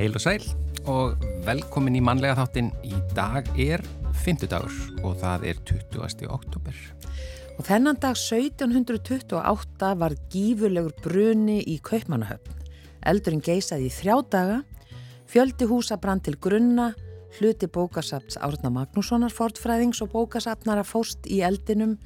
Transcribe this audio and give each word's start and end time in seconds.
Heil 0.00 0.14
og 0.16 0.22
sæl 0.24 0.44
og 0.88 1.24
velkomin 1.44 1.98
í 1.98 2.00
mannlega 2.00 2.38
þáttin. 2.38 2.70
Í 2.88 2.96
dag 3.12 3.44
er 3.60 3.82
fymtudagur 4.16 4.72
og 5.04 5.18
það 5.20 5.42
er 5.50 5.58
20. 5.68 6.24
oktober. 6.24 6.78
Og 7.58 7.66
þennan 7.68 7.98
dag 8.00 8.16
1728 8.16 9.90
var 10.00 10.14
gífurlegur 10.32 10.94
bruni 11.04 11.58
í 11.68 11.76
Kaupmannahöfn. 11.84 12.54
Eldurinn 13.12 13.44
geisaði 13.44 13.90
í 13.90 13.92
þrjá 13.92 14.16
daga, 14.32 14.56
fjöldi 15.28 15.68
húsa 15.68 16.00
brann 16.00 16.24
til 16.24 16.38
grunna, 16.40 16.94
hluti 17.36 17.68
bókasapts 17.68 18.40
Árna 18.40 18.72
Magnússonar 18.72 19.36
fortfræðings 19.36 20.00
og 20.00 20.14
bókasapnara 20.14 20.86
fóst 20.88 21.28
í 21.28 21.42
eldinum, 21.44 21.98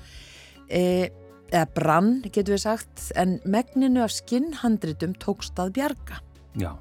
e, 0.67 1.13
eða 1.47 1.71
brann 1.79 2.17
getur 2.27 2.57
við 2.57 2.65
sagt, 2.67 3.13
en 3.15 3.39
megninu 3.47 4.03
af 4.03 4.19
skinnhandritum 4.19 5.15
tókst 5.23 5.63
að 5.63 5.77
bjarga. 5.79 6.19
Já. 6.59 6.75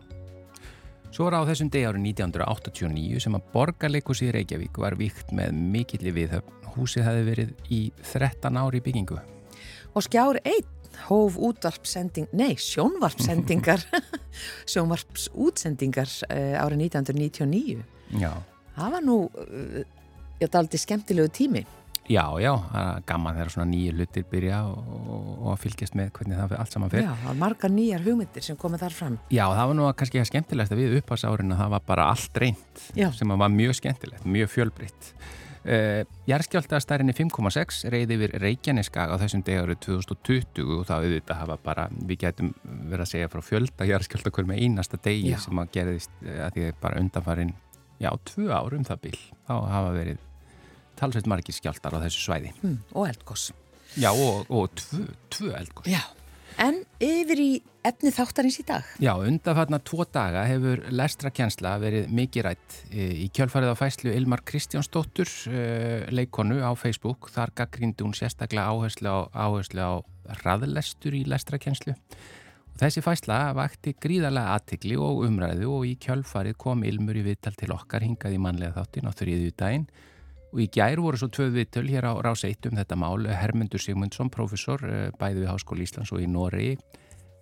Svo 1.14 1.28
var 1.28 1.36
á 1.38 1.46
þessum 1.46 1.70
degi 1.70 1.86
árið 1.86 2.08
1989 2.10 3.20
sem 3.22 3.36
að 3.38 3.50
borgarleikus 3.54 4.24
í 4.26 4.32
Reykjavík 4.34 4.80
var 4.82 4.96
víkt 4.98 5.30
með 5.36 5.52
mikilli 5.54 6.10
viðhöfn. 6.16 6.56
Húsið 6.74 7.06
hefði 7.06 7.26
verið 7.28 7.52
í 7.70 7.82
13 8.02 8.58
ári 8.58 8.82
byggingu. 8.82 9.20
Og 9.94 10.08
skjár 10.08 10.40
einn 10.42 10.98
hóf 11.06 11.38
útvarpsending, 11.38 12.34
nei, 12.34 12.56
sjónvarpsendingar, 12.58 13.86
sjónvarpsútsendingar 14.74 16.10
uh, 16.32 16.64
árið 16.64 16.82
1999. 16.88 17.86
Já. 18.18 18.32
Það 18.74 18.98
var 18.98 19.06
nú, 19.06 19.20
ég 20.42 20.50
taldi 20.50 20.82
skemmtilegu 20.82 21.30
tími. 21.30 21.62
Já, 22.12 22.26
já, 22.44 22.52
gaman 23.08 23.38
þegar 23.38 23.52
svona 23.54 23.70
nýju 23.70 23.94
hlutir 23.96 24.26
byrja 24.28 24.58
og, 24.68 24.90
og, 25.08 25.28
og 25.48 25.60
fylgjast 25.62 25.96
með 25.96 26.10
hvernig 26.18 26.40
það 26.42 26.56
allt 26.60 26.76
saman 26.76 26.92
fyrir. 26.92 27.06
Já, 27.06 27.14
það 27.22 27.30
var 27.30 27.38
margar 27.40 27.72
nýjar 27.72 28.04
hugmyndir 28.04 28.44
sem 28.44 28.58
komið 28.60 28.84
þar 28.84 28.98
fram. 28.98 29.16
Já, 29.32 29.46
það 29.46 29.70
var 29.70 29.78
nú 29.80 29.86
kannski 30.02 30.20
að 30.20 30.28
skemmtilegt 30.32 30.76
að 30.76 30.82
við 30.82 30.98
upphásárin 31.00 31.56
að 31.56 31.64
það 31.64 31.72
var 31.78 31.86
bara 31.88 32.10
allt 32.12 32.42
reynd 32.44 32.84
Já. 33.00 33.08
sem 33.16 33.32
var 33.44 33.56
mjög 33.56 33.80
skemmtilegt, 33.80 34.28
mjög 34.36 34.52
fjölbritt. 34.52 35.14
Uh, 35.64 36.02
Jærskjáltaðastærinni 36.28 37.14
5,6 37.16 37.86
reyði 37.94 38.18
yfir 38.18 38.34
Reykjaneskaga 38.44 39.16
á 39.16 39.22
þessum 39.22 39.46
degaru 39.48 39.78
2020 39.80 40.74
og 40.76 40.82
það 40.90 41.06
auðvitað 41.08 41.40
hafa 41.40 41.58
bara, 41.64 41.86
við 42.04 42.20
getum 42.26 42.50
verið 42.66 43.06
að 43.06 43.12
segja 43.14 43.30
frá 43.32 43.46
fjölda 43.48 43.88
jærskjáltakör 43.88 44.50
með 44.50 44.60
einasta 44.66 45.00
degi 45.08 45.32
Já. 45.32 45.38
sem 45.46 45.64
að 45.64 45.72
gerðist 45.78 46.12
uh, 46.20 46.36
að 46.50 46.58
því 46.58 46.68
að 46.68 46.84
bara 46.84 47.00
undanfarin, 47.00 47.56
já, 48.04 48.12
tvö 48.28 48.52
árum 48.52 48.84
það 48.92 49.04
bil, 49.08 49.16
þá 49.48 49.56
hafa 49.72 49.96
verið 49.96 50.20
talsveit 51.00 51.30
margir 51.30 51.56
skjáltar 51.56 51.96
á 51.98 52.04
þessu 52.06 52.26
svæði. 52.28 52.54
Hmm, 52.62 52.82
og 52.94 53.08
eldgoss. 53.10 53.52
Já, 54.00 54.10
og, 54.12 54.50
og 54.50 54.74
tvö, 54.80 55.06
tvö 55.34 55.54
eldgóð. 55.60 55.90
Já. 55.94 56.02
En 56.62 56.84
yfir 57.02 57.40
í 57.42 57.52
efni 57.86 58.12
þáttarins 58.14 58.60
í 58.62 58.66
dag. 58.68 58.86
Já, 59.02 59.12
undanfarnar 59.18 59.82
tvo 59.86 60.06
daga 60.06 60.44
hefur 60.48 60.84
lestrakjensla 60.94 61.74
verið 61.82 62.12
mikið 62.14 62.46
rætt 62.48 62.78
í 62.94 63.26
kjölfarið 63.34 63.74
á 63.74 63.76
fæslu 63.80 64.14
Ilmar 64.14 64.44
Kristjánsdóttur 64.48 65.32
eh, 65.50 66.06
leikonu 66.14 66.62
á 66.62 66.72
Facebook. 66.78 67.32
Þar 67.34 67.56
gaggrindi 67.58 68.06
hún 68.06 68.16
sérstaklega 68.18 68.70
áherslu 68.70 69.10
á, 69.10 69.20
áherslu 69.34 69.82
á 69.82 69.94
raðlestur 70.44 71.18
í 71.18 71.26
lestrakjenslu. 71.28 71.98
Þessi 72.80 73.04
fæsla 73.06 73.52
vakti 73.54 73.94
gríðarlega 74.02 74.56
aðtikli 74.58 74.96
og 74.98 75.26
umræðu 75.28 75.68
og 75.74 75.84
í 75.86 75.94
kjölfarið 76.02 76.58
kom 76.62 76.86
Ilmur 76.88 77.20
í 77.20 77.26
viðtal 77.28 77.54
til 77.58 77.70
okkar 77.76 78.06
hingað 78.06 78.38
í 78.38 78.42
manlega 78.42 78.80
þáttin 78.80 79.10
á 79.10 79.12
þriðju 79.14 79.54
daginn 79.60 79.86
og 80.54 80.62
í 80.62 80.70
gær 80.70 81.02
voru 81.02 81.18
svo 81.18 81.32
tvö 81.34 81.50
viðtöl 81.56 81.88
hér 81.90 82.06
á 82.06 82.14
rás 82.22 82.46
1 82.46 82.70
um 82.70 82.78
þetta 82.78 82.98
mál. 83.00 83.26
Hermundur 83.26 83.82
Sigmundsson, 83.82 84.30
professor, 84.30 84.84
eh, 84.86 85.10
bæði 85.18 85.44
við 85.44 85.50
Háskóli 85.50 85.88
Íslands 85.88 86.14
og 86.14 86.22
í 86.22 86.30
Noregi 86.30 86.78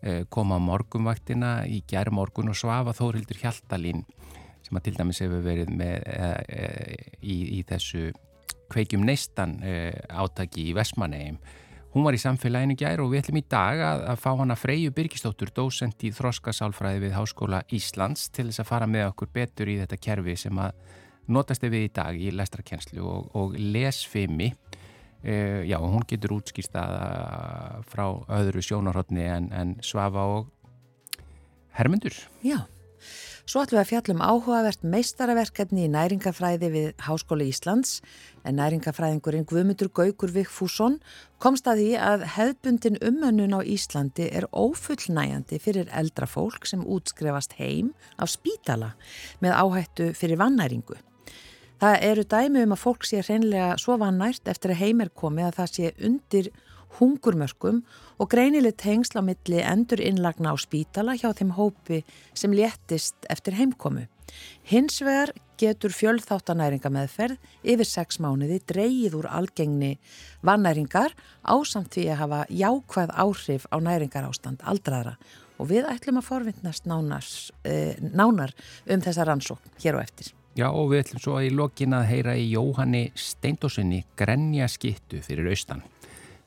eh, 0.02 0.24
kom 0.30 0.56
á 0.56 0.58
morgumvaktina 0.64 1.68
í 1.68 1.84
gær 1.88 2.12
morgun 2.16 2.50
og 2.50 2.56
svafa 2.56 2.96
Þórildur 2.96 3.42
Hjaltalín 3.44 4.06
sem 4.64 4.78
að 4.80 4.86
til 4.88 4.96
dæmis 4.96 5.20
hefur 5.20 5.44
verið 5.44 5.74
með 5.76 6.06
e, 6.08 6.30
e, 6.48 6.70
í, 7.22 7.38
í 7.58 7.64
þessu 7.68 8.12
kveikjum 8.72 9.04
neistan 9.04 9.58
e, 9.66 9.92
átaki 10.08 10.70
í 10.70 10.76
Vestmannegjum. 10.78 11.42
Hún 11.92 12.06
var 12.08 12.16
í 12.16 12.22
samfélaginu 12.22 12.78
gær 12.80 13.02
og 13.04 13.12
við 13.12 13.26
ætlum 13.26 13.42
í 13.42 13.48
dag 13.52 13.82
að, 13.84 14.06
að 14.14 14.22
fá 14.24 14.30
hana 14.40 14.56
Freyju 14.56 14.94
Birgistóttur, 14.96 15.52
dósend 15.52 16.06
í 16.08 16.14
Þroskasálfræði 16.16 17.02
við 17.04 17.18
Háskóla 17.18 17.66
Íslands 17.76 18.30
til 18.32 18.48
þess 18.48 18.64
að 18.64 18.70
fara 18.70 18.88
með 18.88 19.10
okkur 19.10 19.34
betur 19.36 19.74
í 19.74 19.76
þetta 19.82 20.00
kerfi 20.00 20.38
sem 20.40 20.62
að 20.64 20.78
notast 21.34 21.64
við 21.66 21.88
í 21.88 21.94
dag 21.96 22.18
í 22.18 22.32
lestrakenslu 22.36 23.06
og, 23.06 23.32
og 23.38 23.56
lesfimi. 23.58 24.52
Uh, 25.22 25.62
já, 25.70 25.78
hún 25.78 26.06
getur 26.10 26.40
útskýrst 26.40 26.76
að 26.82 27.86
frá 27.92 28.06
öðru 28.42 28.64
sjónarhóttni 28.66 29.28
en, 29.30 29.52
en 29.54 29.76
Svafa 29.86 30.26
og 30.40 30.50
Hermundur. 31.78 32.16
Já. 32.42 32.64
Svo 33.52 33.64
ætlum 33.66 33.80
við 33.80 33.82
að 33.82 33.90
fjallum 33.90 34.22
áhugavert 34.22 34.84
meistaraverkefni 34.86 35.88
í 35.88 35.92
næringafræði 35.92 36.70
við 36.72 36.86
Háskóla 37.04 37.48
Íslands 37.50 37.98
en 38.48 38.60
næringafræðingurinn 38.62 39.48
Guðmundur 39.50 39.90
Gaugur 39.92 40.32
Vigfússon 40.32 41.00
komst 41.42 41.68
að 41.68 41.82
því 41.82 41.90
að 42.06 42.26
hefðbundin 42.38 43.02
umönnun 43.02 43.58
á 43.58 43.60
Íslandi 43.66 44.30
er 44.30 44.48
ófullnæjandi 44.54 45.60
fyrir 45.60 45.92
eldra 45.92 46.30
fólk 46.30 46.70
sem 46.70 46.86
útskrefast 46.86 47.58
heim 47.60 47.92
af 48.22 48.32
spítala 48.32 48.94
með 49.44 49.58
áhættu 49.58 50.12
fyrir 50.16 50.40
vannæringu. 50.40 51.02
Það 51.82 52.04
eru 52.06 52.24
dæmi 52.30 52.62
um 52.62 52.74
að 52.76 52.78
fólk 52.78 53.06
sé 53.10 53.24
hreinlega 53.26 53.72
svo 53.82 53.96
vannært 53.98 54.46
eftir 54.52 54.76
að 54.76 54.84
heim 54.84 55.00
er 55.02 55.10
komið 55.18 55.48
að 55.48 55.56
það 55.56 55.70
sé 55.74 55.88
undir 56.06 56.50
hungurmörkum 57.00 57.80
og 58.22 58.28
greinileg 58.30 58.76
tengsl 58.78 59.18
á 59.18 59.26
milli 59.26 59.64
endur 59.66 60.04
innlagna 60.06 60.52
á 60.54 60.56
spítala 60.62 61.16
hjá 61.18 61.32
þeim 61.34 61.56
hópi 61.58 62.04
sem 62.38 62.54
léttist 62.54 63.26
eftir 63.34 63.58
heimkomu. 63.58 64.04
Hins 64.70 65.00
vegar 65.02 65.32
getur 65.58 65.90
fjöldþáttanæringa 65.98 66.92
meðferð 66.94 67.40
yfir 67.74 67.90
sex 67.90 68.22
mánuði 68.22 68.60
dreyið 68.70 69.18
úr 69.18 69.30
algengni 69.32 69.96
vannæringar 70.46 71.16
ásamt 71.42 71.96
því 71.96 72.04
að 72.12 72.22
hafa 72.22 72.44
jákvæð 72.62 73.16
áhrif 73.26 73.66
á 73.74 73.78
næringar 73.82 74.28
ástand 74.30 74.62
aldraðra 74.62 75.16
og 75.58 75.72
við 75.74 75.90
ætlum 75.90 76.22
að 76.22 76.30
forvindnast 76.30 76.86
nánars, 76.86 77.50
eh, 77.66 77.98
nánar 77.98 78.54
um 78.86 79.02
þessa 79.02 79.26
rannsókn 79.26 79.82
hér 79.82 79.98
á 79.98 80.06
eftir. 80.06 80.32
Já 80.52 80.66
og 80.68 80.90
við 80.92 81.06
ætlum 81.06 81.22
svo 81.24 81.38
í 81.40 81.50
lokin 81.56 81.94
að 81.96 82.10
heyra 82.10 82.34
í 82.36 82.50
Jóhanni 82.52 83.06
Steindósinni 83.16 84.02
Grenja 84.20 84.66
skittu 84.68 85.22
fyrir 85.24 85.48
austan. 85.48 85.80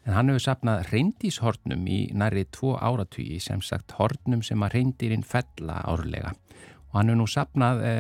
En 0.04 0.12
hann 0.12 0.28
hefur 0.28 0.42
sapnað 0.44 0.90
reyndíshornum 0.90 1.86
í 1.88 2.00
næri 2.12 2.42
tvo 2.52 2.74
áratugi 2.76 3.38
sem 3.40 3.62
sagt 3.64 3.94
hornum 3.96 4.42
sem 4.44 4.60
að 4.60 4.74
reyndirinn 4.76 5.24
fella 5.24 5.78
árlega. 5.88 6.34
Og 6.92 6.98
hann 6.98 7.08
hefur 7.08 7.20
nú 7.22 7.28
sapnað 7.32 7.80
e, 7.88 7.94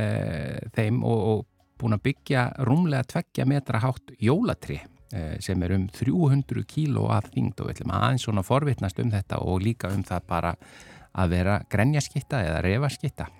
þeim 0.76 0.98
og, 1.08 1.22
og 1.30 1.46
búin 1.80 1.96
að 1.96 2.02
byggja 2.10 2.42
rúmlega 2.68 3.08
tveggja 3.14 3.46
metra 3.48 3.80
hátt 3.86 4.12
jólatri 4.20 4.76
e, 5.08 5.22
sem 5.40 5.64
er 5.64 5.72
um 5.78 5.86
300 5.88 6.66
kíló 6.68 7.06
að 7.16 7.30
þingd 7.38 7.62
og 7.62 7.70
við 7.70 7.78
ætlum 7.78 7.94
aðeins 7.96 8.28
svona 8.28 8.44
forvitnast 8.44 9.00
um 9.00 9.14
þetta 9.14 9.40
og 9.40 9.64
líka 9.64 9.88
um 9.96 10.04
það 10.04 10.28
bara 10.28 10.52
að 11.16 11.32
vera 11.32 11.56
grenjaskitta 11.72 12.42
eða 12.44 12.60
refaskitta 12.68 13.30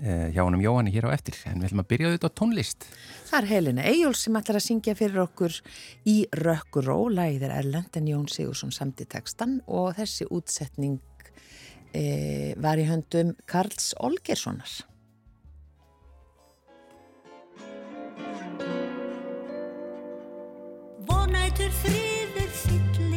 hjá 0.00 0.42
honum 0.42 0.62
Jóhanni 0.62 0.92
hér 0.94 1.08
á 1.08 1.16
eftir. 1.16 1.38
En 1.48 1.60
við 1.60 1.70
ætlum 1.70 1.82
að 1.82 1.90
byrja 1.92 2.10
auðvitað 2.10 2.32
á 2.32 2.38
tónlist. 2.40 2.88
Það 3.26 3.38
er 3.38 3.48
Helena 3.50 3.86
Eyjóls 3.90 4.24
sem 4.26 4.38
ætlar 4.38 4.60
að 4.60 4.66
syngja 4.66 4.96
fyrir 4.98 5.22
okkur 5.24 5.60
í 6.06 6.16
Rökkuró 6.36 6.98
læðir 7.12 7.54
Erlend 7.54 7.96
en 7.98 8.10
Jón 8.10 8.28
Sigursson 8.30 8.74
samti 8.74 9.08
tekstan 9.08 9.60
og 9.66 9.94
þessi 9.98 10.28
útsetning 10.30 11.00
e, 11.96 12.54
var 12.60 12.80
í 12.80 12.86
höndum 12.88 13.34
Karls 13.48 13.94
Olgerssonar 14.04 14.84
Vonætur 21.06 21.72
friður 21.82 22.50
fyllir 22.62 23.15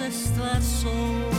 þá 0.00 0.08
söst 0.08 1.29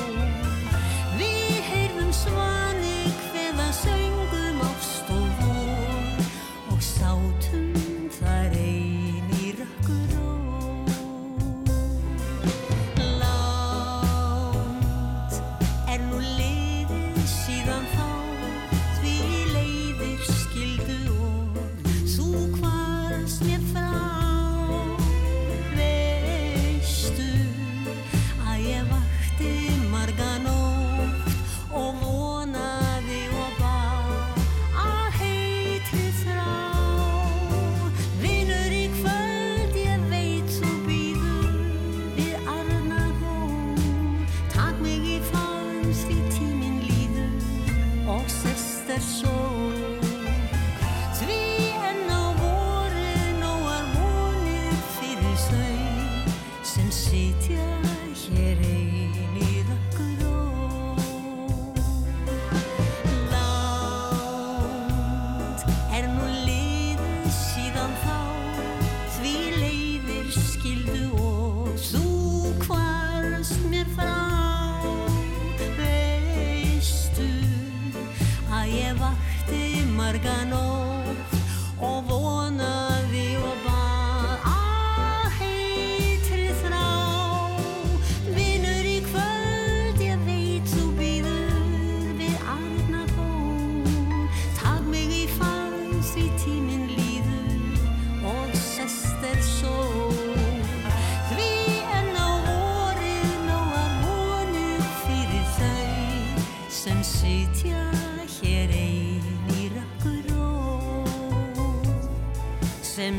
sem 107.01 107.09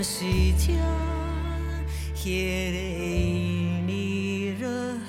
sitja 0.03 0.91
hér 2.23 2.75
ein 2.79 3.91
í 3.91 4.55
rökkuró 4.61 4.61
rökkuró 4.61 5.03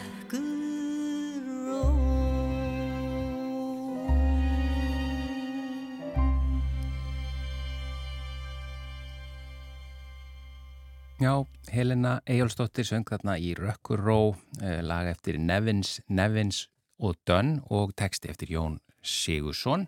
Já, 11.22 11.46
Helena 11.70 12.22
Eyjólfsdóttir 12.26 12.84
söng 12.84 13.06
þarna 13.06 13.38
í 13.38 13.54
Rökkurró, 13.54 14.36
eh, 14.62 14.82
lag 14.82 15.06
eftir 15.14 15.38
Nevins, 15.38 16.02
Nevins 16.08 16.73
og 17.04 17.20
Dönn 17.28 17.60
og 17.70 17.94
texti 18.00 18.32
eftir 18.32 18.56
Jón 18.56 18.80
Sigursson. 19.04 19.88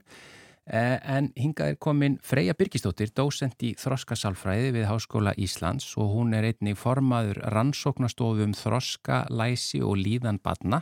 Eh, 0.65 0.97
en 1.05 1.29
hingað 1.37 1.75
er 1.75 1.77
komin 1.77 2.15
Freyja 2.25 2.55
Birgisdóttir, 2.57 3.11
dósent 3.13 3.61
í 3.61 3.75
Þroskasálfræði 3.77 4.71
við 4.73 4.87
Háskóla 4.89 5.35
Íslands 5.37 5.91
og 6.01 6.09
hún 6.15 6.33
er 6.33 6.47
einnig 6.49 6.79
formaður 6.81 7.37
rannsóknastofum 7.53 8.55
Þroska, 8.57 9.27
Læsi 9.29 9.83
og 9.85 9.99
Líðan 10.01 10.41
Badna 10.41 10.81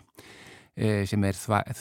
eh, 0.77 1.03
sem 1.03 1.27
er 1.27 1.35
eh, 1.35 1.73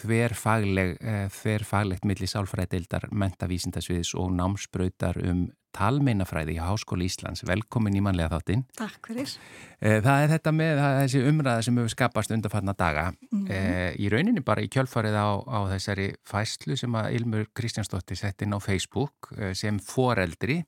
þverfaglegt 1.31 2.09
milli 2.11 2.27
sálfræðdeildar 2.27 3.07
mentavísindasviðis 3.15 4.17
og 4.19 4.35
námsbrautar 4.35 5.23
um 5.23 5.47
talmeinafræði 5.77 6.57
í 6.57 6.61
Háskóla 6.63 7.07
Íslands. 7.07 7.43
Velkomin 7.49 7.97
í 7.97 8.03
manlega 8.05 8.31
þáttinn. 8.37 8.65
Takk 8.79 9.09
fyrir. 9.11 9.33
Eh, 9.81 10.01
Það 10.05 10.25
er 10.25 10.33
þetta 10.35 10.53
með 10.57 10.73
er 10.83 10.99
þessi 11.03 11.23
umræða 11.31 11.65
sem 11.67 11.81
hefur 11.81 11.95
skapast 11.95 12.35
undarfarna 12.37 12.75
daga. 12.79 13.07
Eh, 13.49 13.97
Í 13.99 14.11
rauninni 14.13 14.45
bara 14.45 14.63
í 14.63 14.69
kjölfarið 14.69 15.17
á, 15.17 15.29
á 15.43 15.59
þessari 15.73 16.15
fæslu 16.25 16.77
sem 16.79 16.93
að 16.93 17.13
Ilmur 17.19 17.47
Kristjánsdóttir 17.55 18.17
sett 18.21 18.43
inn 18.43 18.55
á 18.55 18.61
Facebook 18.61 19.33
eh, 19.39 19.53
sem 19.55 19.79
foreldri. 19.79 20.63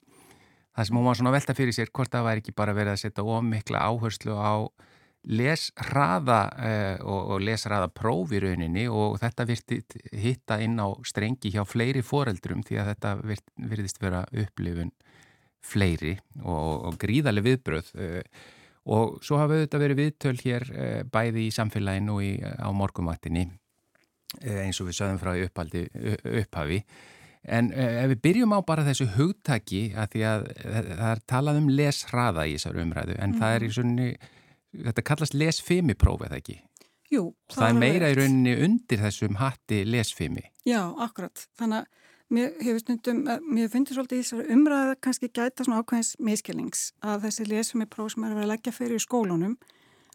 Það 0.74 0.86
sem 0.88 0.96
hún 0.98 1.06
var 1.06 1.14
svona 1.14 1.30
að 1.30 1.38
velta 1.38 1.54
fyrir 1.54 1.76
sér 1.76 1.90
hvort 1.94 2.10
það 2.10 2.24
væri 2.26 2.42
ekki 2.42 2.54
bara 2.56 2.74
verið 2.74 2.96
að 2.96 3.02
setja 3.04 3.22
ómikla 3.22 3.84
áherslu 3.86 4.34
á 4.34 4.66
lesraða 5.24 6.40
eh, 6.60 6.96
og, 7.00 7.30
og 7.34 7.44
lesraða 7.44 7.88
próf 7.92 8.34
í 8.36 8.42
rauninni 8.44 8.84
og 8.90 9.16
þetta 9.22 9.46
virti 9.48 9.80
hitta 10.20 10.58
inn 10.60 10.76
á 10.76 10.92
strengi 11.06 11.52
hjá 11.54 11.62
fleiri 11.68 12.02
foreldrum 12.04 12.64
því 12.66 12.80
að 12.80 12.90
þetta 12.92 13.14
virt, 13.22 13.46
virðist 13.72 14.02
vera 14.02 14.24
upplifun 14.32 14.92
fleiri 15.64 16.18
og, 16.42 16.90
og 16.90 17.00
gríðarlega 17.00 17.48
viðbröð 17.48 17.90
eh, 17.96 18.22
og 18.84 19.18
svo 19.24 19.40
hafa 19.40 19.56
auðvitað 19.56 19.84
verið 19.86 20.00
viðtöl 20.02 20.36
hér 20.42 20.70
eh, 20.76 21.02
bæði 21.08 21.48
í 21.48 21.56
samfélaginu 21.56 22.18
og 22.18 22.24
í, 22.24 22.32
á 22.44 22.68
morgumattinni 22.76 23.48
eh, 24.42 24.62
eins 24.66 24.80
og 24.82 24.90
við 24.90 25.00
sögum 25.00 25.20
frá 25.22 25.32
upphaldi, 25.40 25.86
upphafi. 26.42 26.82
En 27.44 27.68
eh, 27.72 28.00
ef 28.02 28.12
við 28.14 28.22
byrjum 28.24 28.54
á 28.56 28.60
bara 28.64 28.86
þessu 28.86 29.06
hugtaki 29.18 29.86
að 29.96 30.14
því 30.14 30.22
að 30.28 30.46
eh, 30.54 30.78
það 30.94 31.10
er 31.10 31.20
talað 31.28 31.60
um 31.60 31.68
leshraða 31.80 32.46
í 32.48 32.56
þessar 32.56 32.80
umræðu 32.80 33.18
en 33.20 33.36
það 33.40 33.56
er 33.56 33.66
í 33.66 33.74
svonni 33.76 34.08
þetta 34.74 35.06
kallast 35.10 35.36
lesfimipróf 35.38 36.24
eða 36.26 36.40
ekki 36.40 36.60
Jú. 37.12 37.28
það 37.52 37.68
er 37.68 37.78
meira 37.78 38.08
í 38.08 38.14
rétt. 38.14 38.22
rauninni 38.22 38.54
undir 38.66 39.02
þessum 39.04 39.38
hatti 39.38 39.84
lesfimi 39.86 40.48
Já, 40.64 40.80
akkurat. 40.96 41.46
Þannig 41.58 41.84
að 41.84 41.86
mér 42.34 42.54
hefur 42.64 42.80
stundum, 42.80 43.28
eh, 43.28 43.40
mér 43.44 43.70
finnst 43.70 43.92
svolítið 43.92 44.18
í 44.18 44.24
þessari 44.24 44.54
umræða 44.56 44.94
kannski 45.04 45.28
gæta 45.28 45.64
svona 45.66 45.82
ákveðins 45.82 46.14
miskilnings 46.18 46.92
að 47.04 47.26
þessi 47.26 47.48
lesfimi 47.50 47.86
próf 47.86 48.14
sem 48.14 48.24
er 48.24 48.32
að 48.32 48.40
vera 48.40 48.46
að 48.48 48.52
leggja 48.54 48.72
fyrir 48.72 48.96
í 48.96 49.04
skólunum 49.04 49.56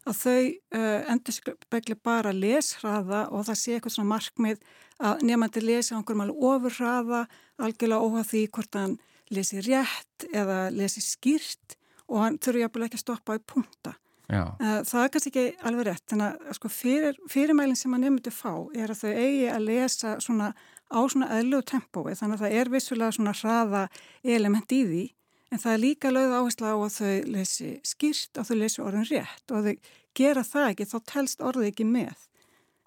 að 0.08 0.16
þau 0.16 0.42
uh, 0.80 1.12
endur 1.12 1.36
spekli 1.36 1.96
bara 2.02 2.32
leshraða 2.32 3.26
og 3.30 3.44
það 3.48 3.58
sé 3.60 3.74
eitthvað 3.76 3.94
svona 3.94 4.12
markmið 4.14 4.62
að 5.00 5.24
nefnandi 5.28 5.62
lesi 5.64 5.92
á 5.92 5.98
einhverjum 5.98 6.24
alveg 6.24 6.46
ofurhraða 6.50 7.20
algjörlega 7.60 8.06
óhað 8.06 8.30
því 8.30 8.42
hvort 8.56 8.78
hann 8.80 8.96
lesi 9.30 9.60
rétt 9.60 10.26
eða 10.32 10.60
lesi 10.74 11.04
skýrt 11.04 11.76
og 12.08 12.24
hann 12.24 12.38
þurfi 12.42 12.64
jafnvel 12.64 12.86
ekki 12.88 12.98
að 12.98 13.04
stoppa 13.04 13.36
í 13.38 13.44
punta. 13.46 13.94
Já, 14.30 14.42
Eh, 14.60 14.80
Það 14.86 15.04
er 15.04 15.08
kannski 15.14 15.30
ekki 15.32 15.44
alveg 15.68 15.86
rétt, 15.90 16.04
þannig 16.10 16.26
að 16.50 16.54
sko, 16.58 16.68
fyrir, 16.68 17.16
fyrirmælinn 17.32 17.76
sem 17.76 17.94
að 17.96 18.04
nefndu 18.06 18.30
fá 18.34 18.52
er 18.76 18.92
að 18.94 19.00
þau 19.02 19.12
eigi 19.14 19.48
að 19.50 19.64
lesa 19.66 20.16
svona 20.20 20.52
á 20.90 21.00
svona 21.06 21.28
eðlug 21.38 21.64
tempói, 21.70 22.14
þannig 22.18 22.38
að 22.38 22.44
það 22.44 22.56
er 22.60 22.68
vissulega 22.70 23.12
svona 23.14 23.34
hraða 23.40 23.82
element 24.24 24.72
í 24.72 24.80
því, 24.86 25.04
en 25.52 25.58
það 25.58 25.72
er 25.72 25.78
líka 25.84 26.10
lögð 26.14 26.34
áherslu 26.38 26.66
á 26.66 26.76
að 26.78 26.96
þau 26.98 27.30
lesi 27.36 27.70
skýrt 27.82 28.38
og 28.38 28.46
þau 28.48 28.56
lesi 28.58 28.82
orðin 28.82 29.06
rétt 29.10 29.50
og 29.50 29.56
að 29.60 29.68
þau 29.70 29.76
gera 30.14 30.42
það 30.42 30.68
ekki, 30.72 30.84
þá 30.90 30.98
telst 31.12 31.40
orðið 31.40 31.70
ekki 31.70 31.86
með. 31.86 32.26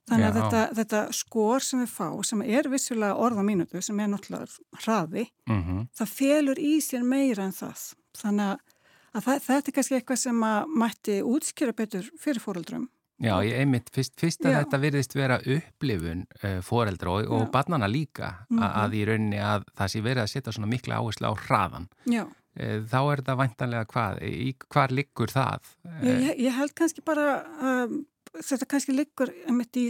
Þannig 0.04 0.26
að 0.28 0.36
þetta, 0.52 0.62
þetta 0.76 1.02
skor 1.16 1.64
sem 1.64 1.80
við 1.80 1.92
fá, 1.96 2.08
sem 2.28 2.42
er 2.44 2.68
vissulega 2.68 3.16
orða 3.16 3.44
mínútu, 3.48 3.80
sem 3.82 4.00
er 4.04 4.10
náttúrulega 4.12 4.48
hraði, 4.84 5.30
mm 5.48 5.62
það 5.96 6.08
felur 6.18 6.60
í 6.60 6.74
sér 6.84 7.04
meira 7.08 7.46
en 7.48 7.54
það. 7.56 7.86
Þannig 8.20 8.50
að, 8.52 8.60
að 9.14 9.24
það, 9.28 9.40
þetta 9.48 9.70
er 9.72 9.76
kannski 9.78 9.96
eitthvað 10.00 10.20
sem 10.24 10.44
að 10.44 10.76
mætti 10.84 11.16
útskjöra 11.24 11.74
betur 11.78 12.10
fyrir 12.20 12.42
fóruldrum. 12.44 12.90
Já, 13.24 13.36
ég 13.46 13.60
einmitt, 13.62 13.90
fyrst, 13.94 14.16
fyrst 14.20 14.42
að 14.44 14.52
Já. 14.52 14.60
þetta 14.64 14.80
virðist 14.84 15.14
vera 15.16 15.38
upplifun 15.40 16.24
uh, 16.44 16.62
foreldra 16.66 17.12
og, 17.14 17.28
og 17.32 17.44
Já. 17.46 17.52
barnana 17.54 17.88
líka 17.88 18.32
mm 18.50 18.58
Mhm. 18.60 18.64
að 18.84 18.96
í 18.98 19.04
rauninni 19.08 19.40
að 19.40 19.64
það 19.78 19.88
sé 19.94 20.02
verið 20.02 20.24
að 20.24 20.32
setja 20.34 20.52
svona 20.54 20.68
mikla 20.72 20.98
áherslu 21.00 21.30
á 21.30 21.34
hraðan. 21.48 21.88
Já, 22.06 22.26
Uh, 22.54 22.84
þá 22.86 23.00
er 23.10 23.18
þetta 23.18 23.34
væntanlega 23.40 23.86
hvað, 23.90 24.20
í 24.30 24.52
hvar 24.70 24.92
liggur 24.94 25.32
það? 25.34 25.62
Uh, 25.90 26.04
ég, 26.06 26.36
ég- 26.38 26.54
held 26.54 26.74
kannski 26.78 27.02
bara 27.02 27.24
um, 27.66 28.06
þetta 28.38 28.68
kannski 28.70 28.94
liggur 28.94 29.32
einmitt 29.50 29.74
í 29.74 29.88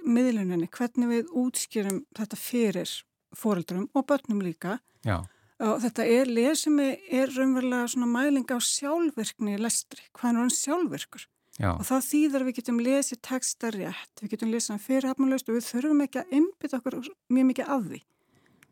miðluninni, 0.00 0.64
hvernig 0.72 1.10
við 1.12 1.26
útskjörum 1.36 1.98
þetta 2.16 2.38
fyrir 2.40 2.88
fóruldrum 3.36 3.90
og 3.92 4.06
börnum 4.08 4.40
líka. 4.40 4.78
já, 5.04 5.20
Og 5.64 5.78
þetta 5.80 6.04
er 6.04 6.28
lesumi, 6.28 6.90
er 7.08 7.30
raunverulega 7.32 7.88
svona 7.88 8.08
mæling 8.10 8.44
á 8.52 8.60
sjálfvirkni 8.60 9.54
í 9.56 9.60
lestri, 9.62 10.02
hvað 10.12 10.34
er 10.34 10.40
hann 10.42 10.52
sjálfvirkur? 10.52 11.24
já, 11.56 11.70
Og 11.72 11.84
það 11.88 12.02
þýðir 12.10 12.42
að 12.42 12.48
við 12.50 12.56
getum 12.58 12.80
lesið 12.84 13.20
texta 13.24 13.70
rétt, 13.72 14.12
við 14.20 14.34
getum 14.34 14.50
lesið 14.52 14.74
hann 14.74 14.82
fyrirhafnalaust 14.84 15.48
og 15.48 15.56
við 15.56 15.68
þurfum 15.70 16.02
ekki 16.04 16.20
að 16.20 16.34
einbytta 16.36 16.80
okkur 16.82 16.98
mjög 17.32 17.48
mikið 17.50 17.72
af 17.72 17.86
því. 17.86 18.00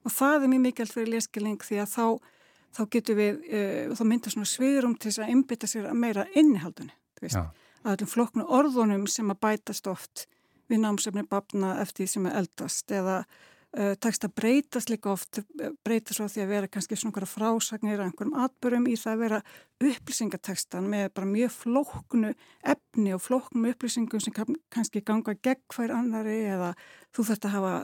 Og 0.04 0.12
það 0.12 0.36
er 0.36 0.52
mjög 0.52 0.62
mikilvægt 0.66 0.92
fyrir 0.98 1.12
leskilning 1.14 1.64
því 1.64 1.80
að 1.80 1.88
þá, 1.94 2.06
þá 2.76 2.82
getum 2.92 3.20
við, 3.22 3.40
uh, 3.48 3.96
þá 3.96 4.04
myndar 4.10 4.36
svona 4.36 4.50
sviðrum 4.52 4.98
til 4.98 5.08
þess 5.08 5.22
að 5.24 5.32
einbytta 5.32 5.70
sér 5.72 5.88
að 5.88 6.00
meira 6.04 6.26
innihaldunni. 6.36 6.92
þú 7.16 7.24
veist. 7.24 7.40
já, 7.40 7.48
Að 7.84 7.96
öllum 7.96 8.12
flokknu 8.12 8.44
orðunum 8.48 9.08
sem 9.08 9.32
að 9.32 9.40
bætast 9.40 9.88
oft 9.88 10.26
við 10.68 10.80
námsefni 10.84 11.24
babna 11.28 11.78
eftir 11.80 12.04
því 12.04 12.12
sem 12.12 12.26
er 12.28 12.36
eldast 12.40 12.92
eða 12.92 13.24
uh, 13.78 13.94
texta 14.00 14.28
breytast 14.28 14.90
líka 14.92 15.10
oft, 15.12 15.38
eh, 15.38 15.70
breytast 15.84 16.20
frá 16.20 16.28
því 16.30 16.42
að 16.44 16.52
vera 16.52 16.70
kannski 16.70 16.96
svona 16.98 17.12
einhverja 17.12 17.30
frásagnir 17.32 17.98
að 17.98 18.06
einhverjum 18.08 18.36
atbörum 18.44 18.88
í 18.90 18.96
það 19.00 19.12
að 19.14 19.22
vera 19.24 19.40
upplýsingatekstan 19.84 20.88
með 20.90 21.08
bara 21.16 21.30
mjög 21.30 21.54
flóknu 21.58 22.32
efni 22.74 23.14
og 23.16 23.22
flóknum 23.24 23.68
upplýsingum 23.70 24.22
sem 24.22 24.34
kann- 24.36 24.60
kannski 24.70 25.02
ganga 25.04 25.34
gegn 25.34 25.62
hver 25.74 25.94
annari 25.94 26.38
eða 26.54 26.74
þú 27.14 27.26
þarft 27.30 27.48
að 27.48 27.56
hafa 27.56 27.74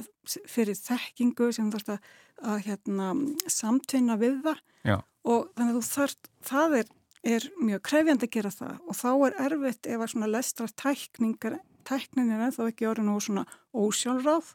fyrir 0.47 0.78
þekkingu 0.78 1.50
sem 1.52 1.70
þú 1.70 1.78
þarft 1.78 1.92
að, 1.94 2.14
að 2.42 2.62
hérna, 2.68 3.11
samtvinna 3.47 4.16
við 4.20 4.40
það. 4.47 4.62
Já, 4.85 4.97
og 5.25 5.50
þannig 5.56 5.75
að 5.75 5.80
þú 5.80 5.85
þarft, 5.90 6.30
það 6.50 6.78
er, 6.80 6.94
er 7.35 7.50
mjög 7.61 7.82
krefjandi 7.90 8.28
að 8.28 8.35
gera 8.38 8.54
það 8.54 8.78
og 8.87 9.00
þá 9.00 9.11
er 9.26 9.40
erfitt 9.49 9.90
ef 9.90 10.00
að 10.00 10.14
svona 10.14 10.30
lestra 10.30 10.70
tækningar, 10.85 11.59
tæknin 11.85 12.32
er 12.32 12.47
ennþá 12.47 12.70
ekki 12.70 12.88
orðin 12.88 13.12
og 13.12 13.23
svona 13.25 13.44
ósjálfráð 13.76 14.54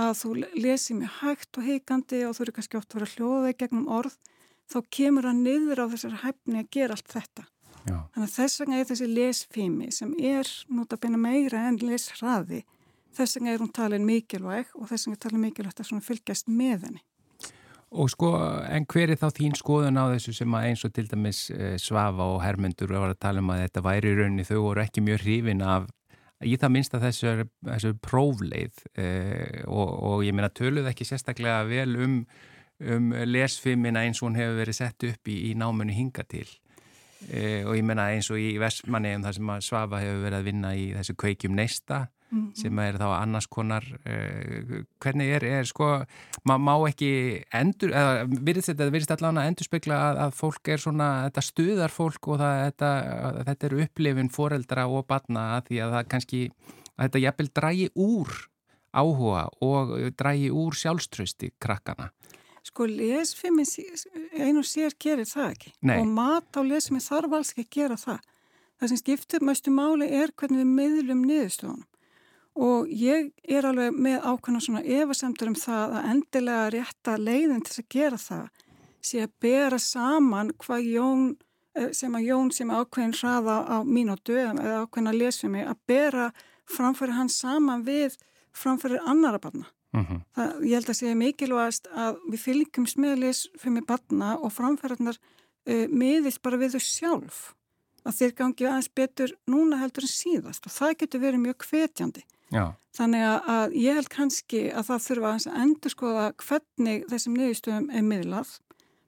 að 0.00 0.12
þú 0.20 0.32
lesi 0.56 0.96
mjög 0.96 1.16
hægt 1.20 1.58
og 1.60 1.66
heikandi 1.66 2.24
og 2.26 2.36
þú 2.36 2.44
eru 2.46 2.56
kannski 2.56 2.78
oft 2.80 2.94
að 2.94 3.00
vera 3.00 3.12
hljóðið 3.14 3.56
gegnum 3.62 3.88
orð, 4.00 4.16
þá 4.70 4.78
kemur 4.96 5.28
það 5.28 5.40
niður 5.44 5.82
á 5.82 5.86
þessari 5.92 6.20
hæfni 6.24 6.62
að 6.62 6.70
gera 6.76 6.96
allt 6.96 7.14
þetta. 7.14 7.46
Já. 7.80 7.96
Þannig 8.14 8.26
að 8.26 8.34
þess 8.36 8.60
vegna 8.60 8.80
er 8.80 8.88
þessi 8.90 9.08
lesfými 9.10 9.92
sem 9.94 10.16
er 10.18 10.50
notabene 10.68 11.20
meira 11.20 11.62
en 11.68 11.78
lesraði. 11.82 12.64
Þess 13.16 13.38
vegna 13.38 13.54
er 13.54 13.62
hún 13.62 13.72
talin 13.74 14.06
mikilvæg 14.06 14.74
og 14.76 14.90
þess 14.90 15.08
vegna 15.08 15.18
er 15.18 15.22
talin 15.24 15.44
mikilvægt 15.46 15.80
að 15.82 16.02
fylgjast 16.06 16.50
með 16.50 16.88
henni. 16.88 17.02
Og 17.90 18.06
sko, 18.12 18.28
en 18.70 18.84
hver 18.86 19.10
er 19.10 19.18
þá 19.18 19.32
þín 19.34 19.56
skoðun 19.58 19.98
á 19.98 20.12
þessu 20.12 20.36
sem 20.36 20.52
að 20.54 20.66
eins 20.68 20.84
og 20.86 20.92
til 20.94 21.08
dæmis 21.10 21.40
eh, 21.50 21.74
Svafa 21.74 22.28
og 22.36 22.38
Hermundur 22.44 22.92
var 22.94 23.10
að 23.10 23.18
tala 23.24 23.42
um 23.42 23.50
að 23.50 23.64
þetta 23.64 23.82
væri 23.82 24.12
í 24.12 24.18
rauninni, 24.20 24.44
þau 24.46 24.60
voru 24.68 24.84
ekki 24.84 25.02
mjög 25.02 25.24
hrifin 25.24 25.64
af, 25.66 25.88
í 26.46 26.56
það 26.60 26.72
minnst 26.74 26.94
að 26.96 27.06
þessu, 27.08 27.48
þessu 27.68 27.92
prófleið 28.04 28.80
eh, 29.00 29.60
og, 29.66 29.90
og 30.10 30.24
ég 30.24 30.36
meina 30.36 30.50
töluð 30.52 30.88
ekki 30.90 31.06
sérstaklega 31.08 31.64
vel 31.68 31.92
um, 32.00 32.16
um 32.80 33.12
lesfimina 33.28 34.06
eins 34.06 34.22
og 34.22 34.30
hún 34.30 34.40
hefur 34.40 34.60
verið 34.62 34.78
sett 34.80 35.08
upp 35.10 35.30
í, 35.30 35.36
í 35.50 35.54
námunu 35.58 35.94
hinga 35.94 36.24
til. 36.30 36.46
Eh, 37.28 37.66
og 37.68 37.76
ég 37.76 37.84
meina 37.84 38.08
eins 38.14 38.30
og 38.32 38.40
í 38.40 38.54
Vestmanni 38.60 39.12
um 39.18 39.26
það 39.26 39.36
sem 39.36 39.52
að 39.52 39.66
Svafa 39.66 40.00
hefur 40.00 40.24
verið 40.24 40.38
að 40.38 40.48
vinna 40.48 40.72
í 40.76 40.88
þessu 40.96 41.16
kveikjum 41.20 41.58
neista 41.58 42.06
sem 42.54 42.78
er 42.82 42.98
þá 43.00 43.06
annars 43.16 43.48
konar 43.50 43.86
uh, 44.06 44.82
hvernig 45.02 45.32
er, 45.36 45.46
er 45.60 45.68
sko 45.68 45.88
maður 46.46 46.62
má 46.66 46.74
ekki 46.90 47.10
endur 47.56 47.94
eða 47.96 48.26
virðist 48.30 48.70
þetta 48.70 48.90
virðist 48.94 49.14
allan 49.16 49.40
að 49.40 49.50
endur 49.50 49.68
spekla 49.68 49.98
að, 50.10 50.20
að 50.26 50.36
fólk 50.38 50.70
er 50.70 50.84
svona, 50.84 51.08
þetta 51.26 51.46
stuðar 51.46 51.94
fólk 51.94 52.30
og 52.30 52.40
það, 52.42 52.60
þetta, 52.68 52.92
þetta 53.50 53.68
eru 53.70 53.82
upplifin 53.86 54.32
foreldra 54.32 54.86
og 54.86 55.08
barna 55.10 55.48
að 55.56 55.70
því 55.70 55.82
að 55.82 55.96
það 55.96 56.08
kannski 56.14 56.42
að 57.00 57.02
þetta 57.02 57.24
jafnvel 57.26 57.50
drægi 57.60 57.90
úr 58.06 58.38
áhuga 58.90 59.44
og 59.66 59.94
drægi 60.18 60.50
úr 60.50 60.74
sjálfströsti 60.74 61.52
krakkana. 61.62 62.10
Sko 62.66 62.84
lesfimi 62.86 63.64
einu 64.36 64.62
sér 64.66 64.94
gerir 65.00 65.26
það 65.26 65.54
ekki 65.54 65.70
Nei. 65.80 65.96
og 65.98 66.10
mat 66.12 66.58
á 66.58 66.60
lesfimi 66.62 67.00
þarf 67.02 67.38
alls 67.38 67.54
ekki 67.54 67.64
að 67.64 67.76
gera 67.78 67.96
það. 67.98 68.26
Það 68.80 68.90
sem 68.90 69.00
skiptir 69.00 69.44
mestu 69.44 69.72
máli 69.72 70.08
er 70.08 70.32
hvernig 70.36 70.60
við 70.62 70.74
miðlum 70.76 71.24
niðurstöðunum 71.28 71.86
og 72.54 72.88
ég 72.88 73.30
er 73.48 73.66
alveg 73.68 73.94
með 73.94 74.24
ákveðna 74.26 74.60
svona 74.60 74.82
efasemtur 74.82 75.52
um 75.52 75.58
það 75.58 75.94
að 75.98 76.08
endilega 76.14 76.70
rétta 76.74 77.16
leiðin 77.18 77.62
til 77.66 77.82
að 77.82 77.88
gera 77.94 78.18
það 78.18 78.48
sé 79.00 79.24
að 79.24 79.34
bera 79.40 79.78
saman 79.80 80.52
hvað 80.60 80.88
Jón 80.92 81.26
eh, 81.78 81.90
sem 81.96 82.14
að 82.16 82.26
Jón 82.28 82.50
sem 82.54 82.70
ákveðin 82.70 83.16
hraða 83.16 83.58
á 83.64 83.76
mínútu 83.86 84.36
eða 84.36 84.82
ákveðina 84.84 85.16
lesfimi 85.16 85.64
að 85.64 85.78
bera 85.88 86.30
framfæri 86.70 87.16
hans 87.16 87.38
saman 87.40 87.84
við 87.86 88.18
framfæri 88.56 88.98
annara 89.06 89.38
barna. 89.38 89.66
Mm 89.92 90.04
-hmm. 90.06 90.20
Það, 90.34 90.50
ég 90.64 90.74
held 90.74 90.90
að 90.90 90.98
sé 90.98 91.14
mikilvægast 91.14 91.88
að 91.94 92.18
við 92.30 92.40
fylgjumst 92.40 92.96
með 92.96 93.18
lesfimi 93.24 93.80
barna 93.80 94.36
og 94.38 94.52
framfæriðnar 94.52 95.16
uh, 95.66 95.86
miðist 95.88 96.42
bara 96.42 96.56
við 96.56 96.74
þau 96.74 96.80
sjálf. 96.80 97.54
Að 98.04 98.16
þeir 98.18 98.32
gangi 98.34 98.66
aðeins 98.66 98.94
betur 98.94 99.30
núna 99.46 99.76
heldur 99.76 100.04
en 100.04 100.14
síðast 100.14 100.66
og 100.66 100.72
það 100.72 100.96
getur 100.98 101.20
verið 101.20 101.40
mjög 101.40 101.58
hvetjandi. 101.70 102.22
Já, 102.50 102.64
Þannig 102.90 103.22
að, 103.22 103.74
ég 103.78 103.94
held 103.94 104.08
kannski 104.10 104.60
að 104.74 104.88
það 104.88 105.04
þurfa 105.04 105.30
að 105.36 105.58
endur 105.62 105.92
skoða 105.92 106.24
hvernig 106.42 107.04
þessum 107.06 107.36
niðurstöðum 107.38 107.84
er 107.94 108.02
miðlað. 108.02 108.50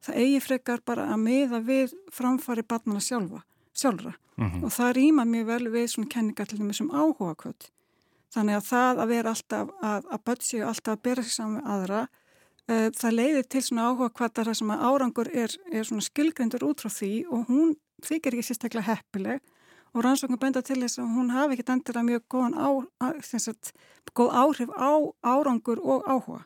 Það 0.07 0.19
eigi 0.23 0.41
frekar 0.45 0.83
bara 0.87 1.07
að 1.11 1.19
miða 1.25 1.59
við 1.67 1.95
framfæri 2.15 2.63
barnana 2.63 3.03
sjálfa, 3.03 3.43
sjálfra 3.75 4.15
Mhm. 4.39 4.65
og 4.65 4.71
það 4.73 4.95
rýma 4.97 5.25
mjög 5.29 5.47
vel 5.47 5.67
við 5.75 5.87
svona 5.93 6.09
kenningar 6.09 6.49
til 6.49 6.59
þeim 6.59 6.73
sem 6.75 6.89
áhuga 6.91 7.35
kvöld. 7.37 7.67
Þannig 8.33 8.57
að 8.57 8.69
það 8.71 9.03
að 9.03 9.09
vera 9.09 9.31
alltaf, 9.35 9.69
að, 9.83 10.05
að 10.09 10.25
börn 10.25 10.41
séu 10.41 10.63
alltaf 10.67 10.95
að 10.97 11.03
bera 11.03 11.23
sig 11.23 11.33
saman 11.33 11.61
við 11.61 11.69
aðra, 11.75 12.01
uh, 12.69 12.89
það 12.97 13.17
leiðir 13.19 13.49
til 13.49 13.61
svona 13.63 13.87
áhuga 13.91 14.09
kvartar 14.15 14.45
þar 14.49 14.55
sem 14.57 14.71
að 14.73 14.85
árangur 14.89 15.29
er, 15.35 15.57
er 15.73 15.85
svona 15.85 16.07
skilgrendur 16.07 16.65
út 16.65 16.81
frá 16.81 16.89
því 16.89 17.13
og 17.29 17.47
hún 17.51 17.75
þykir 18.03 18.33
ekki 18.39 18.47
sérstaklega 18.49 18.89
heppileg 18.97 19.41
og 19.93 20.05
rannsóknum 20.05 20.41
benda 20.41 20.63
til 20.65 20.79
þess 20.81 21.01
að 21.03 21.11
hún 21.17 21.33
hafi 21.35 21.57
ekkit 21.57 21.75
endilega 21.75 22.07
mjög 22.07 22.25
góðan 22.33 22.57
á, 22.57 22.69
að, 23.05 23.21
sagt, 23.45 23.73
góð 24.17 24.33
áhrif 24.43 24.73
á 24.73 24.93
árangur 25.21 25.83
og 25.83 26.09
áhuga. 26.09 26.41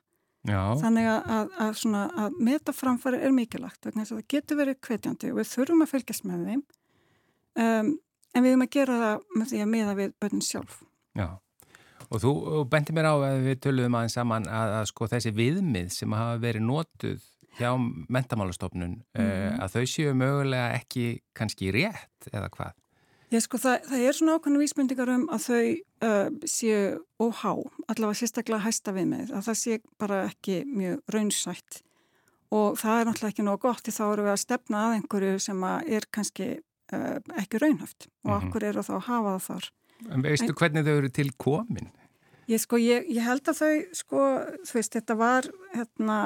já, 0.46 0.62
Þannig 0.82 1.08
að, 1.10 1.30
að, 1.36 1.54
að, 1.64 1.72
svona, 1.82 2.02
að 2.24 2.40
metaframfæri 2.48 3.22
er 3.22 3.34
mikilvægt 3.34 3.86
vegna 3.86 4.04
þess 4.04 4.14
að 4.14 4.20
það 4.20 4.34
getur 4.34 4.60
verið 4.62 4.80
hvetjandi 4.88 5.32
og 5.32 5.40
við 5.40 5.50
þurfum 5.52 5.86
að 5.86 5.92
fylgjast 5.94 6.26
með 6.26 6.44
þeim 6.50 6.62
um, 7.62 7.90
en 8.34 8.44
við 8.44 8.52
höfum 8.52 8.66
að 8.66 8.74
gera 8.76 9.00
það 9.02 9.26
með 9.34 9.50
því 9.52 9.62
að 9.64 9.72
miða 9.74 9.96
við 9.98 10.14
börnin 10.20 10.46
sjálf. 10.46 10.80
já. 11.14 11.28
Og 12.06 12.20
þú 12.22 12.32
bendi 12.70 12.94
mér 12.94 13.08
á 13.10 13.14
að 13.18 13.40
við 13.48 13.56
töluðum 13.64 13.96
aðeins 13.98 14.14
saman 14.14 14.44
að, 14.46 14.74
að 14.78 14.84
sko 14.92 15.08
þessi 15.10 15.32
viðmið 15.34 15.88
sem 15.90 16.12
hafa 16.14 16.36
verið 16.38 16.62
notuð 16.68 17.24
hjá 17.56 17.70
mentamálastofnun 18.12 18.98
mm. 19.16 19.56
að 19.64 19.72
þau 19.74 19.86
séu 19.90 20.12
mögulega 20.14 20.76
ekki 20.76 21.06
kannski 21.34 21.72
rétt 21.74 22.28
eða 22.30 22.50
hvað? 22.54 22.76
Já, 23.32 23.40
sko, 23.42 23.58
það, 23.58 23.80
það 23.90 24.02
er 24.06 24.14
svona 24.14 24.34
ákveðinu 24.38 24.60
vísmyndingar 24.62 25.10
um 25.10 25.24
að 25.34 25.40
þau 25.48 25.62
uh, 26.06 26.28
séu 26.46 26.82
óhá, 27.18 27.52
allavega 27.90 28.18
sérstaklega 28.20 28.62
hæsta 28.62 28.92
við 28.94 29.08
með, 29.10 29.32
að 29.34 29.48
það 29.48 29.56
sé 29.62 29.78
bara 29.98 30.20
ekki 30.28 30.60
mjög 30.70 31.00
raunsætt 31.14 31.80
og 32.54 32.76
það 32.78 33.00
er 33.00 33.08
náttúrulega 33.08 33.32
ekki 33.34 33.46
nóg 33.48 33.58
gott 33.64 33.82
því 33.82 33.94
þá 33.96 34.04
eru 34.12 34.26
við 34.28 34.32
að 34.36 34.42
stefna 34.44 34.82
að 34.86 34.94
einhverju 35.00 35.38
sem 35.42 35.64
að 35.66 35.90
er 35.98 36.06
kannski 36.14 36.46
uh, 36.94 37.18
ekki 37.42 37.58
raunhæft 37.64 38.06
og 38.24 38.30
Mhm. 38.30 38.46
okkur 38.46 38.66
eru 38.70 38.84
þá 38.86 38.92
að 39.00 39.06
hafa 39.10 39.32
það 39.34 39.46
þar. 39.48 39.70
En 40.12 40.22
veistu 40.22 40.54
hvernig 40.54 40.84
þau 40.86 40.96
eru 41.00 41.08
til 41.18 41.30
komin? 41.40 41.90
Ég, 42.46 42.60
sko, 42.62 42.76
ég, 42.78 43.08
ég 43.10 43.24
held 43.26 43.42
að 43.50 43.58
þau, 43.58 43.74
sko, 43.98 44.18
þú 44.70 44.74
veist, 44.78 44.92
þetta 44.94 45.16
var, 45.18 45.48
hérna, 45.74 46.18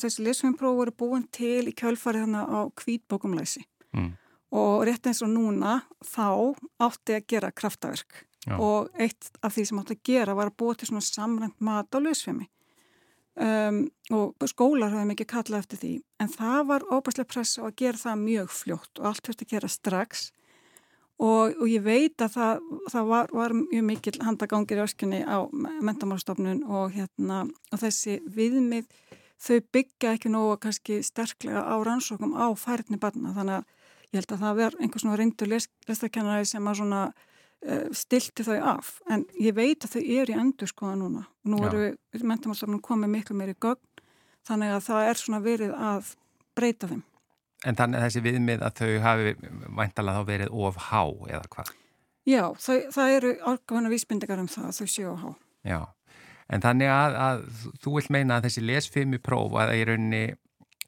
þessi 0.00 0.24
lesfjömpróf 0.24 0.78
voru 0.80 0.94
búin 0.96 1.26
til 1.28 1.68
í 1.68 1.74
kjölfarið 1.76 2.24
hérna 2.24 2.46
á 2.48 2.58
kvítbókumlæsi 2.72 3.66
Mm. 3.92 4.14
Og 4.54 4.86
rétt 4.88 5.08
eins 5.10 5.22
og 5.24 5.32
núna 5.32 5.80
þá 6.04 6.56
átti 6.88 7.18
að 7.18 7.28
gera 7.34 7.52
kraftaverk. 7.52 8.24
Já. 8.48 8.54
og 8.56 8.88
eitt 8.96 9.28
af 9.44 9.52
því 9.52 9.64
sem 9.66 9.78
átti 9.80 9.96
að 9.96 10.04
gera 10.08 10.34
var 10.38 10.48
að 10.48 10.56
búa 10.62 10.76
til 10.78 10.86
svona 10.88 11.04
samrænt 11.04 11.58
mat 11.60 11.92
á 11.92 11.98
lesfjömi 12.00 12.46
um, 13.38 13.80
og 14.14 14.48
skólar 14.50 14.92
hafði 14.92 15.10
mikið 15.12 15.30
kallað 15.32 15.64
eftir 15.64 15.80
því. 15.82 15.92
En 16.22 16.32
það 16.32 16.60
var 16.72 16.86
óbærslega 16.88 17.30
pressa 17.32 17.62
á 17.62 17.68
að 17.68 17.78
gera 17.82 18.02
það 18.02 18.24
mjög 18.24 18.50
fljótt 18.56 19.00
og 19.00 19.08
allt 19.10 19.22
þurfti 19.26 19.46
að 19.46 19.54
gera 19.54 19.70
strax. 19.72 20.26
Og, 21.18 21.56
og 21.58 21.66
ég 21.66 21.82
veit 21.82 22.22
að 22.22 22.36
það, 22.36 22.66
það 22.94 23.08
var, 23.12 23.32
var 23.34 23.54
mjög 23.58 23.86
mikil 23.88 24.16
handagangir 24.22 24.78
í 24.78 24.84
öskunni 24.84 25.22
á 25.26 25.38
mentamálstofnun 25.50 26.62
og, 26.62 26.92
hérna, 26.94 27.40
og 27.72 27.82
þessi 27.82 28.20
viðmið 28.36 28.86
þau 29.42 29.58
byggja 29.74 30.14
ekki 30.14 30.30
nógu 30.30 30.60
kannski 30.62 31.00
sterklega 31.06 31.64
á 31.66 31.74
rannsókum 31.82 32.36
á 32.38 32.46
færni 32.58 33.00
barna. 33.02 33.34
Þannig 33.34 33.60
að 33.60 33.74
ég 34.12 34.20
held 34.20 34.36
að 34.36 34.44
það 34.44 34.60
verð 34.62 34.84
einhvers 34.84 35.04
svona 35.04 35.18
reyndur 35.20 35.52
lestakennari 35.52 36.48
sem 36.48 36.70
að 36.70 36.80
svona 36.80 37.02
uh, 37.08 37.84
stilti 37.92 38.46
þau 38.46 38.56
af 38.76 38.94
en 39.10 39.26
ég 39.40 39.56
veit 39.56 39.84
að 39.84 39.98
þau 39.98 40.02
eru 40.02 40.34
í 40.34 40.40
endur 40.44 40.70
skoða 40.70 40.96
núna 41.02 41.26
og 41.26 41.52
nú 41.52 41.60
Já. 41.62 41.68
eru 41.68 42.24
mentamálstofnun 42.32 42.84
komið 42.84 43.14
miklu 43.16 43.36
meiri 43.38 43.58
gögn 43.60 44.02
þannig 44.48 44.74
að 44.76 44.88
það 44.88 45.10
er 45.10 45.22
svona 45.22 45.44
verið 45.44 45.76
að 45.76 46.16
breyta 46.56 46.90
þeim 46.90 47.04
En 47.66 47.74
þannig 47.74 47.98
að 47.98 48.04
þessi 48.06 48.20
viðmið 48.22 48.60
að 48.62 48.74
þau 48.78 48.90
hafi 49.02 49.30
væntalega 49.74 50.20
þá 50.20 50.28
verið 50.28 50.58
of 50.62 50.76
há 50.88 51.02
eða 51.26 51.46
hvað? 51.54 51.70
Já, 52.28 52.42
þau, 52.60 52.76
það 52.94 53.14
eru 53.16 53.30
ákveðna 53.42 53.90
vísbindingar 53.90 54.42
um 54.42 54.50
það 54.52 54.68
að 54.68 54.76
þau 54.76 54.92
séu 54.92 55.08
á 55.10 55.16
há. 55.18 55.30
Já, 55.66 55.80
en 56.54 56.64
þannig 56.64 56.92
að, 56.92 57.16
að 57.24 57.42
þú 57.82 57.94
vilt 57.96 58.12
meina 58.14 58.36
að 58.36 58.46
þessi 58.46 58.64
lesfimi 58.68 59.18
próf 59.22 59.56
að, 59.58 59.74
í 59.74 59.86
rauninni, 59.88 60.22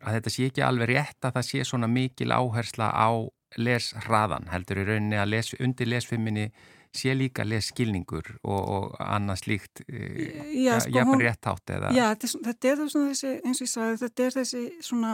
að 0.04 0.16
þetta 0.18 0.30
sé 0.34 0.46
ekki 0.50 0.62
alveg 0.64 0.88
rétt 0.94 1.24
að 1.28 1.34
það 1.38 1.46
sé 1.50 1.64
svona 1.68 1.88
mikil 1.90 2.30
áhersla 2.32 2.90
á 2.94 3.10
lesraðan 3.58 4.46
heldur 4.52 4.78
í 4.78 4.84
rauninni 4.86 5.18
að 5.18 5.32
les, 5.34 5.54
undir 5.60 5.88
lesfiminni 5.90 6.50
sé 6.94 7.12
líka 7.14 7.44
lesskilningur 7.46 8.32
og, 8.42 8.60
og 8.74 8.94
annað 9.02 9.42
slíkt 9.44 9.82
Já, 9.86 10.78
sko, 10.82 10.90
jafn 10.96 11.12
hún- 11.14 11.22
rétt 11.22 11.46
átt 11.46 11.70
eða 11.76 11.92
Já, 11.94 12.06
þetta 12.18 12.70
er, 12.72 12.80
þessi, 12.86 13.34
eins 13.44 13.60
og 13.60 13.66
ég 13.66 13.72
sagði, 13.74 13.98
þetta 14.04 14.24
er 14.26 14.36
þessi 14.38 14.62
svona 14.82 15.12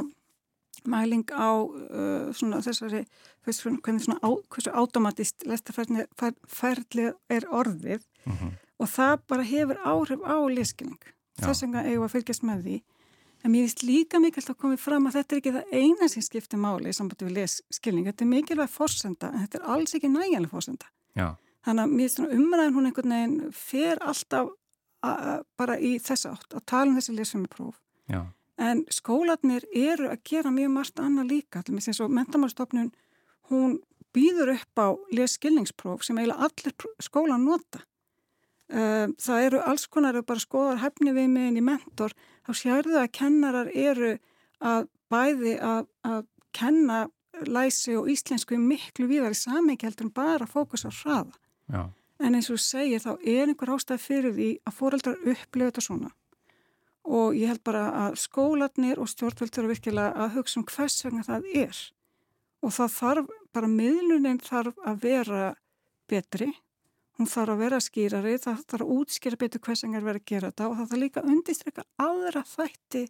mæling 0.87 1.25
á 1.33 1.51
uh, 1.67 2.33
svona 2.37 2.61
þessari, 2.63 3.03
hvernig 3.45 4.05
svona 4.05 4.21
á, 4.23 4.31
hversu 4.53 4.71
automatist 4.77 5.43
lestaferðli 5.49 7.11
er 7.33 7.47
orðið 7.51 8.05
Mhm. 8.27 8.53
og 8.81 8.89
það 8.91 9.21
bara 9.29 9.43
hefur 9.47 9.79
áhrif 9.85 10.21
á 10.27 10.37
leskilning. 10.51 10.99
Já. 11.39 11.47
Þess 11.47 11.63
vegna 11.63 11.83
eigum 11.87 12.05
að 12.07 12.13
fylgjast 12.17 12.43
með 12.45 12.63
því. 12.65 12.77
En 13.47 13.53
mér 13.55 13.63
finnst 13.69 13.85
líka 13.87 14.19
mikilvægt 14.19 14.51
að 14.51 14.59
komið 14.59 14.81
fram 14.83 15.05
að 15.07 15.21
þetta 15.21 15.35
er 15.35 15.41
ekki 15.41 15.51
það 15.55 15.75
eina 15.79 16.07
sem 16.11 16.23
skiptir 16.27 16.59
máli 16.59 16.91
í 16.91 16.95
sambandi 16.97 17.29
við 17.29 17.37
leskilning. 17.37 18.09
Þetta 18.09 18.25
er 18.25 18.31
mikilvæg 18.33 18.73
fórsenda 18.75 19.29
en 19.31 19.45
þetta 19.45 19.61
er 19.61 19.69
alls 19.77 19.95
ekki 19.95 20.11
nægjanlega 20.11 20.51
fórsenda. 20.51 20.89
Já, 21.15 21.29
Þannig 21.67 21.83
að 21.83 21.93
mér 21.93 22.11
finnst 22.11 22.35
umræðin 22.39 22.75
hún 22.77 22.89
einhvern 22.89 23.15
veginn 23.15 23.55
fer 23.55 24.03
alltaf 24.03 24.51
bara 25.59 25.77
í 25.79 25.97
þessa 26.03 26.33
átt 26.35 26.55
að 26.59 26.67
tala 26.73 26.91
um 26.91 26.99
þessi 26.99 27.15
lesfimi 27.15 27.51
próf. 27.51 27.79
já, 28.11 28.27
En 28.59 28.85
skólanir 28.91 29.67
eru 29.75 30.09
að 30.09 30.23
gera 30.25 30.51
mjög 30.51 30.71
margt 30.73 31.01
annað 31.01 31.31
líka. 31.31 31.63
Til 31.63 31.75
mér 31.75 32.01
og 32.03 32.11
mentamálstofnun, 32.11 32.93
hún 33.51 33.79
býður 34.15 34.55
upp 34.55 34.81
á 34.81 34.89
lesskilningspróf 35.13 36.03
sem 36.03 36.19
eiginlega 36.19 36.49
allir 36.49 36.75
skólan 36.99 37.45
nota. 37.45 37.83
Um, 38.67 39.13
það 39.23 39.45
eru 39.47 39.59
alls 39.63 39.85
konar 39.87 40.17
ef 40.19 40.27
bara 40.27 40.43
skoðar 40.43 40.81
hefni 40.83 41.13
við 41.15 41.29
meðin 41.31 41.61
í 41.61 41.67
mentor, 41.67 42.15
þá 42.43 42.51
sérðu 42.59 42.97
að 42.99 43.13
kennarar 43.15 43.69
eru 43.71 44.17
að 44.59 44.89
bæði 45.13 45.53
að, 45.63 45.87
að 46.03 46.25
kenna 46.57 47.05
læsi 47.47 47.95
og 47.95 48.09
íslensku 48.11 48.59
miklu 48.59 49.07
víðar 49.11 49.37
í 49.37 49.39
samhengi 49.39 49.87
heldur 49.87 50.09
en 50.09 50.15
bara 50.17 50.49
fókus 50.51 50.87
á 50.89 50.91
hraða. 50.91 51.37
Já. 51.71 51.83
En 52.19 52.35
eins 52.35 52.49
og 52.51 52.61
segir 52.63 53.03
þá 53.03 53.13
er 53.21 53.51
einhver 53.51 53.75
ástæð 53.77 54.01
fyrir 54.01 54.35
því 54.35 54.49
að 54.65 54.77
fóreldrar 54.79 55.19
upplifa 55.21 55.69
þetta 55.69 55.85
svona. 55.85 56.13
Og 57.07 57.37
ég 57.39 57.53
held 57.53 57.63
bara 57.67 57.85
að 58.07 58.17
skólanir 58.19 58.99
og 58.99 59.11
stjórnvöld 59.13 59.53
þurfa 59.55 59.73
virkilega 59.75 60.25
að 60.25 60.39
hugsa 60.39 60.59
um 60.59 60.67
hvers 60.67 60.97
vegna 61.05 61.27
það 61.27 61.51
er. 61.53 61.83
Og 62.65 62.73
það 62.73 62.95
þarf, 62.97 63.35
bara 63.53 63.71
miðlunin 63.71 64.41
þarf 64.43 64.81
að 64.83 65.03
vera 65.05 65.43
betri, 66.09 66.49
hún 67.17 67.31
þarf 67.31 67.55
að 67.55 67.63
vera 67.65 67.81
skýrari, 67.81 68.35
það 68.43 68.63
þarf 68.71 68.85
að 68.85 68.93
útskýra 68.97 69.41
betur 69.41 69.63
hvers 69.65 69.85
vegna 69.85 70.01
er 70.01 70.07
verið 70.07 70.23
að 70.23 70.31
gera 70.33 70.51
þetta 70.51 70.69
og 70.69 70.77
það 70.77 70.91
þarf 70.91 71.03
líka 71.03 71.23
að 71.23 71.33
undistrykka 71.33 71.85
aðra 72.07 72.43
þætti 72.51 73.03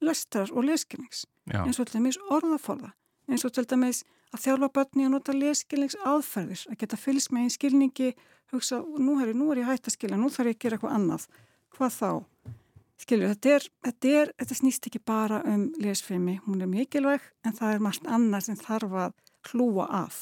lestrar 0.00 0.52
og 0.54 0.66
leskilnings. 0.68 1.26
Eins 1.50 1.80
og 1.82 1.88
til 1.88 1.98
dæmis 1.98 2.18
orðaforða, 2.30 2.92
eins 3.28 3.44
og 3.44 3.54
til 3.56 3.66
dæmis 3.68 4.04
að 4.30 4.44
þjálfa 4.44 4.70
börni 4.78 5.06
að 5.06 5.14
nota 5.16 5.34
leskilnings 5.34 5.98
aðferðir, 6.06 6.64
að 6.70 6.80
geta 6.84 6.98
fylgst 7.00 7.34
með 7.34 7.46
einn 7.46 7.54
skilningi, 7.56 8.10
hugsa, 8.54 8.80
nú, 8.80 9.18
herri, 9.18 9.34
nú 9.34 9.50
er 9.50 9.62
ég 9.64 9.70
hægt 9.70 9.90
að 9.90 9.96
skilja, 9.96 10.18
nú 10.18 10.30
þarf 10.30 10.52
ég 10.52 10.58
að 10.58 10.64
gera 10.64 10.78
eitthvað 10.78 10.96
annað. 10.96 11.26
Hvað 11.74 11.94
þá? 11.96 12.10
Skilju, 13.00 13.30
þetta, 13.32 13.52
er, 13.56 13.66
þetta, 13.86 14.10
er, 14.20 14.32
þetta 14.42 14.56
snýst 14.58 14.86
ekki 14.90 15.00
bara 15.08 15.40
um 15.48 15.62
lesfimi, 15.80 16.36
hún 16.44 16.60
er 16.60 16.68
mikilvæg 16.70 17.24
en 17.48 17.56
það 17.56 17.74
er 17.74 17.86
margt 17.86 18.10
annað 18.12 18.46
sem 18.46 18.58
þarf 18.60 18.96
að 19.06 19.14
hlúa 19.50 19.86
að. 20.02 20.18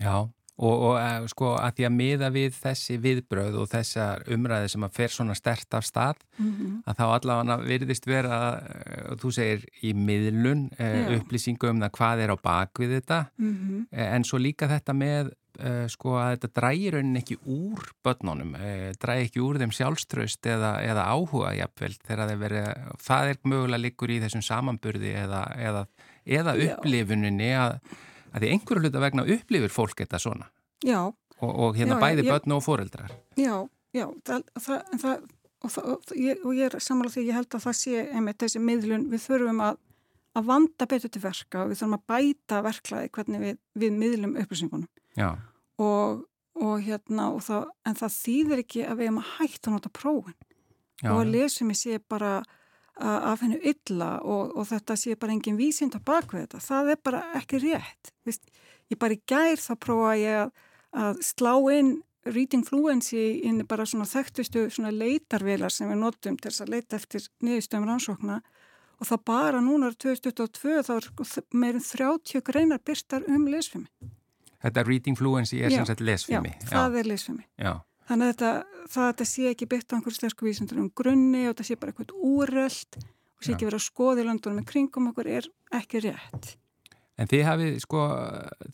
Já, 0.00 0.14
og, 0.54 0.74
og 0.88 0.96
eh, 1.00 1.26
sko 1.30 1.52
að 1.58 1.78
því 1.78 1.86
að 1.88 1.94
miða 1.96 2.30
við 2.34 2.56
þessi 2.60 2.98
viðbröð 3.02 3.56
og 3.58 3.70
þessar 3.72 4.24
umræði 4.34 4.70
sem 4.70 4.86
að 4.86 4.98
fer 5.00 5.14
svona 5.14 5.34
stert 5.38 5.74
af 5.74 5.86
stað, 5.86 6.20
Mm 6.38 6.82
að 6.84 6.96
þá 6.98 7.04
allavega 7.06 7.56
virðist 7.64 8.06
vera, 8.06 8.38
eh, 8.60 9.14
þú 9.16 9.30
segir, 9.32 9.64
í 9.82 9.92
miðlun, 9.94 10.68
Já. 10.78 11.16
upplýsingu 11.16 11.70
um 11.70 11.80
það 11.80 11.92
hvað 11.96 12.20
er 12.24 12.30
á 12.34 12.36
bakvið 12.36 12.94
þetta, 12.98 13.20
-hmm. 13.38 13.86
eh, 13.92 14.14
en 14.14 14.24
svo 14.24 14.38
líka 14.38 14.68
þetta 14.68 14.92
með 14.92 15.32
sko 15.86 16.16
að 16.18 16.30
þetta 16.34 16.48
drægir 16.60 16.92
raunin 16.92 17.16
ekki 17.16 17.36
úr 17.46 17.78
börnunum, 18.02 18.56
drægir 18.98 19.28
ekki 19.28 19.40
úr 19.40 19.58
þeim 19.58 19.70
sjálfströst 19.70 20.46
eða, 20.46 20.82
eða 20.82 21.04
áhuga 21.06 21.54
jafnvel 21.54 21.94
þegar 21.94 22.28
þeir 22.28 22.38
verið, 22.38 22.66
það 22.98 23.28
er 23.28 23.36
mögulega 23.44 23.82
líkur 23.84 24.10
í 24.10 24.20
þessum 24.20 24.42
samanburði 24.42 25.14
eða, 25.14 25.44
eða, 25.54 25.86
eða 26.26 26.56
upplifuninni 26.58 27.52
að, 27.54 27.78
að 28.34 28.44
því 28.44 28.50
einhverju 28.54 28.82
hluta 28.84 29.02
vegna 29.04 29.24
upplifir 29.36 29.72
fólk 29.72 30.02
þetta 30.02 30.20
svona. 30.22 30.50
Já, 30.84 31.00
og, 31.04 31.50
og 31.54 31.78
hérna 31.78 31.96
Já, 31.98 32.02
bæði 32.02 32.26
börn 32.28 32.56
og 32.56 32.62
foreldrar. 32.66 33.14
já, 33.38 33.54
já, 33.94 34.06
það, 34.26 34.44
það, 34.66 34.82
það, 35.04 35.24
og, 35.64 35.70
það, 35.72 35.88
og, 35.94 36.12
ég, 36.18 36.44
og 36.44 36.58
ég 36.58 36.68
er 36.68 36.84
sammála 36.84 37.12
því 37.14 37.24
ég 37.28 37.38
held 37.38 37.56
að 37.56 37.64
það 37.68 37.78
sé 37.80 38.04
einmitt 38.10 38.42
þessi 38.42 38.62
miðlun, 38.62 39.08
við 39.12 39.24
þurfum 39.28 39.62
að, 39.64 39.80
að 40.34 40.48
vanda 40.50 40.88
betur 40.90 41.12
til 41.14 41.22
verka 41.24 41.62
og 41.62 41.72
við 41.72 41.80
þurfum 41.80 41.98
að 41.98 42.06
bæta 42.14 42.60
verklaði 42.66 43.12
hvernig 43.14 43.44
við, 43.46 43.58
við 43.84 43.98
miðlum 44.02 44.36
upplýsingunum. 44.42 44.90
Já, 45.18 45.30
og, 45.82 46.24
og 46.58 46.74
hérna 46.86 47.30
og 47.34 47.40
það, 47.46 47.70
en 47.86 47.96
það 48.02 48.18
þýðir 48.18 48.64
ekki 48.64 48.84
að 48.86 48.98
við 49.00 49.08
erum 49.08 49.22
að 49.22 49.32
hætta 49.38 49.70
að 49.70 49.76
nota 49.78 49.94
prófin. 49.94 50.36
Já, 51.02 51.10
og 51.10 51.22
að 51.24 51.32
lesum 51.34 51.72
ég 51.74 51.78
sé 51.80 51.96
bara 52.08 52.36
að 52.40 52.52
af 53.00 53.42
hennu 53.42 53.58
illa 53.66 54.10
og, 54.22 54.54
og 54.54 54.68
þetta 54.70 54.96
sé 54.98 55.16
bara 55.18 55.34
engin 55.34 55.58
vísind 55.58 55.96
á 55.98 56.00
bakvið 56.04 56.44
þetta. 56.44 56.62
Það 56.62 56.90
er 56.92 57.00
bara 57.02 57.22
ekki 57.40 57.60
rétt. 57.64 58.12
Vist, 58.26 58.44
ég 58.92 59.00
bara 59.00 59.16
í 59.16 59.22
gær 59.26 59.58
þá 59.58 59.72
prófa 59.82 60.12
ég 60.20 60.40
að, 60.44 60.52
að 61.04 61.22
slá 61.26 61.54
inn 61.74 61.96
reading 62.24 62.64
fluency 62.64 63.24
inn 63.44 63.64
bara 63.68 63.86
svona 63.88 64.06
þekktustu 64.08 64.68
svona 64.72 64.92
leitarvelar 64.94 65.72
sem 65.72 65.90
við 65.90 66.00
notum 66.00 66.38
til 66.38 66.50
þess 66.50 66.64
að 66.64 66.74
leita 66.76 67.00
eftir 67.00 67.26
niðurstöðum 67.44 67.88
rannsókna. 67.90 68.40
Og 69.02 69.08
það 69.08 69.24
bara 69.26 69.60
núna 69.60 69.90
er 69.90 69.96
2022 69.98 70.84
þá 70.86 70.92
er 70.94 71.08
sko 71.08 71.26
meirin 71.58 71.82
30 71.84 72.44
greinar 72.46 72.80
byrstar 72.86 73.26
um 73.28 73.48
lesfimi. 73.50 73.90
Þetta 74.64 74.84
reading 74.86 75.18
fluency 75.18 75.58
er 75.60 75.74
Já, 75.74 75.80
sem 75.80 75.88
sagt 75.90 76.00
lesfimi. 76.00 76.54
Já, 76.62 76.70
það 76.70 77.00
er 77.02 77.10
lesfimi. 77.10 77.44
Já, 77.60 77.72
Þannig 78.08 78.26
að 78.26 78.32
þetta, 78.32 78.50
það, 78.84 79.06
þetta 79.10 79.26
sé 79.30 79.46
ekki 79.50 79.70
byggt 79.70 79.92
á 79.92 79.94
einhverju 79.96 80.18
slesku 80.18 80.48
vísindur 80.48 80.82
um 80.82 80.90
grunni 80.92 81.46
og 81.46 81.54
þetta 81.54 81.68
sé 81.70 81.78
bara 81.80 81.94
eitthvað 81.94 82.12
úröld 82.20 82.98
og 83.00 83.46
sé 83.46 83.54
ekki 83.54 83.68
verið 83.68 83.80
að 83.80 83.86
skoða 83.86 84.20
í 84.20 84.26
landunum 84.28 84.60
með 84.60 84.68
kringum 84.72 85.08
okkur 85.12 85.30
er 85.38 85.48
ekki 85.80 86.04
rétt. 86.04 86.54
En 87.16 87.28
þið 87.30 87.42
hafið, 87.46 87.74
sko, 87.78 87.98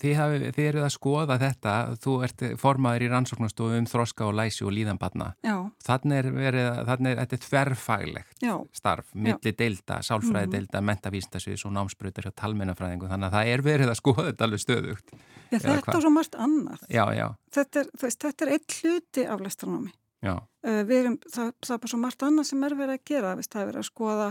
þið, 0.01 0.13
hafið, 0.17 0.45
þið 0.57 0.67
eruð 0.71 0.85
að 0.87 0.93
skoða 0.95 1.35
þetta, 1.43 1.73
þú 2.01 2.13
ert 2.25 2.45
formaður 2.57 3.03
í 3.05 3.09
rannsóknastofu 3.13 3.77
um 3.77 3.89
þroska 3.91 4.25
og 4.25 4.37
læsi 4.39 4.65
og 4.65 4.73
líðanbatna. 4.73 5.27
Já, 5.45 5.57
Þannig 5.85 6.17
er 6.23 6.29
verið, 6.33 6.69
þannig 6.89 7.11
er, 7.13 7.19
þetta 7.21 7.37
er 7.37 7.43
þverfaglegt 7.45 8.41
já, 8.47 8.55
starf, 8.73 9.11
milli 9.15 9.53
deilda, 9.53 9.99
sálfræði 10.07 10.47
Mhm. 10.49 10.55
deilda, 10.57 10.81
mentavístasviðs 10.89 11.67
og 11.69 11.73
námsbreytar 11.77 12.25
hjá 12.25 12.33
talmennafræðingu, 12.41 13.09
þannig 13.13 13.29
að 13.29 13.37
það 13.37 13.47
er 13.53 13.63
verið 13.69 13.93
að 13.93 14.01
skoða 14.01 14.25
þetta 14.31 14.45
alveg 14.49 14.65
stöðugt. 14.65 15.13
já 15.51 15.59
þetta 15.61 15.97
og 15.97 16.03
svo 16.03 16.11
margt 16.11 16.35
annað. 16.41 16.81
Já, 16.89 17.05
já, 17.13 17.29
Þetta 17.53 17.81
er, 17.81 17.87
veist, 18.01 18.19
þetta 18.25 18.47
er 18.47 18.53
eitt 18.57 18.79
hluti 18.81 19.27
af 19.29 19.41
lestranámi. 19.41 19.93
já, 20.23 20.41
Uh, 20.63 20.85
við 20.85 20.97
erum, 21.05 21.15
það, 21.25 21.53
það 21.65 21.73
er 21.73 21.79
bara 21.81 21.89
svo 21.89 21.99
margt 22.01 22.21
annað 22.23 22.45
sem 22.45 22.65
er 22.65 22.75
verið 22.77 22.97
að 22.99 23.05
gera. 23.09 23.35
Veist, 23.37 23.49
það 23.53 23.63
er 23.63 23.69
verið 23.73 23.81
að 23.81 23.89
skoða 23.89 24.27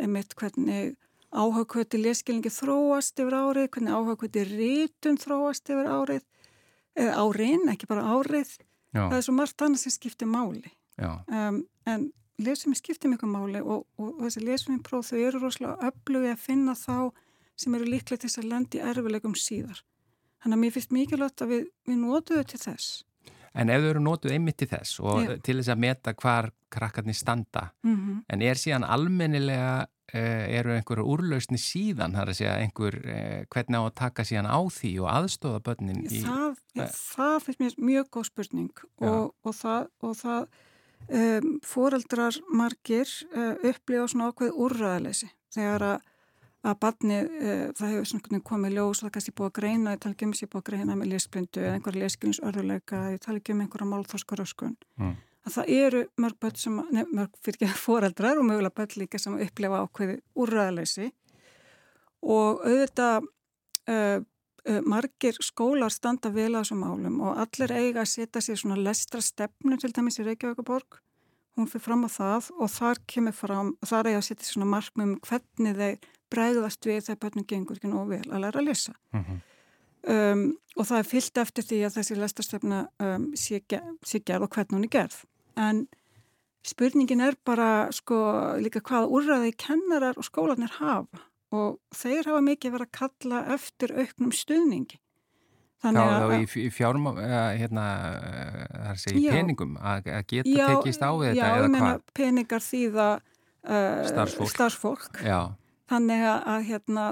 einmitt 0.00 0.34
hvernig 0.34 0.96
áhagkvöti 1.34 1.98
leskilningi 2.02 2.50
þróast 2.54 3.18
yfir 3.20 3.34
árið, 3.38 3.68
hvernig 3.74 3.94
áhagkvöti 3.98 4.44
rítun 4.48 5.18
þróast 5.20 5.70
yfir 5.70 5.88
árið, 5.90 6.24
eða 6.96 7.14
árin, 7.24 7.68
ekki 7.74 7.86
bara 7.90 8.02
árið. 8.14 8.52
já, 8.94 9.08
Það 9.10 9.16
er 9.18 9.24
svo 9.26 9.34
margt 9.34 9.62
annað 9.66 9.82
sem 9.84 9.92
skiptir 9.96 10.26
máli. 10.30 10.70
um, 10.98 11.64
en 11.86 12.12
lesumi 12.38 12.74
skiptir 12.78 13.10
mjög 13.10 13.26
máli 13.30 13.60
og, 13.62 13.86
og, 13.98 14.14
og 14.14 14.20
þessi 14.26 14.44
lesumi 14.44 14.78
próf 14.82 15.10
þau 15.10 15.18
eru 15.18 15.38
rosalega 15.42 15.90
öflugi 15.90 16.30
að 16.30 16.38
finna 16.38 16.74
þá 16.74 17.10
sem 17.56 17.74
eru 17.74 17.84
líklega 17.84 18.20
til 18.22 18.28
þess 18.28 18.38
að 18.42 18.48
landi 18.50 18.78
erfilegum 18.82 19.34
síðar. 19.34 19.82
Þannig 20.42 20.56
að 20.56 20.60
mér 20.62 20.72
finnst 20.74 20.92
mikilvægt 20.92 21.42
að 21.42 21.48
við, 21.48 21.66
við 21.86 21.98
notum 21.98 22.36
þau 22.36 22.44
til 22.50 22.58
þess. 22.60 23.04
En 23.54 23.70
ef 23.70 23.80
þau 23.82 23.90
eru 23.90 24.00
notuð 24.02 24.32
einmitt 24.34 24.56
til 24.58 24.68
þess 24.68 25.00
og 25.00 25.20
Já. 25.22 25.36
til 25.46 25.56
þess 25.60 25.70
að 25.70 25.78
meta 25.84 26.14
hvar 26.14 26.50
krakkarnir 26.74 27.14
standa, 27.14 27.70
Mm 27.82 27.96
-hmm. 27.96 28.24
en 28.28 28.42
er 28.42 28.54
síðan 28.54 28.84
almennilega, 28.84 29.86
eru 30.14 30.74
einhverjar 30.74 31.08
úrlausni 31.10 31.58
síðan, 31.60 32.14
það 32.14 32.22
er 32.22 32.32
að 32.32 32.38
segja 32.38 32.54
einhver, 32.62 32.98
uh, 33.02 33.40
hvernig 33.54 33.80
á 33.80 33.82
að 33.82 33.96
taka 34.00 34.26
síðan 34.28 34.50
á 34.50 34.60
því 34.76 34.92
og 35.02 35.10
aðstofa 35.10 35.62
börnin 35.66 36.04
í... 36.06 36.22
það, 36.22 36.62
eh. 36.78 36.94
það 37.14 37.36
finnst 37.46 37.62
mér 37.64 37.76
mjög 37.90 38.10
góð 38.16 38.30
spurning 38.30 38.84
og, 39.02 39.34
og 39.42 39.58
það, 39.58 39.90
og 40.06 40.16
það 40.20 40.48
um, 41.08 41.52
foreldrar 41.66 42.40
margir 42.54 43.14
uh, 43.34 43.54
upplifa 43.60 44.10
svona 44.10 44.32
ákveð 44.32 44.58
úrræðaleysi 44.66 45.30
þegar 45.54 45.88
að 45.92 46.10
að 46.64 46.78
barni, 46.80 47.20
uh, 47.20 47.66
það 47.76 47.90
hefur 47.92 48.08
svona 48.08 48.40
komið 48.48 48.78
ljós, 48.78 49.02
það 49.02 49.14
kannski 49.16 49.34
búið 49.36 49.50
að 49.50 49.56
greina, 49.58 49.94
ég 49.94 50.00
tala 50.00 50.16
ekki 50.16 50.26
um 50.26 50.34
þessi 50.34 50.46
búið 50.48 50.62
að 50.62 50.68
greina 50.70 50.96
með 50.96 51.10
lesblindu 51.12 51.60
eða 51.60 51.74
einhverja 51.76 52.04
leskilinsörðuleika, 52.04 53.00
ég 53.12 53.22
tala 53.24 53.40
ekki 53.40 53.54
um 53.54 53.62
einhverja 53.64 53.88
málþórskaröskun. 53.90 54.76
Mm. 55.00 55.16
Að 55.44 55.56
það 55.58 55.72
eru 55.76 56.02
mörg 56.24 56.38
börn 56.40 56.56
sem, 56.56 56.76
nefn, 56.96 57.16
mörg 57.18 57.40
fyrir 57.44 57.66
ekki 57.66 57.80
foreldrar 57.86 58.40
og 58.40 58.48
mögulega 58.48 58.76
börn 58.80 58.98
líka 59.02 59.20
sem 59.20 59.36
upplifa 59.36 59.82
ákveði 59.84 60.20
úrræðaleysi. 60.40 61.10
Og 62.24 62.62
auðvitað 62.64 63.26
uh, 63.92 64.20
uh, 64.64 64.80
margir 64.88 65.38
skólar 65.44 65.92
standa 65.92 66.32
vel 66.32 66.54
á 66.56 66.62
þessum 66.62 66.84
málum 66.84 67.20
og 67.24 67.40
allir 67.44 67.74
eiga 67.74 68.04
að 68.04 68.12
setja 68.14 68.44
sér 68.44 68.60
svona 68.60 68.80
lestra 68.80 69.20
stefnu 69.24 69.76
til 69.80 69.92
dæmis 69.92 70.20
í 70.20 70.26
Reykjavíkaborg 70.28 71.00
hún 71.58 71.70
fyrir 71.70 71.84
fram 71.84 72.06
á 72.06 72.10
það 72.10 72.50
og 72.58 72.70
þar 72.72 73.00
kemur 73.10 73.36
fram, 73.36 73.72
þar 73.84 74.10
eiga 74.10 74.20
að 74.20 74.28
setja 74.28 74.46
sér 74.46 74.56
svona 74.56 74.70
markmum 74.72 75.14
um 75.14 75.18
hvernig 75.28 75.76
þeir 75.78 76.08
bregðast 76.32 76.88
við 76.88 77.02
þegar 77.06 77.20
börnum 77.22 77.48
gengur 77.50 77.78
ekki 77.78 77.90
nógu 77.90 78.16
vel 78.16 78.24
að 78.30 78.46
læra 78.46 78.62
að 78.62 78.68
lesa. 78.70 78.94
Mhm. 79.14 79.42
um, 80.14 80.42
og 80.76 80.88
það 80.88 80.98
er 80.98 81.06
fyllt 81.08 81.38
eftir 81.38 81.64
því 81.68 81.78
að 81.86 81.94
þessi 81.98 82.16
lestarstefna 82.18 82.80
um, 82.98 83.30
sé, 83.38 83.60
sé 84.02 84.20
gerð 84.20 84.48
og 84.48 84.56
hvernig 84.56 84.76
hún 84.76 84.88
er 84.88 84.94
gerð 84.98 85.20
en 85.60 85.86
spurningin 86.64 87.20
er 87.24 87.36
bara 87.44 87.92
sko 87.92 88.18
líka 88.62 88.80
hvaða 88.80 89.10
úrræði 89.12 89.54
kennarar 89.60 90.18
og 90.18 90.26
skólanir 90.26 90.72
hafa 90.80 91.24
og 91.54 91.78
þeir 91.94 92.30
hafa 92.30 92.42
mikið 92.44 92.74
verið 92.74 92.88
að 92.88 92.98
kalla 92.98 93.42
eftir 93.54 93.94
auknum 93.94 94.32
stuðningi 94.34 94.98
þannig 95.84 96.14
að 96.14 96.34
í, 96.36 96.46
í 96.64 96.70
fjárma, 96.72 97.12
uh, 97.18 97.50
hérna, 97.58 97.84
uh, 97.84 98.62
það 98.70 98.86
er 98.86 98.94
að 98.94 99.02
segja 99.02 99.18
í 99.18 99.24
Já. 99.26 99.34
peningum, 99.36 99.76
að, 99.80 100.08
geta 100.30 100.54
já, 100.54 100.64
tekist 100.70 101.04
á 101.04 101.10
við 101.12 101.26
já, 101.26 101.34
þetta 101.34 101.50
ég 101.50 101.58
eða 101.58 101.72
meina, 101.74 101.90
hvað? 101.90 102.06
peningar 102.20 102.64
þýða 102.64 103.08
uh, 103.18 104.00
Starfsfólk. 104.08 104.54
starfsfólk. 104.54 105.20
Já, 105.26 105.40
þannig 105.92 106.26
að, 106.30 106.48
að 106.54 106.66
hérna, 106.70 107.06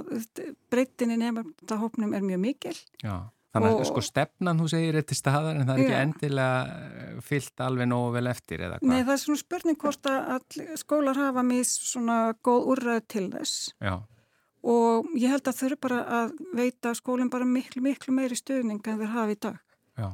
breytinni 0.73 1.21
nefnda 1.21 1.81
hópnum 1.83 2.17
er 2.17 2.27
mjög 2.27 2.43
mikil 2.47 2.77
já. 3.05 3.17
Þannig 3.53 3.75
að 3.83 3.88
sko 3.91 4.01
stefnan, 4.01 4.61
þú 4.62 4.69
segir, 4.73 4.97
er 4.97 5.05
til 5.05 5.17
staðar 5.19 5.59
en 5.61 5.67
það 5.69 5.75
er 5.75 5.83
ekki 5.83 5.93
Já. 5.93 6.05
endilega 6.07 6.77
eh, 6.77 7.19
fyllt 7.27 7.61
alveg 7.67 7.88
nógu 7.91 8.12
vel 8.15 8.31
eftir 8.31 8.62
eða 8.65 8.79
Nei, 8.81 8.95
hvað? 8.97 9.05
það 9.09 9.12
er 9.17 9.21
svona 9.25 9.41
spurning 9.43 9.79
hvort 9.83 10.09
að 10.09 10.57
skólar 10.81 11.21
hafa 11.21 11.43
mis 11.45 11.73
svona 11.91 12.17
góð 12.49 12.71
úrræð 12.73 13.03
til 13.12 13.27
þess 13.35 13.75
Já, 13.85 13.99
og 14.62 15.11
ég 15.19 15.35
held 15.35 15.51
að 15.51 15.59
þau 15.59 15.67
eru 15.69 15.79
bara 15.85 16.01
að 16.23 16.33
veita 16.57 16.95
skólinn 16.97 17.31
bara 17.35 17.45
miklu, 17.45 17.83
miklu 17.85 18.15
meiri 18.17 18.38
stuðning 18.41 18.81
en 18.88 19.01
þeir 19.03 19.12
hafa 19.19 19.37
í 19.37 19.38
dag. 19.43 19.61
já, 19.99 20.09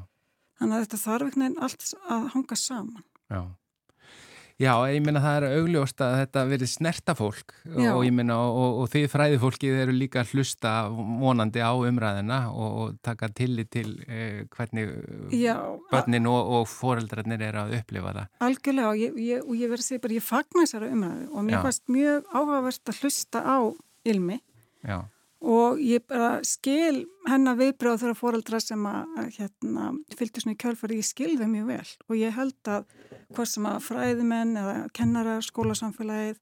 Þannig 0.58 0.74
að 0.74 0.84
þetta 0.88 1.00
þarf 1.04 1.26
einhvern 1.28 1.44
veginn 1.46 1.62
allt 1.68 1.88
að 2.10 2.28
hanga 2.34 2.56
saman. 2.58 3.04
já. 3.30 3.42
Já, 4.58 4.72
ég 4.90 5.04
minna 5.06 5.20
það 5.22 5.36
er 5.38 5.44
augljóst 5.60 6.00
að 6.02 6.14
þetta 6.18 6.42
verið 6.50 6.70
snerta 6.72 7.14
fólk 7.14 7.52
Já. 7.62 7.92
og 7.92 8.00
ég 8.02 8.14
minna 8.16 8.40
og, 8.42 8.80
og 8.82 8.88
þið 8.90 9.04
fræðifólkið 9.12 9.76
eru 9.84 9.92
líka 9.94 10.24
hlusta 10.32 10.72
vonandi 10.90 11.62
á 11.62 11.70
umræðina 11.78 12.38
og, 12.50 12.72
og 12.82 12.96
taka 13.06 13.28
tillit 13.30 13.70
til 13.70 13.92
eh, 14.10 14.40
hvernig 14.50 14.90
börnin 15.92 16.26
og, 16.26 16.50
og 16.58 16.66
foreldrarnir 16.72 17.44
eru 17.52 17.62
að 17.62 17.76
upplifa 17.78 18.16
það. 18.16 18.32
algjörlega 18.48 18.90
og 18.90 18.98
ég, 19.04 19.20
ég, 19.28 19.46
ég 19.62 19.70
verði 19.70 19.84
að 19.84 19.88
segja 19.92 20.04
bara, 20.08 20.18
ég 20.18 20.26
fagna 20.26 20.64
þessari 20.64 20.90
umræðu 20.96 21.28
og 21.30 21.46
mér 21.46 21.62
fannst 21.68 21.86
mjög 21.94 22.34
áhugavert 22.34 22.92
að 22.94 23.00
hlusta 23.04 23.44
á 23.46 23.58
Ilmi 24.08 24.40
Já, 24.82 24.98
og 25.38 25.78
ég 25.82 26.02
bara 26.10 26.38
skil 26.46 27.04
hennar 27.28 27.58
viðbröð 27.58 28.00
þeirra 28.02 28.18
fóreldra 28.18 28.60
sem 28.62 28.86
að 28.90 29.18
að, 29.20 29.28
hérna, 29.36 29.90
fylgdi 30.18 30.42
svona 30.42 30.56
í 30.56 30.60
kjálfari, 30.64 30.98
ég 30.98 31.06
skil 31.06 31.36
þau 31.38 31.46
mjög 31.52 31.68
vel 31.70 31.92
og 32.08 32.16
ég 32.18 32.34
held 32.34 32.72
að 32.74 32.88
hvort 33.36 33.52
sem 33.52 33.68
að 33.70 33.84
fræðimenn 33.86 34.56
eða 34.58 34.74
kennarar, 34.96 35.44
skólasamfélagið, 35.46 36.40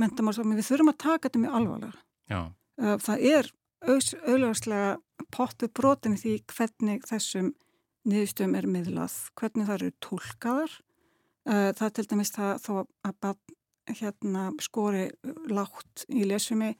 mentamálsfólk, 0.00 0.54
við 0.56 0.70
þurfum 0.70 0.92
að 0.94 1.00
taka 1.04 1.28
þetta 1.28 1.44
mjög 1.44 1.60
alvarlega. 1.60 2.02
já, 2.30 2.40
Uh, 2.80 2.96
Það 2.96 3.24
er 3.28 3.48
auðvitaðslega 3.84 4.92
pottu 5.34 5.68
brotin 5.68 6.16
því 6.16 6.38
hvernig 6.48 7.02
þessum 7.08 7.50
niðurstöðum 8.08 8.54
er 8.56 8.68
miðlað, 8.72 9.16
hvernig 9.36 9.68
það 9.68 9.74
eru 9.76 9.90
tólkaðar. 10.06 10.76
Uh, 11.44 11.70
Það 11.76 11.86
er 11.86 11.94
til 11.98 12.06
dæmis 12.08 12.32
það 12.32 12.52
þó 12.64 12.72
að 13.04 13.34
hérna, 14.00 14.46
skori 14.62 15.10
lágt 15.50 16.06
í 16.08 16.24
lesumi. 16.24 16.72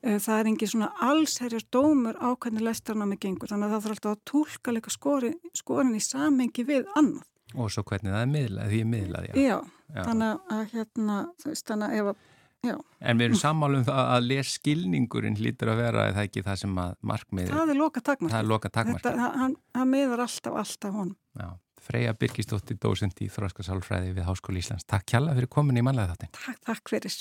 Uh, 0.00 0.16
Það 0.16 0.38
er 0.40 0.48
engin 0.48 0.70
svona 0.72 0.90
allsherjar 1.04 1.64
dómur 1.72 2.16
á 2.16 2.28
hvernig 2.40 2.64
lestarnámi 2.64 3.18
gengur, 3.20 3.50
þannig 3.52 3.68
að 3.68 3.74
það 3.74 3.82
þarf 3.84 3.96
alltaf 3.98 4.14
að 4.16 4.22
tólka 4.30 4.72
líka 4.72 4.90
skori, 4.94 5.32
skorin 5.58 5.94
í 5.98 6.00
samengi 6.00 6.64
við 6.64 6.86
annað. 6.96 7.26
og 7.54 7.70
svo 7.74 7.82
hvernig 7.82 8.12
það 8.14 8.22
er 8.24 8.30
miðlað, 8.32 8.68
því 8.70 8.80
er 8.80 8.90
miðlað, 8.94 9.24
já. 9.28 9.34
Já, 9.34 9.56
já. 9.94 10.02
þannig 10.06 10.52
að 10.56 10.62
hérna, 10.74 11.16
þú 11.42 11.48
veist, 11.50 11.66
þannig 11.68 11.88
að 11.90 11.96
ef 12.00 12.10
að, 12.12 12.20
já, 12.70 12.76
En 13.00 13.18
við 13.18 13.24
erum 13.26 13.40
sammálu 13.40 13.78
um 13.80 13.84
það 13.88 14.10
að 14.14 14.28
les 14.30 14.52
skilningurinn 14.58 15.36
hlýtur 15.40 15.72
að 15.72 15.80
vera 15.82 16.04
eða 16.12 16.24
ekki 16.28 16.44
það 16.46 16.60
sem 16.62 16.78
að 16.84 16.94
markmiði, 17.12 17.50
það 17.56 17.72
er 17.74 17.80
loka 17.80 18.00
takmark. 18.04 18.32
það 18.32 18.40
er 18.44 18.48
loka 18.54 18.70
takmarki. 18.70 19.12
Hann, 19.18 19.56
hann 19.74 19.90
miðar 19.90 20.22
alltaf, 20.24 20.56
alltaf 20.62 20.94
honum. 20.94 21.16
Já, 21.40 21.48
Freyja 21.80 22.14
Birgisdóttir, 22.14 22.78
dósend 22.80 23.20
í 23.24 23.28
Þróskasálfræði 23.32 24.14
við 24.16 24.28
Háskóli 24.28 24.60
Íslands. 24.62 24.84
Takk 24.86 25.06
kjalla 25.10 25.34
fyrir 25.34 25.48
komin 25.50 25.80
í 25.80 25.84
manlega 25.84 26.12
þáttin. 26.14 26.32
Takk, 26.36 26.60
takk 26.68 26.92
fyrir. 26.92 27.16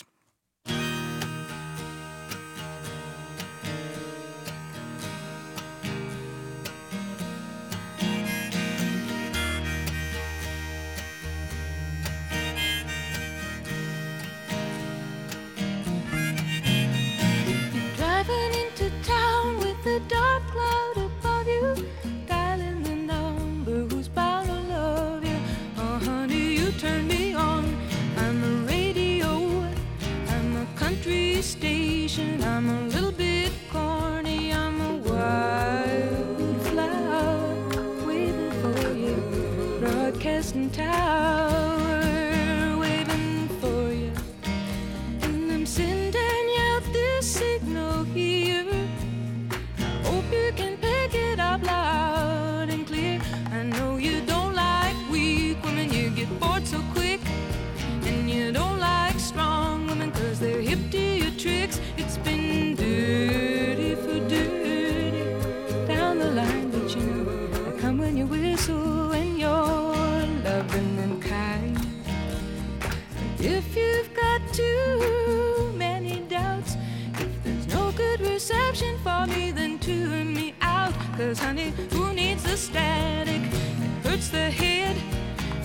Static? 82.69 83.41
It 83.41 84.07
hurts 84.07 84.29
the 84.29 84.49
head, 84.51 84.95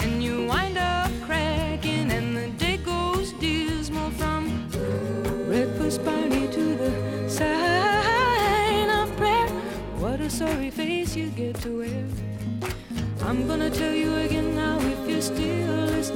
and 0.01 0.23
you 0.23 0.47
wind 0.47 0.79
up 0.79 1.11
cracking, 1.27 2.11
and 2.11 2.37
the 2.37 2.49
day 2.65 2.79
goes 2.79 3.33
dismal 3.35 4.11
from 4.11 4.69
breakfast 5.47 6.05
party 6.05 6.49
to 6.49 6.65
the 6.83 6.93
sign 7.29 8.89
of 8.91 9.15
prayer. 9.17 9.49
What 9.99 10.21
a 10.21 10.31
sorry 10.31 10.71
face 10.71 11.15
you 11.17 11.29
get 11.31 11.57
to 11.63 11.79
wear. 11.81 12.05
I'm 13.23 13.47
gonna 13.47 13.71
tell 13.71 13.95
you 13.95 14.15
again 14.27 14.55
now 14.55 14.79
if 14.79 15.09
you're 15.09 15.23
still 15.23 15.87
listening 15.95 16.14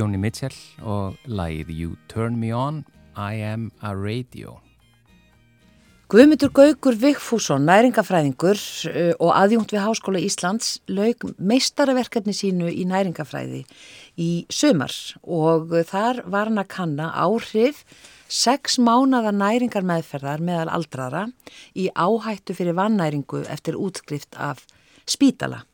Joni 0.00 0.16
Mitchell 0.16 0.56
og 0.80 1.18
lagið 1.28 1.70
You 1.74 1.94
Turn 2.08 2.38
Me 2.40 2.54
On, 2.56 2.80
I 3.20 3.42
Am 3.44 3.68
a 3.84 3.92
Radio. 3.92 4.56
Guðmundur 6.10 6.50
Gaugur 6.56 6.96
Vigfússon, 6.98 7.66
næringafræðingur 7.68 8.56
uh, 8.88 9.12
og 9.20 9.34
aðjungt 9.36 9.74
við 9.74 9.84
Háskóla 9.84 10.22
Íslands 10.24 10.78
laug 10.88 11.28
meistaraverkefni 11.36 12.32
sínu 12.34 12.72
í 12.72 12.86
næringafræði 12.88 13.60
í 14.16 14.30
sömar 14.50 14.96
og 15.22 15.76
þar 15.92 16.24
var 16.24 16.48
hann 16.48 16.64
að 16.64 16.70
kanna 16.72 17.12
áhrif 17.20 17.84
sex 18.26 18.80
mánada 18.80 19.34
næringar 19.36 19.84
meðferðar 19.86 20.42
meðal 20.42 20.70
aldrara 20.80 21.26
í 21.76 21.90
áhættu 21.92 22.56
fyrir 22.56 22.78
vannæringu 22.78 23.44
eftir 23.52 23.76
útskrift 23.76 24.32
af 24.38 24.64
spítala. 25.04 25.66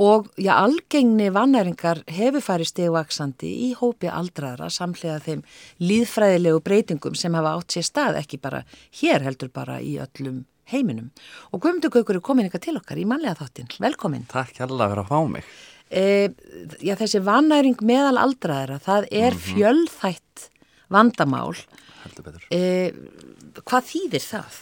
Og 0.00 0.30
já, 0.40 0.54
algengni 0.56 1.28
vannæringar 1.34 1.98
hefur 2.08 2.40
farið 2.40 2.70
stegvaksandi 2.70 3.50
í 3.66 3.72
hópi 3.76 4.08
aldraðra 4.08 4.70
samlega 4.72 5.18
þeim 5.26 5.42
líðfræðilegu 5.84 6.62
breytingum 6.64 7.18
sem 7.18 7.36
hafa 7.36 7.52
átt 7.58 7.76
sér 7.76 7.84
stað, 7.84 8.20
ekki 8.22 8.40
bara 8.40 8.62
hér 9.02 9.26
heldur 9.26 9.50
bara 9.52 9.76
í 9.84 9.98
öllum 10.00 10.46
heiminum. 10.72 11.10
Og 11.52 11.60
Guðmundur 11.60 11.92
Gaukur 11.92 12.16
er 12.16 12.24
komin 12.24 12.48
eitthvað 12.48 12.64
til 12.68 12.76
okkar 12.80 13.02
í 13.02 13.04
manlega 13.08 13.42
þáttinn. 13.42 13.68
Velkomin. 13.82 14.24
Takk 14.30 14.62
hérlega 14.62 14.94
fyrir 14.94 15.02
að 15.04 15.12
fá 15.12 15.20
mig. 15.34 15.52
E, 15.90 16.04
já, 16.80 16.94
þessi 16.96 17.20
vannæring 17.26 17.84
meðal 17.84 18.16
aldraðra, 18.22 18.80
það 18.80 19.08
er 19.20 19.36
fjölþætt 19.50 20.48
vandamál. 20.88 21.58
Heldur 22.06 22.30
betur. 22.30 22.48
E, 22.54 23.60
hvað 23.66 23.88
þýðir 23.90 24.28
það? 24.30 24.60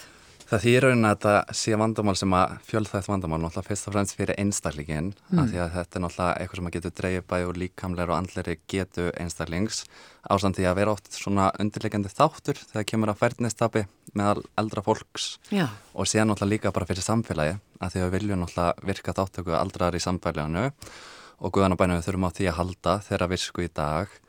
Það 0.48 0.62
þýr 0.64 0.84
raunin 0.86 1.04
að 1.04 1.10
þetta 1.12 1.56
sé 1.60 1.76
vandamál 1.76 2.14
sem 2.16 2.34
að 2.38 2.52
fjölþætt 2.64 3.08
vandamál 3.10 3.38
náttúrulega 3.42 3.68
fyrst 3.68 3.88
og 3.90 3.92
fremst 3.92 4.14
fyrir 4.16 4.38
einstaklingin 4.40 5.10
mm. 5.12 5.40
af 5.42 5.50
því 5.50 5.58
að 5.60 5.74
þetta 5.74 5.98
er 5.98 6.02
náttúrulega 6.04 6.38
eitthvað 6.40 6.58
sem 6.58 6.68
að 6.70 6.74
getur 6.78 6.94
dreifið 7.00 7.26
bæði 7.28 7.48
og 7.48 7.58
líkamleir 7.62 8.12
og 8.12 8.16
andleiri 8.16 8.54
getu 8.72 9.04
einstaklings 9.20 9.82
ásamt 10.24 10.56
því 10.56 10.70
að 10.70 10.78
vera 10.80 10.94
oft 10.96 11.12
svona 11.12 11.50
undirleikandi 11.60 12.14
þáttur 12.14 12.62
þegar 12.62 12.88
kemur 12.88 13.12
að 13.12 13.20
færnistabi 13.20 13.84
meðal 14.16 14.46
eldra 14.64 14.86
fólks 14.88 15.28
Já. 15.52 15.66
og 15.92 16.08
síðan 16.08 16.32
náttúrulega 16.32 16.54
líka 16.54 16.74
bara 16.78 16.88
fyrir 16.88 17.04
samfélagi 17.04 17.60
af 17.84 17.92
því 17.92 18.00
að 18.06 18.08
við 18.08 18.16
viljum 18.16 18.44
náttúrulega 18.46 18.88
virka 18.88 19.16
þáttöku 19.20 19.56
aldrar 19.58 20.00
í 20.00 20.00
samfélaginu 20.00 20.64
og 21.44 21.52
guðanabænum 21.52 22.00
við 22.00 22.08
þurfum 22.08 22.28
á 22.32 22.36
því 22.40 22.48
að 22.48 22.60
halda 22.62 22.98
þeirra 23.04 23.32
visku 23.36 23.68
í 23.68 23.68
dag 23.68 24.20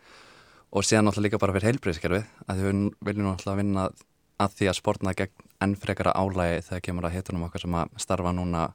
og 0.76 0.84
síðan 0.84 1.08
náttúrulega 1.08 1.32
líka 1.32 1.42
bara 1.46 1.56
fyrir 1.56 1.72
heilbreyðskerfi 1.72 2.26
að 2.44 2.60
við 2.60 2.82
viljum 3.08 3.32
náttúrulega 3.32 3.62
vinna 3.64 3.92
að 4.40 4.60
því 4.60 4.70
að 4.70 4.78
spórna 4.84 5.16
gegn 5.16 5.48
enn 5.64 5.76
frekara 5.80 6.16
álægi 6.16 6.64
þegar 6.70 6.86
kemur 6.88 7.10
að 7.10 7.18
hitunum 7.18 7.46
okkar 7.48 7.66
sem 7.66 7.78
að 7.80 7.94
starfa 8.02 8.34
núna 8.36 8.70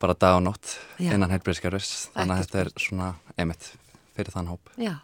bara 0.00 0.16
dag 0.16 0.38
og 0.38 0.44
nótt 0.46 0.74
Já. 0.96 1.12
innan 1.12 1.30
heilbreyðskerfis 1.34 2.10
þannig 2.14 2.34
að 2.34 2.42
þetta 2.44 2.60
er 2.62 2.72
svona 2.80 3.08
einmitt 3.36 3.70
fyrir 4.16 4.34
þann 4.34 4.52
hóp. 4.52 4.74
Já. 4.80 4.94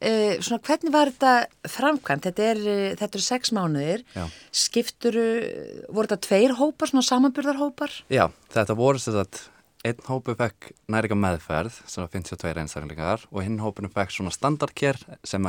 Uh, 0.00 0.38
svona 0.40 0.62
hvernig 0.64 0.92
var 0.94 1.10
þetta 1.10 1.70
framkvæmt? 1.74 2.28
Þetta 2.28 2.44
er, 2.54 2.60
þetta 3.00 3.18
eru 3.18 3.24
sex 3.26 3.52
mánuðir. 3.52 4.04
Já. 4.14 4.24
Skipturu, 4.62 5.26
voru 5.90 6.08
þetta 6.08 6.28
tveir 6.28 6.54
hópar, 6.56 6.92
svona 6.92 7.04
samanburðarhópar? 7.04 7.96
Já, 8.12 8.28
þetta 8.54 8.78
voru 8.78 9.02
þess 9.02 9.24
að 9.24 9.42
einn 9.86 10.04
hópu 10.06 10.34
fekk 10.36 10.70
næringa 10.92 11.16
meðferð 11.16 11.80
sem 11.88 12.02
var 12.04 12.12
52 12.12 12.52
einstaklingar 12.62 13.24
og 13.30 13.44
hinn 13.44 13.60
hópunum 13.62 13.92
fekk 13.92 14.12
svona 14.12 14.32
standardkér 14.34 14.98
sem 15.24 15.46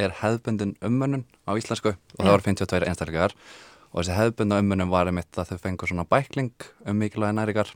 er 0.00 0.14
hefðbundin 0.22 0.74
ummönnun 0.84 1.26
á 1.44 1.52
íslensku 1.52 1.92
og 1.92 2.18
það 2.18 2.30
Já. 2.30 2.32
voru 2.32 2.46
52 2.48 2.88
einstaklingar 2.88 3.36
og 3.94 4.02
þessi 4.02 4.18
hefðbundin 4.18 4.58
ummönnun 4.58 4.90
var 4.90 5.08
einmitt 5.08 5.38
að 5.38 5.52
þau 5.52 5.62
fengur 5.62 5.90
svona 5.90 6.06
bækling 6.10 6.66
um 6.84 6.98
mikilvægi 6.98 7.38
næringar 7.38 7.70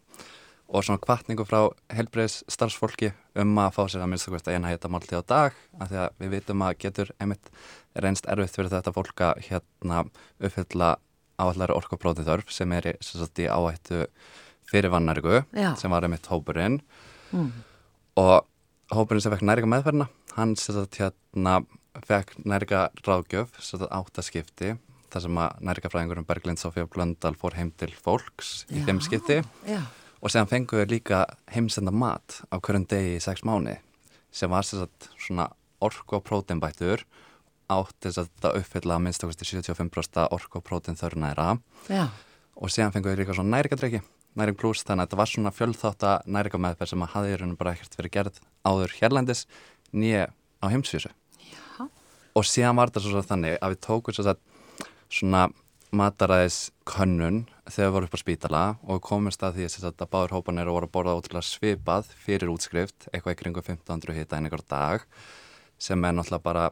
og 0.68 0.85
svona 0.85 1.00
kvartningu 1.00 1.46
frá 1.48 1.70
helbreyðs 1.94 2.42
starfsfólki 2.50 3.12
um 3.38 3.54
að 3.62 3.70
fá 3.78 3.83
sér 3.87 4.02
að 4.04 4.11
minnst 4.12 4.50
að 4.50 4.57
eina 4.59 4.72
heita 4.72 4.90
máltíð 4.92 5.22
á 5.22 5.31
dag 5.31 5.61
af 5.78 5.92
því 5.92 6.00
að 6.02 6.18
við 6.18 6.35
vitum 6.35 6.64
að 6.66 6.74
getur 6.83 7.12
einmitt 7.16 7.52
reynst 7.94 8.28
erfitt 8.28 8.59
fyrir 8.59 8.74
þetta 8.74 8.92
fólk 8.96 9.24
að 9.31 9.40
hérna 9.46 10.02
uppfylla 10.42 10.90
áallari 11.38 11.76
orkuprótið 11.78 12.28
þörf 12.28 12.52
sem 12.52 12.74
er 12.74 12.90
í, 12.90 12.94
í 12.98 13.46
áhættu 13.46 14.04
fyrir 14.68 14.92
vannæringu 14.92 15.42
Já. 15.57 15.72
sem 15.78 15.90
var 15.90 16.04
einmitt 16.04 16.28
hópurinn. 16.28 16.81
Og 18.18 18.46
hópurinn 18.92 19.24
sem 19.24 19.33
fekk 19.33 19.46
næringa 19.46 19.70
meðferðina 19.70 20.09
hann 20.35 20.57
sem 20.59 20.76
sagt 20.76 20.98
hérna 21.00 21.61
fekk 22.09 22.35
næringa 22.44 22.88
ráðgjöf 23.07 23.57
sem 23.62 23.81
sagt 23.81 23.92
áttaskipti 23.94 24.74
þar 25.12 25.25
sem 25.25 25.38
að 25.42 25.62
næringafræðingurum 25.68 26.27
Berglind 26.29 26.61
Sofía 26.61 26.88
Blöndal 26.90 27.35
fór 27.38 27.57
heim 27.59 27.71
til 27.79 27.90
fólks 27.94 28.64
í 28.68 28.81
Já. 28.81 28.87
þeim 28.88 29.01
skipti 29.05 29.38
Já. 29.68 29.81
og 30.21 30.33
séðan 30.33 30.51
fengu 30.51 30.81
við 30.81 30.92
líka 30.97 31.23
heimsenda 31.53 31.94
mat 31.94 32.40
á 32.53 32.57
hverjum 32.59 32.87
degi 32.90 33.16
í 33.16 33.23
sex 33.25 33.44
mánu 33.47 33.79
sem 34.31 34.51
var 34.53 34.66
sagt 34.66 35.09
svona 35.16 35.49
orku 35.81 36.18
og 36.18 36.27
próteinbættur 36.27 37.07
átt 37.68 37.97
þess 38.03 38.23
að 38.23 38.31
þetta 38.31 38.55
uppfylla 38.61 38.97
að 38.97 39.05
minnst 39.05 39.25
okkur 39.25 39.51
75% 39.53 40.23
orku 40.33 40.61
og 40.61 40.66
prótein 40.66 40.99
þörnæra 40.99 41.59
Já. 41.88 42.09
og 42.57 42.73
síðan 42.73 42.94
fengum 42.94 43.12
við 43.12 43.25
líka 43.25 43.37
svona 43.37 43.57
næringadreki 43.59 44.03
næring 44.38 44.59
plus 44.59 44.85
þannig 44.87 45.05
að 45.05 45.09
þetta 45.09 45.21
var 45.21 45.31
svona 45.33 45.55
fjölþátt 45.55 46.05
að 46.07 46.29
næringameðferð 46.37 46.92
sem 46.92 47.05
að 47.05 47.14
hafði 47.14 47.33
í 47.33 47.38
rauninu 47.40 47.59
bara 47.59 47.75
ekkert 47.75 47.97
verið 47.99 48.14
gerð 48.16 48.40
áður 48.68 48.94
hérlandis 49.01 49.44
nýja 49.92 50.29
á 50.62 50.66
heimsvísu 50.71 51.11
og 52.38 52.47
síðan 52.47 52.79
var 52.79 52.92
þetta 52.92 53.05
svo 53.05 53.23
þannig 53.25 53.59
að 53.59 53.75
við 53.75 53.81
tókum 53.88 54.14
svo 54.14 54.27
að 54.31 54.40
svona 55.09 55.49
mataræðis 55.94 56.68
könnun 56.88 57.47
þegar 57.68 57.88
við 57.88 57.94
vorum 57.94 58.09
upp 58.09 58.16
á 58.16 58.21
spítala 58.21 58.62
og 58.85 59.01
komumst 59.05 59.44
að 59.44 59.61
því 59.61 59.68
að 59.88 60.03
báður 60.12 60.35
hópanir 60.37 60.68
voru 60.68 60.88
að 60.88 60.92
borða 60.92 61.14
ótrúlega 61.16 61.49
svipað 61.49 62.11
fyrir 62.25 62.53
útskrift 62.53 63.09
eitthvað 63.12 63.37
í 63.37 63.38
kringum 63.40 63.64
1500 63.64 64.16
hita 64.18 64.37
einingar 64.37 64.64
dag 64.68 65.07
sem 65.81 66.05
er 66.05 66.16
náttúrulega 66.16 66.44
bara 66.44 66.66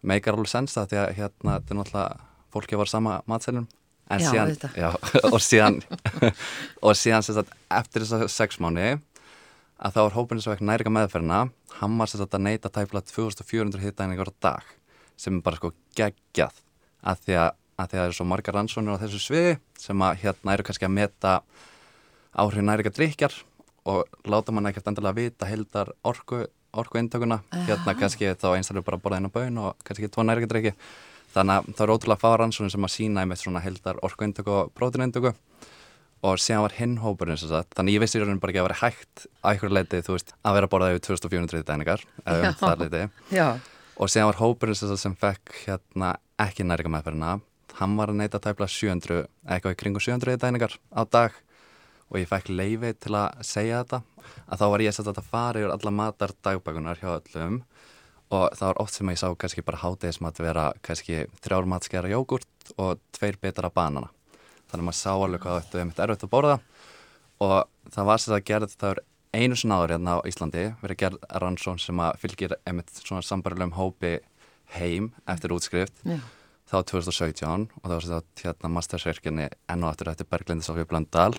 meikar 0.00 0.38
alveg 0.38 0.48
sens 0.52 0.76
það 0.76 0.88
því 0.92 1.00
að 1.02 1.12
hérna 1.18 1.58
þetta 1.58 1.74
er 1.74 1.80
náttúrulega 1.80 2.28
fólki 2.54 2.80
var 2.80 2.90
sama 2.90 3.18
matselum 3.28 3.66
en 4.08 4.24
Já, 4.24 4.30
síðan, 4.30 4.54
já, 4.72 4.88
og 5.34 5.40
síðan 5.44 5.82
og 6.86 6.96
síðan 6.96 7.26
sem 7.26 7.36
sagt 7.36 7.52
eftir 7.68 8.06
þess 8.06 8.16
að 8.16 8.30
sex 8.32 8.60
mánu 8.64 8.86
að 9.78 9.92
þá 9.92 10.00
var 10.00 10.16
hópurinn 10.16 10.40
sem 10.42 10.54
ekki 10.54 10.68
næringa 10.68 10.94
meðferðina 10.94 11.42
hann 11.82 12.00
var 12.00 12.14
að 12.16 12.40
neyta 12.40 12.72
tæpla 12.72 13.04
2400 13.04 13.84
hittæningar 13.84 14.32
á 14.32 14.34
dag 14.40 14.72
sem 15.20 15.36
er 15.36 15.44
bara 15.44 15.60
sko 15.60 15.74
geggjað 15.98 16.64
að 17.02 17.24
því 17.24 17.38
að, 17.38 17.50
að 17.78 17.88
að 17.88 17.92
það 17.92 18.04
eru 18.04 18.16
svo 18.16 18.26
margar 18.28 18.56
rannsónir 18.58 18.98
á 18.98 19.02
þessu 19.02 19.20
sviði 19.22 19.58
sem 19.78 20.02
að 20.02 20.22
hérna 20.24 20.54
eru 20.54 20.66
kannski 20.66 20.88
að 20.88 20.96
meta 20.96 21.34
áhrif 22.38 22.64
næringa 22.66 22.94
drikjar 22.94 23.36
og 23.88 24.18
láta 24.28 24.54
mann 24.54 24.68
ekkert 24.70 24.90
endilega 24.90 25.16
vita 25.16 25.48
heldar 25.48 25.92
orku, 26.06 26.42
orku 26.74 27.00
intökuna 27.00 27.40
hérna 27.54 27.94
kannski 27.98 28.34
þá 28.34 28.50
einstaklega 28.56 28.88
bara 28.90 29.00
borða 29.02 29.22
einu 29.22 29.30
bön 29.32 29.62
og 29.62 29.78
kannski 29.86 30.10
tvo 30.10 30.26
næringa 30.26 30.50
drikki 30.50 30.74
þannig 31.34 31.54
að 31.54 31.70
það 31.70 31.84
eru 31.86 31.96
ótrúlega 31.96 32.22
fá 32.24 32.28
rannsónir 32.40 32.74
sem 32.74 32.88
að 32.88 32.94
sína 32.96 33.22
einmitt 33.22 33.42
svona 33.42 33.62
heldar 33.62 34.02
orku 34.02 34.26
intöku 34.26 34.54
og 34.58 34.74
prótinindöku 34.76 35.34
og 36.26 36.38
síðan 36.42 36.64
var 36.66 36.74
hinn 36.74 36.96
hópurinn 36.98 37.38
þannig 37.38 37.94
ég 37.94 38.02
vissi 38.02 38.18
í 38.18 38.22
rauninu 38.22 38.42
bara 38.42 38.50
ekki 38.50 38.62
að 38.64 38.68
vera 38.68 38.80
hægt 38.80 39.26
að 39.38 39.52
einhverju 39.52 39.74
leiti, 39.76 40.00
þú 40.02 40.16
veist, 40.16 40.32
að 40.42 40.56
vera 40.56 40.66
að 40.66 40.72
borða 40.72 40.88
yfir 40.96 41.04
2400 41.06 41.66
dæningar, 41.68 42.02
um 42.26 42.48
og 43.98 44.10
síðan 44.10 44.32
var 44.32 44.40
hópurinn 44.40 44.96
sem 44.98 45.14
fekk 45.18 45.54
hérna 45.62 46.16
ekki 46.42 46.66
næringa 46.66 46.92
meðferðina. 46.94 47.38
Hann 47.78 47.96
var 47.98 48.12
að 48.12 48.20
neyta 48.22 48.40
tæpla 48.42 48.68
700 48.70 49.26
eitthvað 49.46 49.74
í 49.74 49.78
kringu 49.78 50.02
700 50.02 50.38
dæningar 50.42 50.78
á 50.94 51.02
dag. 51.04 51.34
Og 52.08 52.20
ég 52.22 52.30
fekk 52.30 52.48
leifi 52.48 52.94
til 52.96 53.14
að 53.18 53.42
segja 53.44 53.82
þetta 53.82 54.00
að 54.48 54.60
þá 54.60 54.66
var 54.72 54.84
ég 54.84 55.00
að 55.02 55.20
fara 55.28 55.60
yfir 55.60 55.74
alla 55.74 55.92
matar 55.92 56.32
dagbækunar 56.46 57.02
hjá 57.02 57.10
öllum. 57.18 57.60
Og 58.28 58.44
það 58.56 58.66
var 58.70 58.80
oft 58.82 58.94
sem 58.94 59.10
ég 59.12 59.20
sá 59.20 59.28
kannski 59.36 59.64
bara 59.64 59.82
hátegismat 59.82 60.40
vera 60.40 60.70
kannski 60.84 61.26
þrjár 61.44 61.68
matskera 61.68 62.10
jógurt 62.12 62.72
og 62.76 63.00
tveir 63.16 63.38
betara 63.40 63.70
banana. 63.72 64.10
Þannig 64.68 64.82
að 64.82 64.88
maður 64.88 64.98
sá 65.00 65.12
alveg 65.14 65.44
hvað 65.44 65.60
þetta 65.60 65.78
er 65.80 65.88
mitt 65.88 66.02
erfitt 66.04 66.26
að 66.26 66.32
borða. 66.32 66.56
Og 67.44 67.92
það 67.94 68.10
var 68.10 68.22
sér 68.22 68.36
að 68.36 68.48
gerð 68.50 68.74
það 68.74 68.90
er 68.94 69.04
einu 69.38 69.56
sinna 69.56 69.78
áður 69.78 69.94
hérna 69.94 70.16
á 70.18 70.26
Íslandi 70.28 70.64
verið 70.82 71.00
gerð 71.02 71.24
rannsón 71.42 71.80
sem 71.80 72.00
að 72.00 72.18
fylgir 72.22 72.56
einmitt 72.66 72.92
svona 73.00 73.24
sambarilegum 73.24 73.76
hópi 73.76 74.18
heim 74.76 75.12
eftir 75.28 75.54
útskrift 75.56 76.02
Já. 76.04 76.18
þá 76.68 76.76
2017 76.92 77.68
og 77.68 77.86
það 77.86 77.94
var 77.94 78.06
sér 78.06 78.18
að 78.18 78.28
hérna 78.42 78.72
mastersverkinni 78.74 79.48
enn 79.70 79.86
og 79.86 79.92
aftur 79.92 80.12
eftir 80.12 80.28
Berglindi 80.30 80.66
Sofía 80.66 80.88
Blöndal 80.88 81.38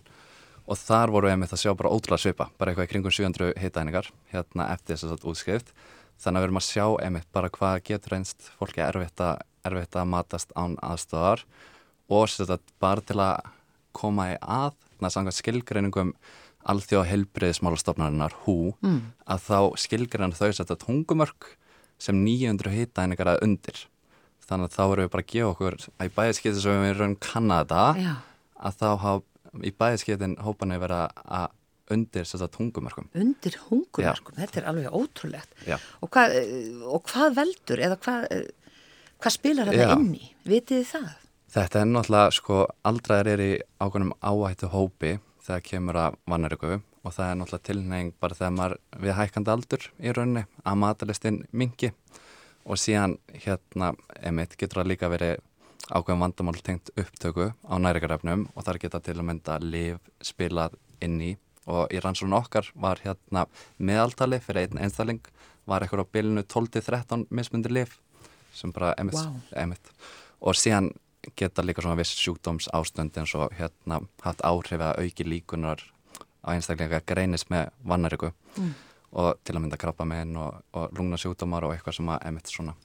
og 0.69 0.77
þar 0.77 1.13
voru 1.13 1.29
einmitt 1.31 1.53
að 1.53 1.63
sjá 1.63 1.73
bara 1.77 1.91
ótrúlega 1.93 2.23
svipa 2.25 2.49
bara 2.57 2.71
eitthvað 2.73 2.89
í 2.89 2.91
kringum 2.93 3.15
700 3.15 3.53
hitæningar 3.61 4.11
hérna 4.33 4.69
eftir 4.73 4.97
þess 4.97 5.15
að 5.15 5.29
útskrift 5.31 5.73
þannig 6.19 6.39
að 6.39 6.43
við 6.43 6.49
erum 6.49 6.61
að 6.61 6.67
sjá 6.67 6.85
einmitt 7.05 7.31
bara 7.35 7.53
hvað 7.53 7.79
getur 7.89 8.17
einst 8.19 8.51
fólki 8.59 8.83
erfitt 8.83 9.23
að, 9.23 9.45
erfitt 9.65 9.95
að 9.95 10.11
matast 10.11 10.53
án 10.57 10.75
aðstofar 10.83 11.45
og 12.09 12.29
sér 12.29 12.55
að 12.57 12.75
bara 12.81 13.05
til 13.05 13.19
að 13.23 13.49
koma 13.95 14.31
í 14.33 14.37
að, 14.41 14.75
þannig 14.97 15.09
að 15.09 15.15
samkvæmt 15.15 15.39
skilgreiningum 15.39 16.13
alþjóða 16.69 17.07
heilbriðismálastofnarinnar 17.13 18.35
hú, 18.43 18.73
mm. 18.83 18.99
að 19.31 19.45
þá 19.47 19.59
skilgreina 19.79 20.35
þau 20.35 20.51
setja 20.53 20.77
tungumörk 20.79 21.53
sem 21.99 22.19
900 22.23 22.73
hitæningar 22.73 23.33
að 23.35 23.43
undir 23.45 23.85
þannig 24.49 24.69
að 24.69 24.75
þá 24.75 24.83
erum 24.85 25.05
við 25.05 25.13
bara 25.13 25.25
að 25.25 25.31
gefa 25.33 25.51
okkur 25.53 25.77
að 25.85 26.09
í 26.09 26.13
bæðiskeitin 26.17 26.61
sem 26.63 26.83
við 26.83 26.91
erum 26.95 27.15
kannada 27.21 27.85
Já. 27.99 28.13
að 28.65 28.77
þá 28.79 28.89
hafa 29.03 29.65
í 29.65 29.71
bæðiskeitin 29.81 30.35
hópanir 30.45 30.81
vera 30.81 31.01
að 31.25 31.47
undir 31.89 32.27
þess 32.27 32.45
að 32.45 32.51
tungumörkum. 32.53 33.07
Undir 33.17 33.55
hungurmörkum, 33.65 34.35
þetta 34.37 34.59
er 34.61 34.67
alveg 34.69 34.93
ótrúlegt. 34.93 35.55
Og 36.05 36.11
hvað, 36.13 36.35
eh, 36.37 36.83
og 36.85 37.01
hvað 37.09 37.37
veldur 37.39 37.81
eða 37.81 37.97
hvað, 38.03 38.27
eh, 38.29 38.75
hvað 39.17 39.33
spilar 39.33 39.71
þetta 39.71 39.95
inn 39.97 40.13
í? 40.13 40.29
Vitið 40.45 40.83
þið 40.83 40.91
það? 40.93 41.09
Þetta 41.49 41.81
er 41.81 41.89
náttúrulega, 41.89 42.33
sko, 42.37 42.67
aldraðir 42.85 43.27
er 43.33 43.39
í 43.41 43.51
ákveðnum 43.81 44.13
áhættu 44.21 44.69
hópi 44.69 45.19
þegar 45.41 45.63
kemur 45.65 45.95
að 45.97 46.17
vannariku 46.29 46.81
og 47.03 47.13
það 47.15 47.31
er 47.31 47.37
náttúrulega 47.39 47.67
tilneying 47.69 48.15
bara 48.19 48.37
þegar 48.37 48.55
maður 48.57 48.77
við 49.03 49.15
hækkandi 49.19 49.53
aldur 49.53 49.85
í 49.99 50.13
rauninni 50.15 50.45
að 50.63 50.81
matalistin 50.83 51.43
mingi 51.51 51.91
og 52.65 52.79
síðan 52.79 53.17
hérna, 53.45 53.93
emitt, 54.21 54.57
getur 54.59 54.81
það 54.81 54.91
líka 54.91 55.11
verið 55.11 55.37
ákveðum 55.89 56.25
vandamál 56.25 56.59
tengt 56.61 56.91
upptöku 56.99 57.51
á 57.55 57.73
næringarefnum 57.81 58.49
og 58.53 58.65
þar 58.65 58.81
geta 58.83 59.01
til 59.01 59.17
að 59.17 59.27
mynda 59.31 59.57
liv 59.63 59.97
spilað 60.21 60.75
inn 61.01 61.17
í 61.23 61.31
og 61.69 61.91
í 61.93 62.01
rannsókn 62.01 62.35
okkar 62.37 62.69
var 62.75 63.01
hérna 63.03 63.45
meðaltali 63.77 64.39
fyrir 64.43 64.67
einn 64.67 64.81
einstakling 64.85 65.21
var 65.69 65.85
eitthvað 65.85 66.05
á 66.05 66.11
bilinu 66.13 66.43
12-13 66.43 67.27
mismundi 67.29 67.71
liv 67.71 67.93
sem 68.53 68.73
bara 68.73 68.95
emitt, 68.97 69.15
Vá. 69.15 69.61
emitt. 69.63 69.93
og 70.41 70.57
síðan 70.57 70.91
geta 71.37 71.63
líka 71.63 71.83
svona 71.83 71.99
viss 71.99 72.17
sjúkdóms 72.17 72.69
ástund 72.73 73.17
eins 73.17 73.35
og 73.35 73.53
hérna 73.57 74.01
haft 74.23 74.41
áhrif 74.41 74.81
að 74.81 75.03
auki 75.03 75.25
líkunar 75.27 75.83
á 76.43 76.47
einstaklega 76.53 77.01
greinis 77.07 77.47
með 77.51 77.71
vannariku 77.87 78.31
mm. 78.31 78.75
og 79.19 79.39
til 79.43 79.55
að 79.55 79.63
mynda 79.63 79.79
krabba 79.79 80.07
með 80.07 80.37
og, 80.41 80.61
og 80.73 80.93
lungna 80.97 81.19
sjúkdómar 81.19 81.67
og 81.67 81.75
eitthvað 81.75 81.99
sem 81.99 82.13
að 82.13 82.29
emitt 82.29 82.51
svona 82.51 82.75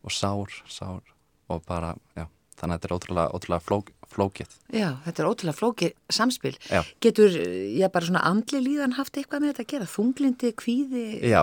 og 0.00 0.14
sár, 0.14 0.60
sár 0.70 1.02
og 1.50 1.64
bara, 1.66 1.94
já, 2.16 2.26
þannig 2.60 2.76
að 2.76 2.78
þetta 2.78 2.88
er 2.88 2.94
ótrúlega, 2.96 3.32
ótrúlega 3.34 3.64
flók, 3.66 3.90
flókið. 4.10 4.52
Já, 4.72 4.88
þetta 5.04 5.22
er 5.22 5.28
ótrúlega 5.28 5.58
flókið 5.58 5.94
samspil. 6.14 6.52
Já. 6.70 6.80
Getur, 7.02 7.34
já, 7.74 7.88
bara 7.92 8.06
svona 8.06 8.22
andli 8.28 8.62
líðan 8.64 8.96
haft 8.98 9.18
eitthvað 9.18 9.44
með 9.44 9.52
þetta 9.52 9.64
að 9.66 9.72
gera? 9.74 9.90
Þunglindi, 9.90 10.52
kvíði? 10.62 11.04
Já, 11.26 11.42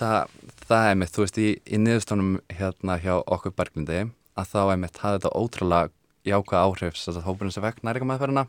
það, 0.00 0.36
það 0.64 0.88
er 0.88 1.00
mitt, 1.02 1.14
þú 1.14 1.26
veist, 1.26 1.40
í, 1.42 1.48
í 1.62 1.82
niðurstónum 1.82 2.32
hérna 2.52 2.98
hjá 3.02 3.14
okkur 3.20 3.56
Berglindi 3.58 4.04
að 4.40 4.54
þá 4.54 4.60
er 4.64 4.80
mitt, 4.80 5.02
hafði 5.02 5.20
þetta 5.20 5.34
ótrúlega 5.42 5.92
jákvæð 6.32 6.62
áhrif 6.62 6.96
þess 6.96 7.18
að 7.18 7.26
hópurinn 7.26 7.54
sem 7.54 7.64
vekk 7.64 7.82
næringamæðferðina, 7.84 8.46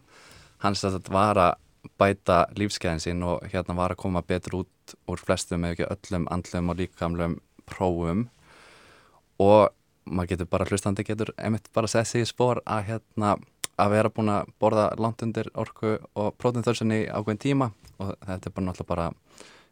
hann 0.63 0.78
sem 0.78 0.93
þetta 0.93 1.13
var 1.13 1.41
að 1.41 1.62
bæta 2.00 2.46
lífskeiðin 2.58 3.04
sín 3.04 3.24
og 3.28 3.43
hérna 3.52 3.76
var 3.78 3.93
að 3.93 4.04
koma 4.04 4.24
betur 4.26 4.63
út 4.63 4.96
úr 5.10 5.22
flestum 5.22 5.65
eða 5.65 5.76
ekki 5.76 5.89
öllum 5.96 6.28
andlum 6.32 6.72
og 6.72 6.80
líkamlum 6.80 7.39
prófum 7.69 8.28
og 9.43 9.72
maður 10.06 10.34
getur 10.34 10.52
bara 10.52 10.67
hlustandi 10.67 11.06
getur 11.08 11.34
einmitt 11.38 11.69
bara 11.74 11.88
sett 11.91 12.08
sig 12.08 12.24
í 12.24 12.30
spór 12.30 12.62
að 12.65 12.88
hérna 12.91 13.36
að 13.80 13.96
vera 13.96 14.12
búin 14.13 14.32
að 14.34 14.52
borða 14.62 14.89
langt 15.02 15.24
undir 15.26 15.50
orku 15.58 15.96
og 16.19 16.36
prótinþörsunni 16.38 17.04
í 17.04 17.10
ákveðin 17.10 17.41
tíma 17.41 17.72
og 18.00 18.13
þetta 18.22 18.50
er 18.50 18.56
bara 18.56 18.67
náttúrulega 18.67 18.89
bara 18.91 19.08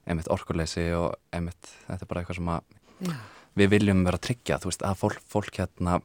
einmitt 0.07 0.31
orkuleysi 0.33 0.87
og 0.97 1.13
einmitt 1.33 1.75
þetta 1.87 2.05
er 2.05 2.09
bara 2.09 2.23
eitthvað 2.23 2.39
sem 2.39 2.51
að 2.55 2.61
Já. 3.01 3.13
við 3.59 3.73
viljum 3.75 4.03
vera 4.07 4.17
að 4.17 4.25
tryggja, 4.27 4.59
þú 4.61 4.71
veist, 4.71 4.85
að 4.85 4.97
fólk, 5.01 5.21
fólk 5.29 5.59
hérna, 5.61 5.99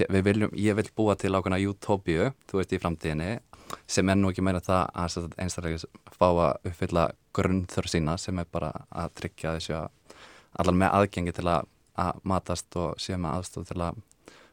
við 0.00 0.28
viljum, 0.28 0.52
ég 0.56 0.76
vil 0.78 0.88
búa 0.96 1.16
til 1.20 1.32
ákveðna 1.34 1.60
utópíu, 1.70 2.30
þú 2.48 2.60
veist, 2.60 2.72
í 2.72 2.80
framtíðinni 2.82 3.32
sem 3.88 4.08
er 4.08 4.18
nú 4.20 4.30
ekki 4.32 4.44
meira 4.44 4.60
það 4.64 4.82
að 5.00 5.34
einstaklega 5.40 5.90
fá 6.12 6.28
að 6.28 6.70
uppfylla 6.70 7.08
grunnþörf 7.36 7.92
sína 7.92 8.18
sem 8.20 8.38
er 8.40 8.48
bara 8.52 8.72
að 8.90 9.14
tryggja 9.20 9.56
þessu 9.56 9.76
að 9.78 10.16
allar 10.60 10.76
með 10.76 10.96
aðgengi 10.98 11.36
til 11.36 11.46
að, 11.48 11.68
að 12.00 12.24
matast 12.28 12.80
og 12.80 12.98
séu 13.00 13.20
með 13.20 13.38
aðstof 13.38 13.68
til 13.70 13.78
að 13.80 14.00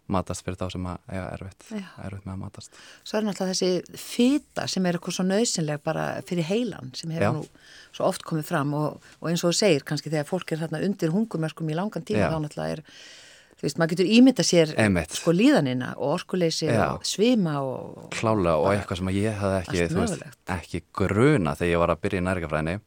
matast 0.10 0.46
fyrir 0.46 0.58
þá 0.58 0.66
sem 0.74 0.88
að 0.90 1.12
eiga 1.12 1.26
erfitt, 1.36 1.66
erfitt 2.02 2.26
með 2.26 2.34
að 2.34 2.40
matast. 2.42 2.80
Svo 3.06 3.20
er 3.20 3.26
náttúrulega 3.28 3.54
þessi 3.60 4.00
fýta 4.02 4.66
sem 4.72 4.88
er 4.90 4.98
eitthvað 4.98 5.18
svo 5.20 5.26
nöðsynleg 5.28 5.84
bara 5.86 6.06
fyrir 6.26 6.48
heilan 6.50 6.90
sem 6.98 7.14
hefur 7.14 7.38
nú 7.38 7.44
svo 7.94 8.08
oft 8.08 8.26
komið 8.26 8.48
fram 8.50 8.74
og, 8.78 9.10
og 9.20 9.30
eins 9.30 9.44
og 9.44 9.54
þú 9.54 9.60
segir 9.60 9.86
kannski 9.86 10.10
þegar 10.10 10.30
fólk 10.30 10.54
er 10.54 10.64
þarna 10.64 10.82
undir 10.88 11.14
hungumörskum 11.14 11.70
í 11.70 11.78
langan 11.78 12.06
tíma 12.08 12.26
Já. 12.26 12.32
þá 12.34 12.40
náttúrulega 12.46 12.80
er, 12.80 12.84
þú 13.60 13.68
veist, 13.68 13.80
maður 13.80 13.92
getur 13.94 14.12
ímynda 14.16 14.46
sér 14.48 14.74
Einmitt. 14.80 15.18
sko 15.20 15.34
líðanina 15.36 15.92
og 15.98 16.16
orkuleysi 16.16 16.70
Já. 16.70 16.96
og 16.96 17.06
svima 17.08 17.58
og 17.60 18.10
Klálega 18.16 18.56
og 18.62 18.72
eitthvað 18.72 19.02
sem 19.02 19.12
að 19.12 19.20
ég 19.20 19.38
hafði 19.42 19.60
ekki, 19.60 19.88
þú 19.92 20.02
veist, 20.06 20.26
ekki 20.56 20.84
gruna 20.96 21.56
þegar 21.60 21.74
ég 21.74 21.84
var 21.84 21.94
að 21.94 22.02
byrja 22.06 22.24
í 22.24 22.28
nærgafræðinni 22.30 22.78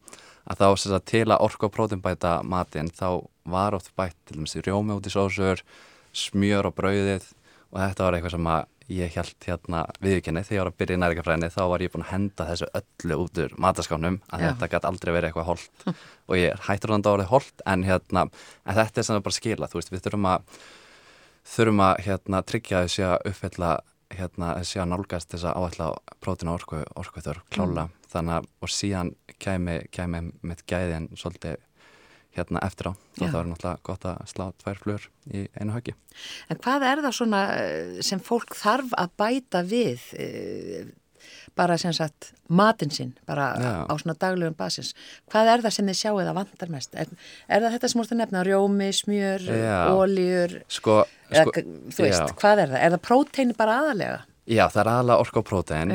að 0.43 0.59
þá 0.59 0.67
sem 0.75 0.91
sagt, 0.95 1.07
til 1.13 1.27
að 1.29 1.45
orku 1.45 1.69
og 1.69 1.75
prótinbæta 1.77 2.33
matinn 2.43 2.91
þá 2.91 3.09
var 3.53 3.77
oft 3.77 3.93
bætt 3.99 4.17
til 4.27 4.41
dæmis 4.41 4.57
rjómi 4.59 4.97
út 4.97 5.07
í 5.07 5.13
sósur, 5.13 5.63
smjör 6.13 6.71
og 6.71 6.77
brauðið 6.79 7.29
og 7.73 7.79
þetta 7.81 8.07
var 8.07 8.17
eitthvað 8.17 8.37
sem 8.37 8.49
að 8.57 8.65
ég 8.91 9.15
held 9.17 9.47
hérna 9.47 9.85
viðkynni 10.03 10.43
þegar 10.47 10.57
ég 10.57 10.63
var 10.63 10.71
að 10.73 10.79
byrja 10.83 10.97
í 10.97 11.01
nærgafræðinni 11.03 11.51
þá 11.55 11.63
var 11.73 11.85
ég 11.85 11.93
búin 11.93 12.05
að 12.07 12.13
henda 12.13 12.47
þessu 12.49 12.69
öllu 12.81 13.19
út 13.23 13.41
úr 13.45 13.57
mataskánum 13.63 14.19
að 14.29 14.43
Já. 14.43 14.47
þetta 14.49 14.71
gæti 14.73 14.91
aldrei 14.91 15.13
verið 15.13 15.29
eitthvað 15.29 15.51
holt 15.53 15.87
og 16.29 16.37
ég 16.39 16.67
hættur 16.69 16.95
þannig 16.95 17.09
að 17.09 17.17
orðið 17.17 17.33
holt 17.33 17.65
en 17.73 17.87
hérna, 17.87 18.27
en 18.67 18.79
þetta 18.81 19.03
er 19.03 19.09
sem 19.09 19.17
það 19.17 19.25
bara 19.29 19.39
skila, 19.39 19.71
þú 19.71 19.81
veist, 19.81 19.93
við 19.95 20.05
þurfum 20.07 20.29
að 20.33 20.61
þurfum 21.55 21.83
að 21.87 21.95
hérna, 22.07 22.45
tryggja 22.53 22.85
þessi 22.87 23.07
að 23.09 23.27
uppfylla 23.33 23.73
hérna, 24.13 24.53
þessi 24.61 24.81
að 24.83 24.91
nálgast 24.93 25.33
þess 25.33 25.49
að 25.49 25.59
áætla 25.63 25.91
prótina 26.23 26.55
orku, 26.55 26.83
orku 27.01 27.25
þörf 27.25 27.45
klála 27.53 27.89
þannig 28.13 28.39
að 28.39 28.49
og 28.63 28.73
síðan 28.73 29.13
kæmi, 29.41 29.79
kæmi 29.95 30.25
mitt 30.45 30.67
gæðin 30.69 31.09
svolítið 31.17 31.57
hérna 32.37 32.63
eftir 32.65 32.89
á 32.89 32.93
Já. 33.21 33.27
það 33.29 33.39
er 33.43 33.51
náttúrulega 33.51 33.85
gott 33.89 34.07
að 34.09 34.23
slá 34.33 34.47
tvær 34.63 34.81
flur 34.81 35.07
í 35.33 35.45
einu 35.61 35.75
höggi. 35.77 35.95
En 36.49 36.59
hvað 36.65 36.87
er 36.89 37.03
það 37.05 37.15
svona 37.19 37.43
eh, 37.61 38.01
sem 38.05 38.21
fólk 38.25 38.57
þarf 38.59 38.95
að 38.99 39.15
bæta 39.21 39.63
við 39.69 40.07
eh, 40.17 40.91
bara 41.55 41.77
sem 41.79 41.93
sagt 41.95 42.33
matinn 42.49 42.91
sinn, 42.91 43.13
bara 43.29 43.51
Já. 43.61 43.73
á 43.87 43.93
svona 44.01 44.17
daglegum 44.19 44.57
basis? 44.59 44.95
Hvað 45.31 45.53
er 45.53 45.63
það 45.67 45.77
sem 45.77 45.91
þið 45.93 45.99
sjáu 46.01 46.17
eða 46.25 46.35
vantar 46.41 46.73
mest? 46.73 46.97
Er, 46.99 47.13
er 47.47 47.63
það 47.63 47.77
þetta 47.77 47.93
sem 47.93 48.01
mústu 48.01 48.19
nefna, 48.19 48.43
rjómi, 48.49 48.89
smjör, 48.97 49.47
óljur, 49.93 50.57
Sko, 50.73 51.03
sko 51.31 51.55
þú 51.61 52.07
veist, 52.09 52.25
já. 52.25 52.35
hvað 52.41 52.65
er 52.65 52.73
það? 52.75 52.81
Er 52.89 52.95
það 52.97 53.05
prótein 53.07 53.55
bara 53.61 53.79
aðalega? 53.85 54.21
Já, 54.51 54.65
það 54.73 54.81
er 54.83 54.93
aðalega 54.97 55.23
orku 55.27 55.43
og 55.45 55.49
prótein 55.53 55.93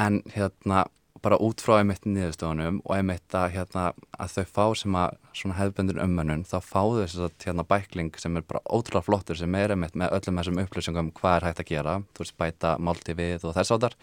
en 0.00 0.20
hérna 0.36 0.84
bara 1.24 1.38
út 1.42 1.60
frá 1.60 1.76
einmitt 1.78 2.06
niðurstöðunum 2.08 2.80
og 2.84 2.92
einmitt 2.96 3.36
að, 3.36 3.50
hérna, 3.56 3.86
að 4.16 4.36
þau 4.36 4.44
fá 4.56 4.64
sem 4.80 4.98
að 4.98 5.16
svona 5.36 5.58
hefðbundin 5.58 6.02
ummönnun 6.04 6.44
þá 6.48 6.58
fá 6.64 6.80
þau 6.80 7.00
þess 7.02 7.22
að 7.26 7.46
hérna 7.46 7.66
bækling 7.68 8.20
sem 8.20 8.38
er 8.40 8.46
bara 8.48 8.62
ótrúlega 8.64 9.06
flottur 9.08 9.40
sem 9.40 9.56
er 9.60 9.74
einmitt 9.74 9.98
með 9.98 10.14
öllum 10.16 10.40
þessum 10.40 10.62
upplýsingum 10.64 11.10
hvað 11.20 11.36
er 11.36 11.48
hægt 11.50 11.64
að 11.64 11.72
gera, 11.72 11.96
þú 12.14 12.24
veist 12.24 12.38
bæta 12.40 12.76
málti 12.80 13.16
við 13.18 13.44
og 13.44 13.56
þess 13.58 13.76
áttar 13.76 13.98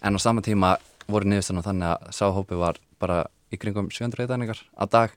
en 0.00 0.16
á 0.16 0.18
sama 0.24 0.44
tíma 0.46 0.76
voru 1.08 1.28
niðurstöðunum 1.28 1.68
þannig 1.68 1.92
að 1.92 2.16
sáhópi 2.16 2.60
var 2.60 2.80
bara 3.00 3.24
í 3.52 3.58
kringum 3.60 3.88
700 3.92 4.22
reyðæningar 4.22 4.60
á 4.76 4.84
dag. 4.88 5.14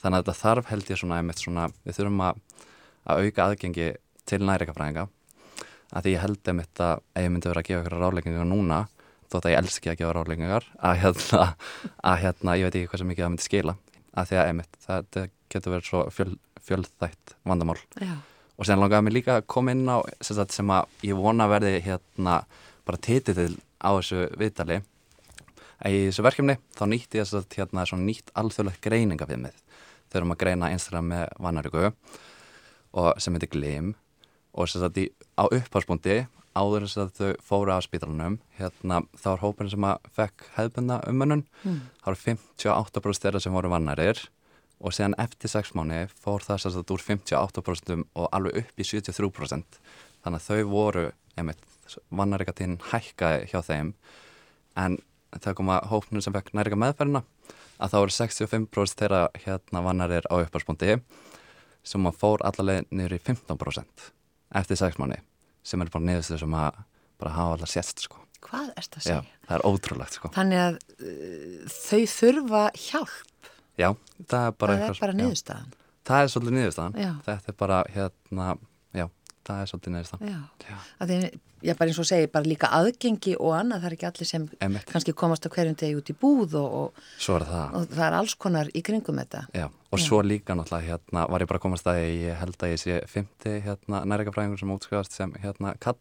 Þannig 0.00 0.16
að 0.16 0.22
þetta 0.24 0.40
þarf 0.40 0.70
held 0.70 0.90
ég 0.90 1.00
svona 1.00 1.20
einmitt 1.20 1.40
svona 1.40 1.66
við 1.84 1.96
þurfum 1.98 2.22
að, 2.24 2.40
að 3.04 3.24
auka 3.24 3.46
aðgengi 3.46 3.88
til 4.28 4.40
næringafræðinga 4.44 5.06
að 5.90 6.06
því 6.06 6.14
ég 6.14 6.22
held 6.24 6.50
einmitt 6.52 6.82
að 6.84 7.02
ef 7.02 7.24
ég 7.24 7.32
myndi 7.34 7.50
vera 7.50 7.62
að 7.64 7.68
gefa 7.68 7.84
þótt 9.30 9.46
að 9.46 9.54
ég 9.54 9.62
elski 9.62 9.90
að 9.92 10.00
gefa 10.00 10.14
ráleikingar 10.16 10.66
að 10.90 10.98
hérna, 11.04 11.44
að 12.10 12.20
hérna, 12.24 12.56
ég 12.58 12.68
veit 12.68 12.78
ekki 12.80 12.90
hvað 12.90 13.02
sem 13.02 13.10
mikið 13.12 13.24
það 13.24 13.32
myndi 13.34 13.46
skila 13.46 13.76
að 14.10 14.30
því 14.30 14.40
að 14.40 14.50
einmitt, 14.50 14.78
það, 14.84 15.30
getur 15.50 15.74
verið 15.74 15.88
svo 15.88 16.02
fjöl, 16.14 16.30
fjölþætt 16.66 17.34
vandamál. 17.46 17.78
Já, 18.02 18.14
og 18.58 18.68
sen 18.68 18.82
langaði 18.82 19.06
mér 19.06 19.16
líka 19.16 19.38
að 19.38 19.48
koma 19.54 19.74
inn 19.74 19.86
á 19.86 19.98
sem, 20.20 20.40
sem 20.50 20.72
að 20.74 21.06
ég 21.06 21.18
vona 21.18 21.46
verði 21.50 21.78
hérna 21.86 22.40
bara 22.88 23.00
titill 23.00 23.54
á 23.80 23.90
þessu 23.94 24.26
viðtali. 24.40 24.80
Að 25.80 25.96
í 25.96 26.00
þessu 26.10 26.26
verkefni 26.26 26.58
þá 26.76 26.84
nýtti 26.90 27.20
ég 27.22 27.34
að 27.38 27.56
hérna 27.56 27.86
svona 27.88 28.08
nýtt 28.08 28.34
alþjóðlegt 28.36 28.82
greininga 28.84 29.28
við 29.30 29.46
mig 29.46 29.62
þau 30.10 30.18
erum 30.20 30.34
að 30.34 30.40
greina 30.42 30.70
einstaklega 30.74 31.06
með 31.06 31.24
vannaríku 31.38 31.90
og 32.98 33.22
sem 33.22 33.36
heitir 33.36 33.52
Glim 33.54 33.92
og 34.50 34.68
sem 34.68 34.82
sagt 34.82 34.98
í, 34.98 35.06
á 35.38 35.46
upphásbúndi 35.46 36.24
áður 36.60 36.86
þess 36.86 37.00
að 37.00 37.14
þau 37.16 37.46
fóru 37.48 37.72
af 37.74 37.86
spítalunum 37.86 38.36
hérna 38.58 39.00
þá 39.18 39.30
er 39.32 39.42
hópin 39.44 39.70
sem 39.72 39.86
að 39.88 40.10
fekk 40.16 40.44
hefðbunda 40.56 41.00
umönnun. 41.10 41.46
Mm. 41.64 41.80
þá 42.02 42.12
eru 42.12 42.20
58% 42.26 43.24
þeirra 43.24 43.42
sem 43.44 43.56
voru 43.56 43.72
vannarir 43.72 44.22
og 44.80 44.96
síðan 44.96 45.16
eftir 45.20 45.52
6 45.52 45.74
mánu 45.76 46.04
fór 46.12 46.44
það 46.44 46.62
sem 46.62 46.74
sagt 46.76 46.94
úr 46.94 47.04
58% 47.04 48.04
og 48.16 48.28
alveg 48.36 48.62
upp 48.62 48.80
í 48.80 48.86
73% 48.88 49.80
þannig 50.24 50.40
að 50.40 50.46
þau 50.48 50.70
voru 50.72 51.06
vannarikatinn 52.14 52.78
hækkaði 52.90 53.48
hjá 53.50 53.60
þeim. 53.66 53.94
En 54.78 54.98
það 55.36 55.56
kom 55.58 55.72
að 55.74 55.88
hópnum 55.90 56.24
sem 56.24 56.34
fekk 56.34 56.52
nærika 56.56 56.78
meðferðina 56.78 57.24
að 57.80 57.94
þá 57.94 57.98
eru 58.02 58.16
65% 58.16 59.02
þeirra 59.02 59.22
hérna 59.44 59.84
vannarir 59.84 60.28
á 60.28 60.34
upphásbúndi 60.40 61.00
sem 61.86 62.06
að 62.06 62.20
fór 62.20 62.44
allaveg 62.44 62.88
í 62.92 63.20
15% 63.24 64.10
eftir 64.60 64.80
6 64.80 65.00
mánu 65.00 65.20
sem 65.62 65.82
er 65.84 65.90
bara 65.92 66.04
niðurstöð 66.08 66.40
sem 66.44 66.54
að 66.60 66.78
bara 67.20 67.34
hafa 67.36 67.56
allar 67.58 67.70
sérst 67.70 68.04
sko. 68.06 68.16
hvað 68.46 68.70
er 68.76 68.86
það 68.86 68.96
að 68.96 69.04
Já, 69.04 69.18
segja? 69.20 69.38
það 69.48 69.56
er 69.58 69.64
ótrúlegt 69.68 70.16
sko. 70.16 70.30
Þannig 70.36 70.62
að 70.64 70.78
uh, 71.04 71.74
þau 71.74 72.00
þurfa 72.14 72.62
hjálp, 72.86 73.50
Já, 73.80 73.90
það 74.30 74.46
er 74.46 74.56
bara 74.64 74.78
það 74.80 74.88
er 74.94 75.00
bara 75.04 75.12
já. 75.12 75.18
niðurstaðan. 75.20 75.70
Það 76.10 76.22
er 76.24 76.30
svolítið 76.32 76.56
niðurstaðan. 76.56 76.96
Já. 77.04 77.10
Þetta 77.28 77.52
er 77.52 77.56
bara 77.60 77.78
hérna, 77.94 78.46
já, 78.56 78.69
það 79.56 79.62
er 79.64 79.70
svolítið 79.70 79.92
niðurstaðan. 79.94 80.30
Já, 80.30 80.40
Já. 80.70 80.76
að 81.04 81.10
því, 81.12 81.18
já, 81.68 81.74
bara 81.80 81.90
eins 81.92 81.98
og 82.02 82.08
segir, 82.10 82.30
bara 82.32 82.48
líka 82.50 82.70
aðgengi 82.78 83.34
og 83.40 83.52
annað, 83.58 83.80
það 83.82 83.88
er 83.90 83.96
ekki 83.98 84.08
allir 84.10 84.30
sem 84.30 84.48
Einmitt. 84.60 84.86
kannski 84.90 85.14
komast 85.22 85.46
á 85.46 85.50
hverjum 85.54 85.76
degi 85.82 85.98
út 86.00 86.10
í 86.12 86.16
búð 86.22 86.56
og, 86.60 86.78
og, 86.80 87.04
Svo 87.18 87.36
er 87.40 87.46
það. 87.50 87.74
og 87.80 87.86
það 87.94 88.06
er 88.08 88.18
alls 88.20 88.34
konar 88.46 88.70
í 88.74 88.82
kringum 88.86 89.20
þetta. 89.22 89.44
Já, 89.54 89.66
og 89.90 89.98
svo 90.02 90.22
líka 90.24 90.56
náttúrulega 90.58 90.88
hérna 90.94 91.26
var 91.30 91.40
ég 91.44 91.50
bara 91.52 91.62
komast 91.62 91.86
að 91.90 92.00
ég 92.06 92.36
held 92.40 92.56
að 92.62 92.74
ég 92.74 92.82
sé 92.84 92.98
50 93.06 93.62
hérna 93.68 94.04
næringafræðingur 94.06 94.58
sem 94.62 94.74
útskrifast 94.76 95.12
sem 95.16 95.32
hérna 95.42 95.74
kall 95.78 95.98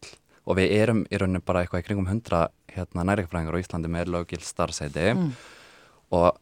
og 0.50 0.56
við 0.58 0.72
erum 0.82 1.04
í 1.12 1.18
rauninu 1.20 1.42
bara 1.46 1.62
eitthvað 1.66 1.84
í 1.84 1.88
kringum 1.90 2.08
100 2.10 2.48
hérna 2.74 3.04
næringafræðingur 3.06 3.58
á 3.58 3.62
Íslandi 3.62 3.90
með 3.92 4.14
löggild 4.16 4.46
starfsæti 4.48 5.10
Mm. 5.14 5.34
og, 6.16 6.40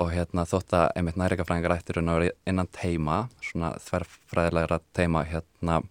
og 0.00 0.08
hérna 0.14 0.46
þótt 0.48 0.72
að 0.72 0.86
einmitt 0.96 1.18
næringafræðingar 1.20 1.74
ættir 1.76 1.98
innan 2.48 2.68
teima, 2.72 3.28
svona 3.44 3.74
þverfræðilegra 3.84 4.78
teima 4.96 5.24
hérna 5.28 5.82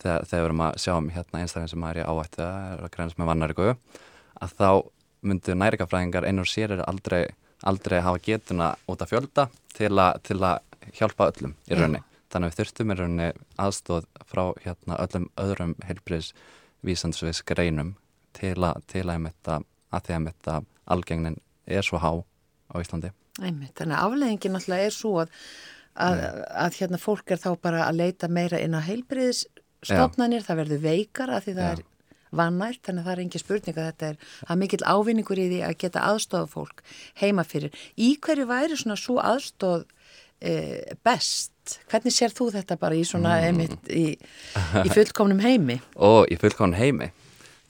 þegar, 0.00 0.24
þegar 0.28 0.42
við 0.42 0.48
erum 0.48 0.64
að 0.66 0.78
sjá 0.84 0.92
um 0.96 1.10
hérna 1.14 1.42
einstaklega 1.42 1.72
sem 1.72 1.86
er 1.90 2.00
í 2.00 2.06
áættu 2.06 2.46
að 2.46 2.86
grænast 2.94 3.20
með 3.20 3.30
vannaríku 3.30 3.68
að 4.40 4.56
þá 4.56 4.70
myndu 5.20 5.56
næringafræðingar 5.56 6.26
einu 6.28 6.44
og 6.44 6.50
sér 6.50 6.76
er 6.76 6.84
aldrei, 6.88 7.24
aldrei 7.66 7.98
hafa 8.04 8.22
getuna 8.24 8.70
út 8.88 9.02
að 9.04 9.12
fjölda 9.12 9.48
til, 9.76 9.92
a, 10.00 10.12
til 10.24 10.38
að 10.40 10.62
hjálpa 10.96 11.28
öllum 11.32 11.56
í 11.68 11.76
rauninni. 11.76 12.02
Þannig 12.30 12.46
að 12.46 12.52
við 12.52 12.60
þurftum 12.60 12.92
í 12.92 12.96
rauninni 12.98 13.28
aðstóð 13.60 14.06
frá 14.30 14.44
hérna 14.64 14.98
öllum 15.02 15.28
öðrum 15.40 15.74
heilbriðs 15.84 16.32
vísandsvis 16.86 17.42
greinum 17.46 17.94
til 18.36 18.56
að, 18.64 18.80
til 18.88 19.04
að 19.06 19.16
einmitt 19.16 19.50
að, 19.50 19.66
því 19.92 20.16
að 20.16 20.52
að 20.54 20.68
algengnin 20.90 21.40
er 21.66 21.86
svo 21.86 22.00
há 22.00 22.12
á 22.70 22.74
Íslandi. 22.80 23.12
Einmitt, 23.40 23.74
þannig 23.78 23.96
að 23.96 24.06
afleðingin 24.06 24.54
náttúrulega 24.54 24.86
er 24.86 24.94
svo 24.94 25.12
að, 25.22 25.34
að, 25.94 26.22
að 26.64 26.78
hérna 26.80 27.00
fólk 27.00 27.32
er 27.34 27.42
þá 27.42 27.50
bara 27.62 27.84
að 27.86 28.00
leita 28.00 28.30
meira 28.30 28.60
inn 28.62 28.76
á 28.78 28.80
heilbriðis 28.84 29.44
stofnanir, 29.86 30.42
það 30.46 30.60
verður 30.64 30.82
veikar 30.84 31.30
að 31.36 31.44
því 31.46 31.54
það 31.60 31.68
Já. 31.68 31.72
er 31.78 31.86
vannært, 32.40 32.80
þannig 32.86 33.00
að 33.02 33.06
það 33.08 33.12
er 33.16 33.22
engin 33.24 33.42
spurning 33.42 33.78
að 33.80 33.86
þetta 33.90 34.08
er, 34.12 34.16
er 34.50 34.58
mikill 34.60 34.84
ávinningur 34.86 35.38
í 35.42 35.46
því 35.50 35.60
að 35.66 35.78
geta 35.82 36.02
aðstofa 36.06 36.46
fólk 36.52 36.82
heima 37.22 37.42
fyrir. 37.44 37.72
Í 37.98 38.10
hverju 38.22 38.46
væri 38.46 38.76
svona 38.78 38.96
svo 39.00 39.16
aðstof 39.18 39.82
e, 40.40 40.52
best? 41.04 41.78
Hvernig 41.90 42.14
sér 42.14 42.30
þú 42.34 42.50
þetta 42.54 42.76
bara 42.78 42.94
í 42.94 43.02
svona 43.04 43.34
Mm. 43.40 43.46
einmitt 43.48 43.90
í, 43.90 44.04
í 44.86 44.88
fullkomnum 44.94 45.40
heimi? 45.42 45.80
og 45.96 46.26
í 46.30 46.38
fullkvæmum 46.38 46.74
heimi 46.78 47.10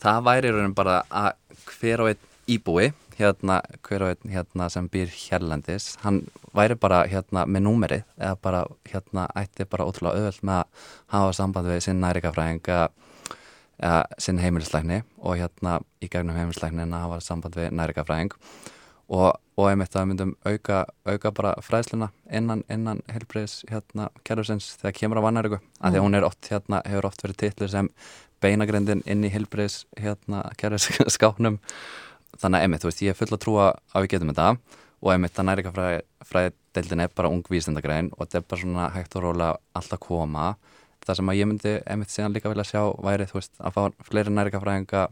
það 0.00 0.20
væri 0.28 0.52
raunin 0.52 0.74
bara 0.76 1.02
að 1.10 1.32
hver 1.80 2.00
og 2.04 2.08
einn 2.12 2.28
íbúi 2.48 2.92
hérna, 3.20 3.60
hver 3.86 4.04
og 4.04 4.14
einn 4.14 4.32
hérna, 4.34 4.68
sem 4.72 4.88
býr 4.90 5.12
hérlendis, 5.12 5.92
hann 6.04 6.22
væri 6.56 6.76
bara 6.80 7.04
hérna 7.10 7.44
með 7.46 7.66
númerið 7.66 8.02
eða 8.18 8.40
bara 8.42 8.64
hérna 8.88 9.28
ætti 9.38 9.68
bara 9.70 9.86
ótrúlega 9.88 10.18
auðvöld 10.18 10.42
með 10.48 10.62
að 10.62 10.90
hafa 11.14 11.36
samband 11.38 11.70
við 11.70 11.84
sinn 11.86 12.02
nærikafræðing 12.02 12.64
eða 12.70 14.02
sinn 14.20 14.40
heimilisleikni 14.42 15.02
og 15.18 15.38
hérna 15.40 15.78
í 16.02 16.10
gegnum 16.10 16.36
heimilisleiknin 16.36 16.92
að 16.92 17.06
hafa 17.06 17.20
samband 17.24 17.56
við 17.56 17.70
nærikafræðing 17.78 18.34
og, 19.10 19.30
og 19.58 19.68
einmitt 19.68 19.96
að 19.96 20.10
myndum 20.10 20.34
auka, 20.46 20.84
auka 21.08 21.32
bara 21.34 21.54
fræðsluna 21.64 22.10
innan, 22.32 22.64
innan 22.70 23.02
helbriðis 23.10 23.60
hérna 23.70 24.10
kerfisins 24.26 24.74
þegar 24.80 24.96
kemur 24.98 25.22
á 25.22 25.26
vannæriku, 25.26 25.58
mm. 25.60 25.70
af 25.80 25.94
því 25.94 26.02
að 26.02 26.06
hún 26.06 26.18
er 26.18 26.26
oft 26.28 26.50
hérna, 26.52 26.82
hefur 26.86 27.08
oft 27.10 27.24
verið 27.24 27.40
titlir 27.44 27.72
sem 27.72 27.90
beinagrindin 28.40 29.02
inn 29.10 29.26
í 29.26 29.32
helbriðis 29.32 29.82
hérna 30.00 30.44
kerfiskáknum 30.60 31.58
þannig 32.40 32.58
að 32.58 32.66
einmitt, 32.66 32.82
þú 32.82 32.90
veist, 32.90 33.02
ég 33.04 33.14
er 33.14 33.18
full 33.18 33.30
að 33.34 33.42
trúa 33.44 33.66
að 33.92 34.04
við 34.04 34.12
getum 34.14 34.32
þetta. 34.32 34.48
Og 35.00 35.12
einmitt 35.14 35.38
að 35.40 35.46
nærikafræðdeildin 35.48 37.04
er 37.04 37.14
bara 37.16 37.30
ung 37.32 37.44
vísindagrein 37.48 38.10
og 38.16 38.26
þetta 38.26 38.40
er 38.40 38.48
bara 38.50 38.62
svona 38.64 38.88
hægt 38.96 39.16
og 39.16 39.24
róla 39.24 39.52
alltaf 39.76 40.02
koma. 40.04 40.54
Það 41.06 41.16
sem 41.16 41.30
að 41.32 41.38
ég 41.38 41.48
myndi 41.48 41.76
einmitt 41.88 42.12
síðan 42.12 42.34
líka 42.34 42.52
vilja 42.52 42.66
sjá 42.68 42.82
væri, 43.00 43.28
þú 43.30 43.38
veist, 43.38 43.54
að 43.56 43.76
fá 43.76 44.04
fleiri 44.10 44.34
nærikafræðinga 44.36 45.06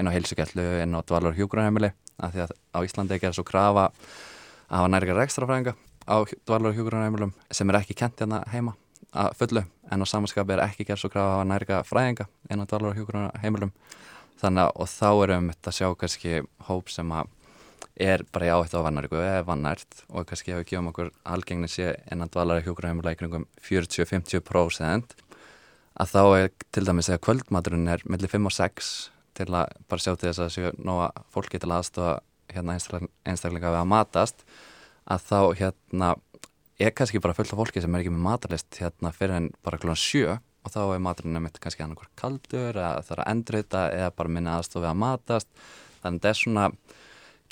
inn 0.00 0.08
á 0.08 0.14
heilsugellu, 0.14 0.64
inn 0.80 0.96
á 0.96 1.00
dvalur 1.04 1.36
hjúgrunheimili, 1.36 1.92
af 2.16 2.32
því 2.32 2.46
að 2.46 2.54
á 2.72 2.78
Íslandi 2.86 3.18
er 3.20 3.36
svo 3.36 3.44
krafa 3.44 3.90
að 3.90 4.78
hafa 4.78 4.92
nærikar 4.94 5.20
ekstrafræðinga 5.26 5.74
á 6.08 6.16
dvalur 6.48 6.74
hjúgrunheimilum 6.76 7.34
sem 7.52 7.70
er 7.70 7.80
ekki 7.80 7.96
kent 7.98 8.20
hérna 8.20 8.42
heima 8.52 8.74
að 9.14 9.36
fullu, 9.38 9.62
en 9.92 10.02
á 10.02 10.06
samanskapi 10.08 10.56
er 10.56 10.64
ekki 10.64 10.86
gerð 10.88 11.04
svo 11.04 11.12
krafa 11.12 11.28
að 11.28 11.36
hafa 11.36 11.50
nærika 11.52 11.82
fræðinga 11.86 12.26
inn 12.50 12.64
á 12.64 12.66
dvalur 12.66 12.96
hjúgrunheimilum 12.98 13.72
þannig 14.40 14.66
að 14.66 14.76
og 14.82 14.90
þá 14.90 15.08
erum 15.26 15.48
við 15.50 15.70
að 15.70 15.78
sjá 15.78 15.88
kannski 16.00 16.42
hóp 16.68 16.92
sem 16.92 17.14
að 17.14 17.32
er 18.00 18.24
bara 18.34 18.48
í 18.48 18.50
áhættu 18.50 18.80
á 18.82 18.86
vannaríku 18.86 19.18
eða 19.20 19.46
vannært 19.46 20.00
og 20.10 20.26
kannski 20.26 20.50
hefur 20.50 20.66
gefum 20.66 20.90
okkur 20.90 21.10
algengni 21.30 21.70
sé 21.70 21.92
innan 22.10 22.30
dvalara 22.32 22.64
hjókurheimila 22.64 23.14
í 23.14 23.18
kringum 23.20 23.46
40-50% 23.62 25.14
að 26.02 26.10
þá 26.10 26.22
er 26.40 26.48
til 26.74 26.84
dæmis 26.88 27.10
að 27.12 27.22
kvöldmaturinn 27.22 27.90
er 27.92 28.02
millir 28.10 28.32
5 28.32 28.50
og 28.50 28.56
6 28.56 28.92
til 29.38 29.48
að 29.50 29.74
bara 29.90 30.02
sjá 30.02 30.14
til 30.14 30.30
þess 30.30 30.42
að 30.42 30.54
séu 30.56 30.72
nóga 30.82 31.10
fólki 31.30 31.60
til 31.62 31.70
aðstofa 31.70 32.18
hérna 32.50 32.74
einstaklinga 32.74 33.70
við 33.70 33.80
að 33.80 33.90
matast 33.90 34.42
að 35.10 35.28
þá 35.28 35.38
hérna 35.60 36.14
er 36.82 36.94
kannski 36.96 37.22
bara 37.22 37.36
fullt 37.36 37.54
af 37.54 37.60
fólki 37.60 37.82
sem 37.82 37.94
er 37.94 38.02
ekki 38.02 38.14
með 38.14 38.26
matalist 38.26 38.80
hérna 38.80 39.14
fyrir 39.14 39.38
en 39.38 39.48
bara 39.62 39.78
klúan 39.78 39.98
7 39.98 40.38
og 40.64 40.72
þá 40.72 40.80
er 40.84 41.02
maturinn 41.04 41.36
nefnitt 41.36 41.60
kannski 41.62 41.84
annarkur 41.84 42.10
kaldur 42.18 42.72
eða 42.72 43.02
það 43.04 43.16
er 43.16 43.22
að 43.24 43.32
endrita 43.34 43.82
eða 43.92 44.12
bara 44.16 44.34
minna 44.36 44.58
aðstofi 44.58 44.88
að 44.88 45.00
matast. 45.02 45.50
Þannig 46.00 46.06
að 46.06 46.20
þetta 46.20 46.30
er 46.30 46.40
svona 46.40 46.68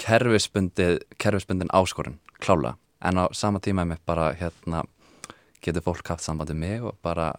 kerfisbundin, 0.02 1.72
áskorun 1.72 2.18
klála 2.42 2.76
en 3.02 3.18
á 3.18 3.24
sama 3.34 3.60
tíma 3.62 3.84
með 3.86 4.00
bara 4.06 4.30
hérna 4.38 4.84
getur 5.62 5.84
fólk 5.84 6.08
haft 6.08 6.24
sambandi 6.24 6.54
mig 6.58 6.82
og 6.82 6.96
bara 7.02 7.32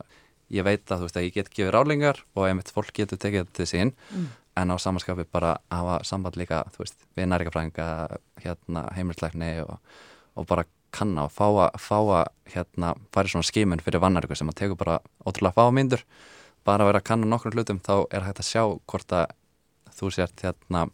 ég 0.54 0.66
veit 0.66 0.86
að 0.92 1.02
þú 1.02 1.08
veist 1.08 1.20
að 1.20 1.28
ég 1.28 1.36
get 1.38 1.52
gefið 1.52 1.74
rálingar 1.74 2.22
og 2.36 2.48
einmitt 2.48 2.72
fólk 2.72 2.94
getur 2.96 3.20
tekið 3.20 3.46
þetta 3.46 3.58
til 3.58 3.70
sín. 3.70 3.94
Mm. 4.12 4.32
en 4.56 4.70
á 4.70 4.78
samanskapi 4.78 5.26
bara 5.32 5.56
hafa 5.72 6.04
samband 6.06 6.38
líka 6.38 6.62
þú 6.76 6.84
veist 6.84 7.00
við 7.18 7.30
nærikafræðinga 7.32 7.88
hérna 8.44 8.84
heimilsleikni 8.94 9.64
og, 9.66 9.80
og 10.38 10.46
bara 10.48 10.66
kanna 10.94 11.28
og 11.28 11.34
fá 11.34 11.46
að, 11.48 11.78
fá 11.82 11.98
að 12.00 12.24
hérna, 12.54 12.94
fara 13.14 13.32
svona 13.32 13.48
skimun 13.48 13.84
fyrir 13.84 14.04
vannariku 14.04 14.38
sem 14.38 14.50
að 14.52 14.60
tegur 14.62 14.80
bara 14.80 15.00
ótrúlega 15.26 15.58
fá 15.58 15.74
myndur 15.74 16.04
bara 16.68 16.86
að 16.86 16.92
vera 16.92 17.02
að 17.04 17.08
kanna 17.10 17.30
nokkur 17.30 17.56
hlutum 17.58 17.82
þá 17.84 17.94
er 18.14 18.28
hægt 18.28 18.42
að 18.44 18.50
sjá 18.50 18.64
hvort 18.90 19.16
að 19.16 19.34
þú 19.98 20.12
sért 20.16 20.44
hérna 20.46 20.88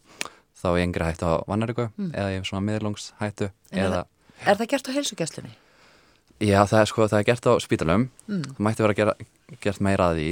þá 0.60 0.70
er 0.72 0.84
yngri 0.84 1.08
hættu 1.08 1.30
á 1.30 1.36
vannariku 1.48 1.90
mm. 1.90 2.12
eða 2.14 2.36
í 2.36 2.40
svona 2.44 2.66
miðlungshættu 2.68 3.52
eða... 3.72 4.06
Er 4.48 4.56
það 4.60 4.72
gert 4.72 4.90
á 4.90 4.96
heilsugjastlunni? 4.96 5.52
Já, 6.40 6.64
það 6.72 6.80
er 6.80 6.90
sko, 6.92 7.08
það 7.12 7.20
er 7.20 7.28
gert 7.28 7.48
á 7.48 7.54
spítalum 7.64 8.08
mm. 8.28 8.44
það 8.56 8.66
mætti 8.68 8.86
vera 8.86 8.98
gera, 8.98 9.16
gert 9.64 9.84
meira 9.84 10.10
að 10.12 10.20
því 10.20 10.30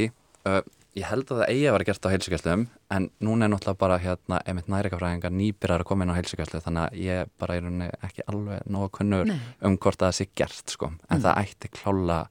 ég 0.98 1.06
held 1.06 1.30
að 1.30 1.42
það 1.42 1.52
eigi 1.52 1.66
að 1.68 1.76
vera 1.76 1.88
gert 1.88 2.06
á 2.08 2.14
heilsugjastlum 2.14 2.66
en 2.96 3.08
núna 3.24 3.46
er 3.46 3.52
náttúrulega 3.54 3.82
bara 3.84 3.98
hérna, 4.02 4.40
einmitt 4.50 4.70
nærikafræðingar 4.72 5.34
nýbyrjar 5.36 5.84
að 5.84 5.90
koma 5.90 6.06
inn 6.06 6.14
á 6.14 6.18
heilsugjastlu 6.18 6.62
þannig 6.66 6.84
að 6.84 7.02
ég 7.04 7.34
bara 7.42 7.58
rauninni 7.58 7.90
ekki 8.08 8.26
alveg 8.32 8.70
nógu 8.74 8.92
kunnur 8.98 9.28
Nei. 9.30 9.38
um 9.68 9.78
hvort 9.78 10.02
það 10.02 10.16
sé 10.18 10.30
gert 10.38 10.74
sko. 10.74 10.92
en 11.10 11.20
mm. 11.20 11.26
það 11.26 11.42
ætti 11.44 11.74
klála 11.76 12.22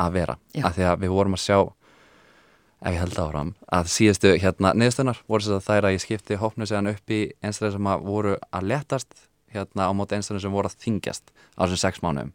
að 0.00 0.16
vera, 0.16 0.36
Já. 0.56 0.64
af 0.66 0.76
því 0.76 0.88
að 0.88 1.04
við 1.04 1.14
vorum 1.14 1.36
að 1.36 1.44
sjá 1.44 1.58
ef 2.80 2.94
ég 2.94 3.00
held 3.02 3.18
áfram 3.20 3.54
að 3.76 3.90
síðustu 3.92 4.34
hérna 4.40 4.72
niðurstunnar 4.74 5.22
voru 5.28 5.44
þess 5.44 5.58
að 5.58 5.66
það 5.66 5.80
er 5.80 5.88
að 5.88 5.96
ég 5.96 6.04
skipti 6.06 6.38
hópnu 6.40 6.68
segjan 6.68 6.90
upp 6.94 7.12
í 7.12 7.20
einstaklega 7.44 7.76
sem 7.76 7.90
að 7.92 8.06
voru 8.08 8.36
að 8.48 8.70
letast 8.70 9.26
hérna 9.52 9.90
á 9.90 9.92
móti 9.92 10.16
einstaklega 10.16 10.46
sem 10.46 10.54
voru 10.54 10.70
að 10.70 10.78
þingjast 10.86 11.34
á 11.36 11.60
þessum 11.60 11.82
sex 11.84 12.02
mánum 12.04 12.32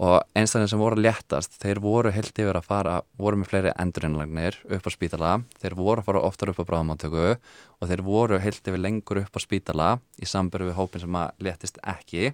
og 0.00 0.22
einstaklega 0.32 0.70
sem 0.72 0.80
voru 0.80 0.96
léttast, 0.96 1.58
þeir 1.60 1.78
voru 1.84 2.10
held 2.14 2.32
yfir 2.32 2.56
að 2.56 2.64
fara, 2.64 2.94
voru 3.20 3.36
með 3.36 3.50
fleiri 3.50 3.72
endurinnlagnir 3.82 4.56
upp 4.72 4.86
á 4.88 4.90
spítala, 4.94 5.32
þeir 5.60 5.76
voru 5.76 6.00
að 6.00 6.06
fara 6.06 6.22
oftar 6.24 6.52
upp 6.52 6.62
á 6.64 6.68
bráðamáttöku 6.70 7.24
og 7.36 7.90
þeir 7.90 8.02
voru 8.06 8.38
held 8.40 8.62
yfir 8.64 8.80
lengur 8.80 9.20
upp 9.20 9.36
á 9.36 9.40
spítala 9.44 9.88
í 10.16 10.28
samböru 10.28 10.70
við 10.70 10.78
hópin 10.80 11.04
sem 11.04 11.20
að 11.20 11.44
léttist 11.44 11.82
ekki. 11.84 12.32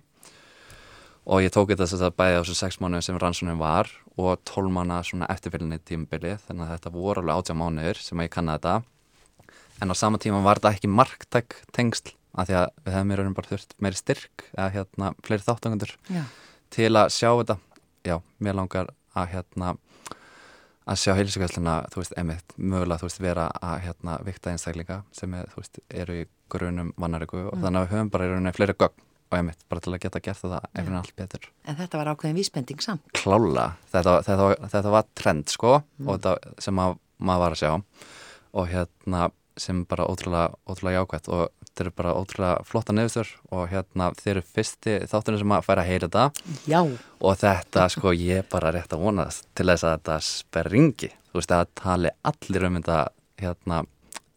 Og 1.26 1.42
ég 1.42 1.50
tók 1.50 1.72
þetta 1.72 1.90
að 2.06 2.14
bæði 2.14 2.38
á 2.38 2.42
þessu 2.44 2.54
sex 2.54 2.78
mánuðin 2.78 3.02
sem 3.02 3.18
rannsónin 3.18 3.58
var 3.58 3.90
og 4.14 4.38
tól 4.46 4.68
mánu 4.70 5.00
svona 5.02 5.26
eftirfylgni 5.34 5.80
tímbili 5.82 6.36
þannig 6.46 6.68
að 6.68 6.74
þetta 6.76 6.94
voru 6.94 7.24
alveg 7.24 7.40
átjá 7.40 7.58
mánuður 7.58 7.98
sem 7.98 8.22
að 8.22 8.28
ég 8.28 8.36
kanna 8.36 8.60
þetta. 8.60 8.76
En 9.82 9.90
á 9.90 9.94
sama 9.98 10.22
tíma 10.22 10.38
var 10.46 10.62
þetta 10.62 10.76
ekki 10.78 10.94
marktæk 10.94 11.58
tengsl 11.74 12.14
af 12.36 12.46
því 12.46 12.60
að 12.62 12.66
við 12.84 12.94
hefum 12.94 13.10
mér 13.10 13.28
bara 13.34 13.50
þurft 13.50 13.74
meiri 13.82 13.98
styrk 13.98 14.50
eða 14.54 14.72
hérna 14.76 15.14
fleiri 15.26 15.48
þáttangundur 15.48 15.96
til 16.74 16.92
að 16.92 17.10
sjá 17.14 17.30
þetta 17.32 17.58
já, 18.06 18.16
mér 18.42 18.58
langar 18.60 18.92
að 19.16 19.32
hérna 19.34 19.74
að 20.86 21.00
sjá 21.02 21.12
heilsugæsluna, 21.18 21.76
þú 21.90 22.02
veist, 22.02 22.14
emitt 22.20 22.54
mögulega, 22.56 23.00
þú 23.00 23.08
veist, 23.08 23.22
vera 23.22 23.46
að 23.58 23.80
hérna 23.88 24.18
vikta 24.26 24.52
einstaklinga 24.52 25.00
sem 25.16 25.34
er, 25.34 25.48
þú 25.50 25.62
veist, 25.62 25.80
eru 26.02 26.20
í 26.20 26.26
grunum 26.52 26.92
vannariku 27.00 27.40
og 27.48 27.56
mm. 27.56 27.64
þannig 27.64 27.80
að 27.80 27.86
við 27.86 27.96
höfum 27.96 28.12
bara 28.14 28.26
í 28.26 28.30
rauninni 28.30 28.54
fleiri 28.54 28.76
gögn 28.78 29.02
og 29.26 29.38
emitt, 29.40 29.64
bara 29.66 29.82
til 29.82 29.94
að 29.96 30.02
geta 30.04 30.22
gert 30.22 30.42
það 30.44 30.68
efinn 30.78 30.98
allt 31.00 31.16
betur. 31.18 31.48
En 31.66 31.78
þetta 31.80 31.98
var 31.98 32.12
ákveðin 32.12 32.38
vísbending 32.38 32.84
samt? 32.84 33.08
Klála, 33.18 33.72
þetta, 33.90 34.20
þetta, 34.28 34.50
þetta 34.76 34.92
var 34.94 35.08
trend, 35.18 35.50
sko, 35.50 35.72
mm. 35.82 36.06
og 36.06 36.20
þetta 36.20 36.62
sem 36.62 36.84
að, 36.84 36.94
maður 37.18 37.42
var 37.42 37.56
að 37.56 37.62
sjá 37.64 37.72
og 38.56 38.70
hérna 38.70 39.26
sem 39.58 39.82
bara 39.88 40.06
ótrúlega, 40.06 40.54
ótrúlega 40.68 41.00
jákvæmt 41.00 41.30
og 41.32 41.65
þetta 41.76 41.84
eru 41.84 41.92
bara 42.00 42.14
ótrúlega 42.16 42.64
flotta 42.64 42.94
nefnstur 42.96 43.28
og 43.52 43.66
hérna 43.68 44.08
þeir 44.16 44.32
eru 44.38 44.44
fyrsti 44.56 44.94
þáttunum 45.10 45.42
sem 45.42 45.52
að 45.52 45.66
færa 45.66 45.84
að 45.84 45.90
heyra 45.90 46.08
þetta. 46.08 46.24
Já. 46.64 46.80
og 47.20 47.36
þetta 47.42 47.84
sko 47.92 48.14
ég 48.16 48.48
bara 48.48 48.72
rétt 48.72 48.96
að 48.96 49.04
vona 49.04 49.28
til 49.28 49.68
þess 49.68 49.84
að 49.84 49.94
þetta 49.98 50.16
speringi 50.24 51.12
þú 51.12 51.42
veist 51.42 51.52
að 51.52 51.68
tali 51.76 52.14
allir 52.32 52.66
um 52.70 52.80
þetta 52.80 52.98
hérna 53.42 53.84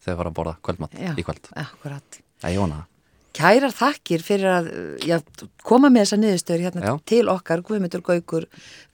þegar 0.00 0.12
það 0.12 0.20
var 0.20 0.30
að 0.30 0.36
borða 0.36 0.56
kvöldmatt 0.60 1.00
í 1.00 1.24
kvöld. 1.24 1.52
Akkurat. 1.56 2.22
Það 2.40 2.50
er 2.50 2.56
jóna 2.58 2.84
Kærar 3.30 3.70
þakkir 3.70 4.22
fyrir 4.26 4.50
að 4.50 4.68
já, 5.06 5.20
koma 5.62 5.86
með 5.86 6.02
þessa 6.02 6.16
niðurstöður 6.18 6.64
hérna 6.66 6.82
já. 6.82 6.92
til 7.06 7.22
okkar 7.30 7.62
Guðmundur 7.62 8.02
Gaugur 8.02 8.46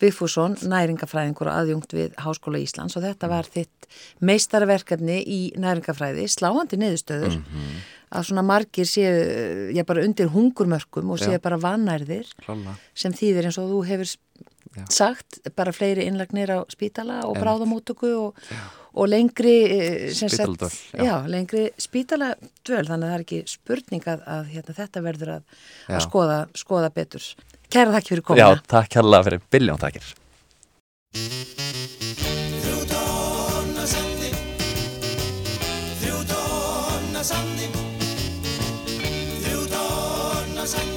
Viffússon, 0.03 0.59
næringafræðingur 0.61 1.49
og 1.49 1.61
aðjungt 1.63 1.95
við 1.97 2.13
Háskóla 2.21 2.61
Íslands. 2.61 2.99
Og 2.99 3.05
þetta 3.07 3.31
var 3.33 3.49
þitt 3.49 3.89
meistarverkefni 4.21 5.23
í 5.25 5.41
næringafræði, 5.57 6.27
sláandi 6.29 6.77
niðurstöður. 6.83 7.39
Mm 7.39 7.47
-hmm. 7.49 7.81
Að 8.17 8.29
svona 8.31 8.47
margir 8.47 8.89
séu, 8.89 9.13
já 9.77 9.85
bara 9.87 10.05
undir 10.07 10.33
hungurmörkum 10.33 11.13
og 11.13 11.21
séu 11.23 11.41
bara 11.43 11.61
vannærðir 11.61 12.33
sem 12.97 13.15
þýðir 13.15 13.51
eins 13.51 13.61
og 13.63 13.71
þú 13.75 13.83
hefur 13.91 14.09
já. 14.11 14.85
sagt, 14.89 15.41
bara 15.57 15.75
fleiri 15.77 16.09
innlagnir 16.09 16.57
á 16.57 16.59
spítala 16.73 17.23
og 17.29 17.39
bráðamótöku 17.41 18.13
og 18.17 18.43
og 18.97 19.09
lengri 19.09 19.57
eh, 19.65 20.15
spítaladvöl 20.15 20.71
já. 20.93 21.05
já, 21.05 21.17
lengri 21.29 21.71
spítaladvöl 21.77 22.87
þannig 22.89 23.05
að 23.05 23.11
það 23.11 23.17
er 23.17 23.25
ekki 23.25 23.41
spurning 23.51 24.09
að, 24.09 24.23
að 24.37 24.53
hérna, 24.55 24.77
þetta 24.81 25.03
verður 25.05 25.33
að, 25.37 25.43
að 25.93 26.05
skoða, 26.07 26.39
skoða 26.57 26.93
betur. 26.97 27.27
Kæra 27.69 27.97
þakki 27.97 28.15
fyrir 28.15 28.27
komina. 28.31 28.47
Já, 28.47 28.65
takk 28.73 28.97
hérlega 28.97 29.29
fyrir 29.29 29.45
biljón 29.53 29.83
takkir. 29.83 30.13
Þrjú 31.17 32.79
tóna 32.93 33.89
sandi 33.89 34.31
Þrjú 36.01 36.23
sandi 37.25 37.69
Þrjú 37.69 37.86
thousand 40.67 40.96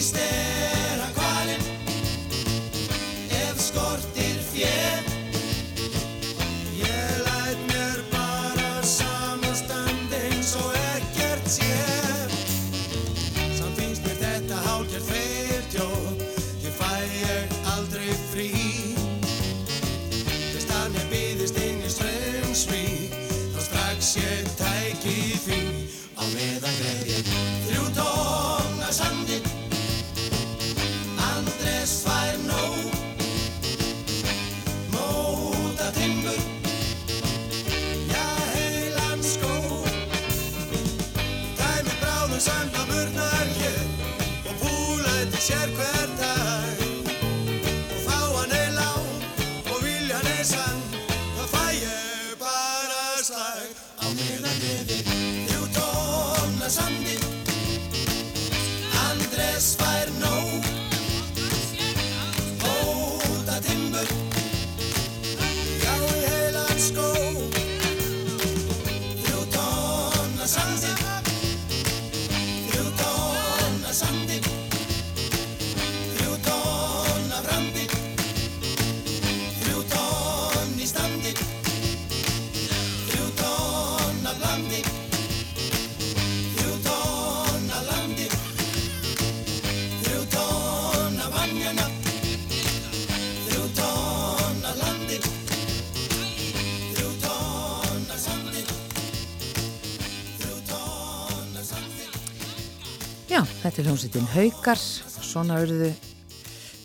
stand. 0.00 0.57
Já, 103.38 103.44
þetta 103.46 103.78
er 103.78 103.86
hljómsveitin 103.86 104.24
Haukar, 104.32 104.80
svona 104.82 105.60
urðu, 105.62 105.92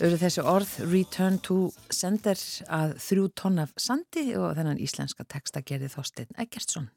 urðu 0.06 0.18
þessi 0.22 0.44
orð 0.46 0.74
Return 0.92 1.40
to 1.42 1.56
Sender 1.90 2.38
að 2.70 2.92
þrjú 3.02 3.24
tonn 3.42 3.58
af 3.64 3.72
sandi 3.82 4.36
og 4.38 4.52
þennan 4.60 4.78
íslenska 4.86 5.26
texta 5.26 5.64
gerði 5.66 5.90
Þorstein 5.90 6.38
Eggertsson. 6.44 6.92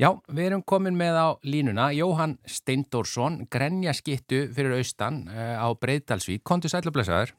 Já, 0.00 0.08
við 0.24 0.46
erum 0.46 0.64
komin 0.64 0.96
með 0.96 1.20
á 1.20 1.28
línuna 1.44 1.90
Jóhann 1.92 2.38
Steindórsson, 2.48 3.42
grenja 3.52 3.92
skittu 3.92 4.46
fyrir 4.56 4.78
austan 4.78 5.26
uh, 5.28 5.60
á 5.60 5.68
Breiðdalsvík. 5.76 6.40
Kontu 6.40 6.72
sæl 6.72 6.86
og 6.88 6.96
blessaður. 6.96 7.36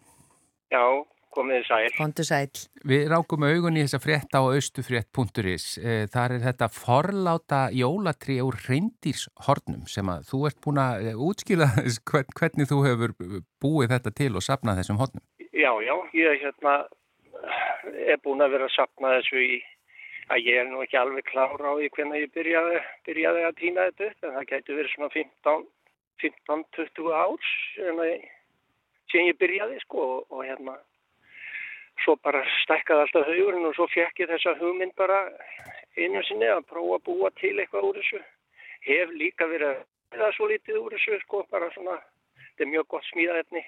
Já, 0.69 0.85
komið 1.33 1.65
sæl. 1.67 1.89
Kontu 1.97 2.25
sæl. 2.27 2.47
Við 2.87 3.05
rákum 3.11 3.45
augun 3.47 3.79
í 3.79 3.83
þessa 3.85 4.01
frétta 4.03 4.41
á 4.41 4.43
austufrétt.is. 4.45 5.67
Uh, 5.81 6.05
þar 6.13 6.37
er 6.37 6.45
þetta 6.47 6.69
forláta 6.73 7.61
jólatrí 7.75 8.39
úr 8.45 8.57
reyndýrshornum 8.67 9.85
sem 9.91 10.09
að 10.13 10.29
þú 10.31 10.41
ert 10.49 10.61
búin 10.63 10.81
að 10.83 11.11
útskýra 11.27 11.69
hvern, 12.09 12.33
hvernig 12.39 12.71
þú 12.71 12.81
hefur 12.87 13.15
búið 13.63 13.95
þetta 13.97 14.15
til 14.21 14.33
og 14.37 14.45
sapnað 14.45 14.81
þessum 14.83 15.01
hornum. 15.01 15.25
Já, 15.53 15.71
já, 15.85 15.95
ég 16.17 16.41
hérna 16.43 16.79
er 18.07 18.19
búin 18.23 18.43
að 18.43 18.55
vera 18.55 18.69
að 18.69 18.75
sapna 18.77 19.15
þessu 19.17 19.41
í 19.43 19.61
að 20.31 20.47
ég 20.47 20.59
er 20.61 20.69
nú 20.69 20.81
ekki 20.83 20.97
alveg 20.99 21.25
klára 21.27 21.73
á 21.73 21.73
því 21.75 21.89
hvernig 21.97 22.23
ég 22.23 22.33
byrjaði, 22.35 22.81
byrjaði 23.07 23.41
að 23.47 23.57
týna 23.59 23.87
þetta 23.89 24.09
upp 24.09 24.27
en 24.27 24.35
það 24.37 24.49
gæti 24.51 24.77
verið 24.77 24.93
svona 24.93 25.09
15 25.13 25.65
15-20 26.23 27.11
árs 27.17 27.51
ég, 27.77 28.27
sem 29.11 29.27
ég 29.27 29.39
byrjaði 29.39 29.79
sko 29.83 30.03
og, 30.03 30.19
og 30.31 30.45
hérna 30.47 30.77
svo 32.03 32.15
bara 32.23 32.43
stækkaði 32.63 33.05
alltaf 33.05 33.27
haugurinn 33.29 33.69
og 33.69 33.75
svo 33.77 33.87
fekk 33.93 34.23
ég 34.23 34.31
þessa 34.31 34.55
hugmynd 34.59 34.95
bara 34.99 35.19
einu 35.97 36.23
sinni 36.27 36.49
að 36.49 36.65
prófa 36.71 36.99
að 36.99 37.05
búa 37.07 37.31
til 37.39 37.55
eitthvað 37.57 37.89
úr 37.89 38.01
þessu 38.01 38.21
hef 38.87 39.13
líka 39.19 39.47
verið 39.47 39.69
að 39.73 39.85
það 40.17 40.35
svo 40.37 40.49
lítið 40.51 40.81
úr 40.81 40.97
þessu 40.97 41.21
sko 41.23 41.45
bara 41.51 41.71
svona 41.75 41.97
þetta 42.43 42.65
er 42.65 42.73
mjög 42.73 42.91
gott 42.95 43.09
smíðaefni 43.11 43.63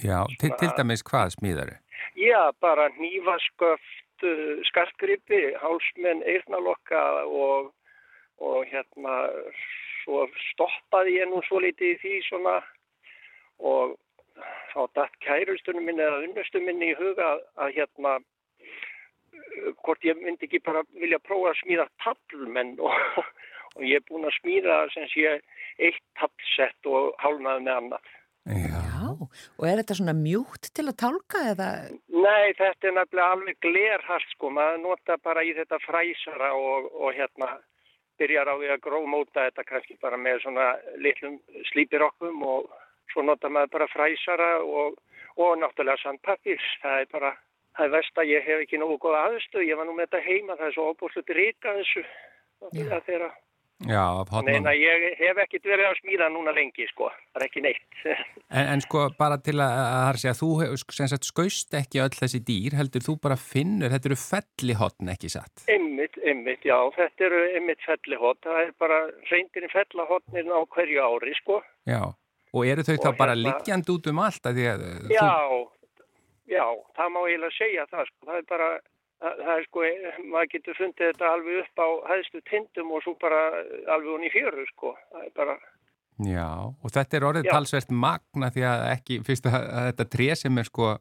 Já, 0.00 0.24
til, 0.40 0.52
til 0.58 0.70
dæmis 0.78 1.04
hvað 1.04 1.34
smíðari? 1.34 1.76
Já, 2.16 2.50
bara 2.64 2.88
nýfasköft, 2.96 4.24
skartgripi, 4.70 5.40
hálsmenn, 5.60 6.22
eirnalokka 6.24 7.02
og, 7.28 7.72
og 8.40 8.64
hérna, 8.70 9.18
svo 10.02 10.24
stoppaði 10.52 11.18
ég 11.18 11.28
nú 11.28 11.42
svo 11.48 11.60
litið 11.60 11.92
í 11.92 11.98
því 12.00 12.14
svona 12.28 12.54
og 13.60 13.98
þá 14.72 14.80
dætt 14.98 15.18
kærustunum 15.26 15.88
minni 15.88 16.04
eða 16.04 16.22
unnustum 16.26 16.66
minni 16.68 16.92
í 16.92 16.98
huga 16.98 17.34
að, 17.34 17.44
að 17.64 17.74
hérna, 17.78 18.14
hvort 19.84 20.08
ég 20.08 20.20
myndi 20.20 20.48
ekki 20.48 20.62
bara 20.64 20.84
vilja 20.96 21.20
prófa 21.22 21.52
að 21.52 21.60
smíða 21.62 21.88
taflmenn 22.04 22.74
og, 22.86 23.22
og 23.76 23.86
ég 23.86 24.00
er 24.00 24.08
búin 24.08 24.28
að 24.28 24.38
smíða 24.40 24.82
sem 24.94 25.08
sé 25.12 25.38
eitt 25.78 26.02
taflsett 26.20 26.90
og 26.90 27.14
hálnaði 27.22 27.68
með 27.68 27.78
annað. 27.80 28.10
Já. 28.42 28.82
Já, 29.02 29.10
og 29.58 29.64
er 29.66 29.80
þetta 29.80 29.96
svona 29.98 30.14
mjúkt 30.14 30.68
til 30.76 30.84
að 30.86 30.98
tálka 31.02 31.42
eða? 31.52 31.68
Nei, 32.14 32.54
þetta 32.58 32.88
er 32.88 32.94
nefnilega 32.98 33.34
alveg 33.34 33.58
glerhalt 33.64 34.28
sko, 34.34 34.50
maður 34.54 34.80
nota 34.84 35.16
bara 35.24 35.42
í 35.42 35.52
þetta 35.56 35.78
fræsara 35.82 36.52
og, 36.54 36.88
og 36.92 37.16
hérna 37.16 37.48
byrjar 38.20 38.52
á 38.52 38.54
því 38.54 38.70
að 38.74 38.82
gróðmóta 38.84 39.46
þetta 39.48 39.66
kannski 39.66 39.98
bara 40.02 40.20
með 40.20 40.42
svona 40.44 40.68
litlum 41.02 41.40
slípirokkum 41.72 42.44
og 42.46 42.70
svo 43.12 43.24
nota 43.26 43.50
maður 43.52 43.72
bara 43.76 43.88
fræsara 43.92 44.50
og, 44.62 44.98
og 45.36 45.56
náttúrulega 45.60 46.02
sandpappir, 46.02 46.60
það 46.82 47.04
er 47.04 47.08
bara, 47.12 47.32
það 47.76 47.88
er 47.88 47.94
vest 47.98 48.20
að 48.22 48.32
ég 48.32 48.48
hef 48.48 48.64
ekki 48.66 48.82
nógu 48.82 48.98
góða 49.02 49.24
aðstöð, 49.30 49.68
ég 49.68 49.80
var 49.80 49.88
nú 49.88 49.96
með 49.96 50.10
þetta 50.10 50.26
heima, 50.28 50.58
það 50.60 50.68
er 50.68 50.76
svo 50.76 50.90
óbúrslut 50.92 51.34
ríka 51.38 51.78
þessu, 51.80 52.04
það 52.62 53.08
þeirra. 53.08 53.32
Já, 53.82 54.02
af 54.20 54.28
Nei, 54.30 54.36
hotnum. 54.36 54.62
nei, 54.68 54.76
ég 54.78 55.04
hef 55.18 55.38
ekkert 55.42 55.64
verið 55.66 55.88
að 55.88 55.96
smíða 55.98 56.28
núna 56.30 56.52
lengi 56.54 56.84
sko, 56.86 57.08
það 57.32 57.40
er 57.40 57.44
ekki 57.48 57.62
neitt. 57.64 57.88
En, 58.52 58.66
en 58.68 58.82
sko 58.84 59.06
bara 59.18 59.38
til 59.40 59.56
að, 59.56 59.72
að 59.72 59.86
það 59.96 60.08
er 60.10 60.18
að 60.18 60.20
segja, 60.22 60.34
þú 60.38 61.08
sagt 61.08 61.24
skaust 61.26 61.74
ekki 61.78 62.02
öll 62.04 62.12
þessi 62.14 62.40
dýr, 62.46 62.76
heldur 62.78 63.02
þú 63.02 63.14
bara 63.24 63.38
finnur, 63.40 63.90
þetta 63.90 64.10
eru 64.10 64.18
felli 64.20 64.76
hotn 64.76 65.10
ekki 65.14 65.30
satt. 65.32 65.64
Ymmit, 65.72 66.18
ymmit, 66.20 66.66
já, 66.68 66.76
þetta 66.98 67.26
eru 67.30 67.40
ymmit 67.58 67.80
fellihot, 67.86 68.42
það 68.44 68.60
er 68.60 68.74
bara 68.84 68.98
reyndirinn 69.32 69.72
fellahotnin 69.72 70.52
á 70.52 70.60
hverju 70.76 71.00
ári, 71.08 71.34
sko. 71.40 71.62
Já, 71.88 72.02
og 72.52 72.66
eru 72.68 72.84
þau 72.86 72.94
Og 72.94 73.04
þá 73.04 73.10
bara 73.18 73.34
hérna- 73.34 73.44
liggjandi 73.48 73.94
út 73.94 74.08
um 74.12 74.22
allt 74.22 74.48
að 74.48 74.58
því 74.58 74.66
að 74.72 74.86
uh, 74.88 75.12
Já, 75.12 75.32
já, 76.52 76.64
það 76.98 77.12
má 77.14 77.20
eiginlega 77.26 77.56
segja 77.58 77.86
það, 77.90 78.08
sko, 78.10 78.26
það 78.28 78.40
er 78.40 78.48
bara, 78.52 78.70
það, 79.22 79.44
það 79.46 79.54
er 79.54 79.68
sko, 79.68 79.86
maður 80.34 80.50
getur 80.56 80.80
fundið 80.80 81.12
þetta 81.12 81.30
alveg 81.36 81.62
upp 81.62 81.84
á 81.84 81.88
hæðstu 82.12 82.42
tindum 82.50 82.92
og 82.92 83.06
svo 83.06 83.14
bara 83.22 83.40
alveg 83.96 84.28
í 84.28 84.34
fjöru, 84.34 84.66
sko, 84.74 84.92
það 85.14 85.24
er 85.28 85.32
bara, 85.40 85.56
þú, 85.62 86.28
já, 86.32 86.50
og 86.68 86.94
þetta 86.98 87.18
er 87.18 87.26
orðið 87.30 87.48
Já. 87.48 87.54
talsvert 87.56 87.96
magna 88.04 88.52
því 88.52 88.68
að 88.68 88.86
ekki, 88.92 89.18
fyrst 89.26 89.48
að, 89.48 89.58
að 89.62 89.90
þetta 89.90 90.08
tré 90.12 90.30
sem 90.42 90.60
er 90.60 90.68
sko 90.68 90.92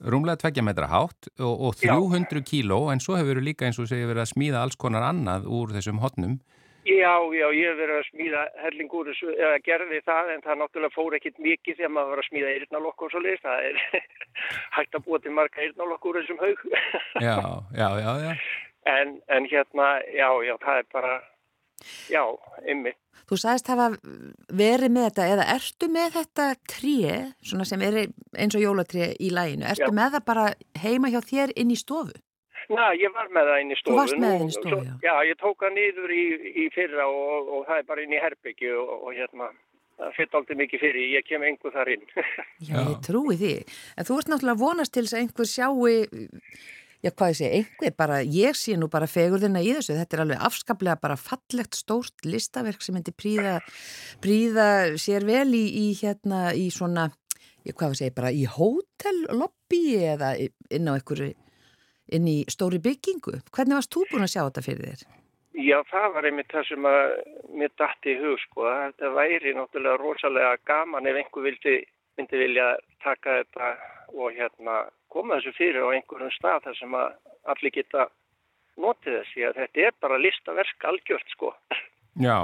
rúmlega 0.00 0.40
tveggja 0.40 0.64
metra 0.64 0.88
hátt 0.90 1.28
og, 1.38 1.54
og 1.68 1.74
Já. 1.80 1.92
300 1.92 2.42
kíló, 2.48 2.80
en 2.92 3.02
svo 3.04 3.18
hefur 3.20 3.40
líka 3.44 3.68
eins 3.68 3.78
og 3.80 3.88
segja 3.90 4.08
verið 4.08 4.24
að 4.24 4.32
smíða 4.32 4.62
alls 4.64 4.78
konar 4.80 5.04
annað 5.06 5.46
úr 5.46 5.74
þessum 5.76 6.00
hotnum. 6.00 6.38
Já, 6.86 7.14
já, 7.36 7.46
ég 7.56 7.66
hef 7.68 7.78
verið 7.80 7.96
að 7.96 8.06
smíða 8.08 8.44
helling 8.64 8.94
úr 8.96 9.10
þessu, 9.10 9.32
eða 9.34 9.58
gerði 9.66 10.00
það, 10.06 10.30
en 10.34 10.44
það 10.46 10.60
náttúrulega 10.62 10.94
fór 10.96 11.16
ekkit 11.18 11.42
mikið 11.42 11.78
þegar 11.80 11.92
maður 11.96 12.14
var 12.14 12.22
að 12.22 12.28
smíða 12.30 12.54
eyrnalokk 12.54 13.04
og 13.06 13.12
svo 13.12 13.22
leiðist, 13.24 13.44
það 13.44 13.68
er 13.68 14.06
hægt 14.78 14.96
að 14.98 15.04
búa 15.08 15.20
til 15.20 15.34
marga 15.36 15.66
eyrnalokk 15.66 16.08
úr 16.10 16.20
þessum 16.20 16.40
haug. 16.44 16.64
Já, 17.28 17.36
já, 17.76 17.88
já, 18.00 18.12
já. 18.24 18.32
En, 18.88 19.18
en 19.28 19.44
hérna, 19.50 19.90
já, 20.08 20.28
já, 20.46 20.54
það 20.64 20.78
er 20.80 20.86
bara, 20.94 21.12
já, 22.08 22.22
ymmit. 22.72 22.96
Þú 23.30 23.36
sagðist 23.38 23.68
hafa 23.70 23.90
verið 24.58 24.90
með 24.90 25.04
þetta 25.06 25.26
eða 25.34 25.44
ertu 25.52 25.88
með 25.92 26.14
þetta 26.16 26.46
tré 26.72 27.18
svona 27.46 27.66
sem 27.68 27.84
er 27.86 27.98
eins 28.00 28.56
og 28.58 28.64
jólatré 28.64 29.12
í 29.22 29.28
læginu, 29.30 29.68
ertu 29.70 29.86
Já. 29.86 29.94
með 29.94 30.16
það 30.16 30.24
bara 30.32 30.46
heima 30.82 31.12
hjá 31.12 31.20
þér 31.28 31.52
inn 31.60 31.70
í 31.70 31.78
stofu? 31.78 32.16
Na, 32.70 32.90
ég 32.94 33.10
var 33.14 33.30
með 33.34 33.50
það 33.50 33.62
inn 33.64 33.74
í 33.74 33.78
stofu. 33.80 33.96
varst 33.98 34.18
með 34.20 34.32
það 34.32 34.42
inn 34.44 34.52
í 34.52 34.56
stofu, 34.56 34.82
já. 34.86 34.92
Já, 35.02 35.14
ég 35.26 35.38
tók 35.40 35.64
það 35.64 35.72
niður 35.78 36.14
í, 36.14 36.24
í 36.64 36.66
fyrra 36.74 37.06
og, 37.10 37.50
og 37.56 37.64
það 37.66 37.82
er 37.82 37.88
bara 37.88 38.04
inn 38.04 38.14
í 38.14 38.20
herbyggju 38.22 38.76
og, 38.78 38.92
og 39.08 39.16
hérna, 39.16 39.48
það 40.00 40.12
fyrir 40.18 40.36
aldrei 40.40 40.58
mikið 40.60 40.84
fyrir, 40.84 41.06
ég 41.16 41.26
kem 41.28 41.46
engu 41.46 41.72
þar 41.74 41.90
inn. 41.94 42.04
Já, 42.68 42.76
ég 42.78 43.00
trúi 43.06 43.38
því. 43.40 43.54
En 43.96 44.08
þú 44.08 44.20
ert 44.20 44.30
náttúrulega 44.32 44.62
vonast 44.62 44.94
til 44.94 45.04
þess 45.06 45.16
að 45.16 45.24
einhver 45.24 45.50
sjáu, 45.50 45.90
já 47.00 47.10
hvað 47.10 47.32
ég 47.32 47.38
segi, 47.40 47.60
einhver 47.60 47.94
bara, 47.98 48.20
ég 48.22 48.58
sé 48.60 48.76
nú 48.78 48.90
bara 48.92 49.10
fegurðina 49.10 49.62
í 49.64 49.74
þessu. 49.76 49.96
Þetta 49.98 50.16
er 50.16 50.24
alveg 50.26 50.46
afskaplega 50.48 50.98
bara 51.02 51.18
fallegt 51.20 51.78
stórt 51.78 52.26
listaverk 52.28 52.84
sem 52.84 52.96
myndi 52.96 53.14
príða, 53.16 53.58
príða 54.24 54.68
sér 55.00 55.26
vel 55.28 55.48
í, 55.56 55.64
í 55.84 55.86
hérna, 56.00 56.50
í 56.54 56.68
svona, 56.74 57.10
já 57.66 57.74
hvað 57.74 57.96
ég 57.96 58.02
segi, 58.04 58.16
bara 58.16 58.32
í 58.32 58.46
hótellobby 58.48 59.84
eða 60.14 60.34
inn 60.40 60.92
á 60.92 60.96
einhverju, 60.96 61.32
inn 62.16 62.28
í 62.30 62.38
stóri 62.50 62.80
byggingu. 62.82 63.40
Hvernig 63.54 63.78
varst 63.78 63.94
þú 63.94 64.04
búin 64.10 64.26
að 64.26 64.32
sjá 64.34 64.42
þetta 64.42 64.66
fyrir 64.66 64.90
þér? 64.90 65.08
Já, 65.60 65.78
það 65.90 66.06
var 66.14 66.28
einmitt 66.28 66.52
það 66.52 66.68
sem 66.68 66.86
að 66.88 67.00
mér 67.60 67.72
dætti 67.80 68.12
í 68.12 68.20
hug, 68.20 68.38
sko. 68.44 68.66
Þetta 68.70 69.10
væri 69.16 69.54
náttúrulega 69.56 69.98
rosalega 70.00 70.52
gaman 70.70 71.08
ef 71.10 71.18
einhver 71.20 71.46
vildi, 71.48 71.74
myndi 72.18 72.40
vilja 72.40 72.68
taka 73.04 73.40
þetta 73.40 73.72
og 74.14 74.36
hérna 74.36 74.76
koma 75.10 75.38
þessu 75.38 75.52
fyrir 75.58 75.86
á 75.86 75.94
einhverjum 75.94 76.32
stað 76.36 76.68
þar 76.68 76.78
sem 76.78 76.96
að 76.98 77.08
allir 77.52 77.74
geta 77.74 78.06
notið 78.80 79.18
þessi 79.18 79.46
að 79.48 79.58
þetta 79.64 79.86
er 79.86 79.96
bara 80.00 80.20
listaverk 80.22 80.86
algjört, 80.92 81.34
sko. 81.34 81.52
Já. 82.20 82.38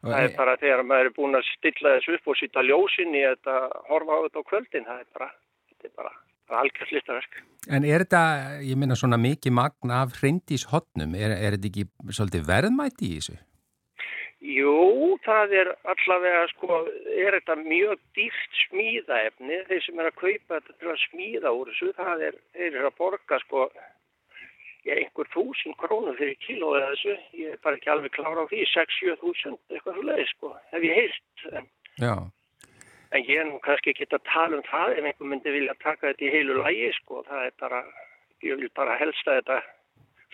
Það 0.00 0.24
er 0.24 0.34
bara 0.36 0.56
þegar 0.60 0.82
maður 0.88 1.10
er 1.10 1.16
búin 1.16 1.36
að 1.36 1.48
stilla 1.54 1.94
þessu 1.98 2.16
upp 2.16 2.28
og 2.32 2.40
sýta 2.40 2.64
ljósin 2.64 3.14
í 3.14 3.22
þetta, 3.24 3.56
horfa 3.90 4.16
á 4.16 4.20
þetta 4.24 4.40
á 4.40 4.48
kvöldin, 4.50 4.86
það 4.88 5.02
er 5.02 5.08
bara, 5.16 5.30
þetta 5.70 5.88
er 5.88 5.94
bara, 6.02 6.12
bara 6.50 6.64
algjört 6.64 6.94
listaverk. 6.94 7.38
En 7.70 7.84
er 7.86 8.04
þetta, 8.04 8.22
ég 8.64 8.80
minna 8.80 8.96
svona 8.98 9.18
mikið 9.20 9.54
magna 9.56 10.02
af 10.04 10.16
hreindíshotnum, 10.18 11.14
er, 11.18 11.36
er 11.36 11.56
þetta 11.56 11.70
ekki 11.70 11.86
svolítið 12.16 12.48
verðmæti 12.48 13.10
í 13.10 13.20
þessu? 13.20 13.36
Jú, 14.40 15.18
það 15.26 15.54
er 15.60 15.70
allavega, 15.92 16.46
sko, 16.54 16.80
er 17.12 17.36
þetta 17.36 17.58
mjög 17.60 18.00
dýrt 18.16 18.60
smíðaefni, 18.64 19.58
þeir 19.68 19.82
sem 19.84 20.00
er 20.00 20.08
að 20.08 20.20
kaupa 20.22 20.56
þetta 20.56 20.76
til 20.80 20.92
að 20.94 21.00
smíða 21.04 21.52
úr 21.58 21.72
þessu, 21.72 21.90
það 21.98 22.24
er, 22.30 22.38
þeir 22.56 22.70
eru 22.70 22.88
að 22.88 22.96
borga, 23.02 23.40
sko, 23.44 23.66
já, 24.88 24.94
einhver 24.96 25.28
þúsund 25.34 25.76
krónur 25.82 26.16
fyrir 26.16 26.40
kíló 26.46 26.72
eða 26.78 26.94
þessu, 26.94 27.18
ég 27.36 27.52
er 27.52 27.60
bara 27.66 27.76
ekki 27.76 27.92
alveg 27.92 28.16
klára 28.16 28.48
á 28.48 28.50
því, 28.50 28.64
6-7 28.72 29.18
þúsund, 29.20 29.60
eitthvað 29.68 29.98
svo 29.98 30.08
leiði, 30.08 30.26
sko, 30.32 30.54
hef 30.72 30.88
ég 30.88 31.00
heilt, 31.02 31.68
Já. 32.00 32.14
En 33.10 33.26
ég 33.26 33.42
er 33.42 33.46
nú 33.48 33.58
kannski 33.64 33.92
ekki 33.92 34.08
að 34.10 34.24
tala 34.30 34.58
um 34.58 34.64
það 34.70 34.96
ef 34.98 35.04
einhver 35.04 35.30
myndi 35.32 35.54
vilja 35.56 35.76
taka 35.82 36.10
þetta 36.10 36.26
í 36.26 36.32
heilu 36.34 36.62
lægi, 36.62 36.90
sko, 37.00 37.22
það 37.28 37.46
er 37.46 37.54
bara, 37.60 37.84
ég 38.46 38.60
vil 38.60 38.72
bara 38.76 38.98
helst 39.00 39.28
að 39.28 39.40
þetta 39.40 39.60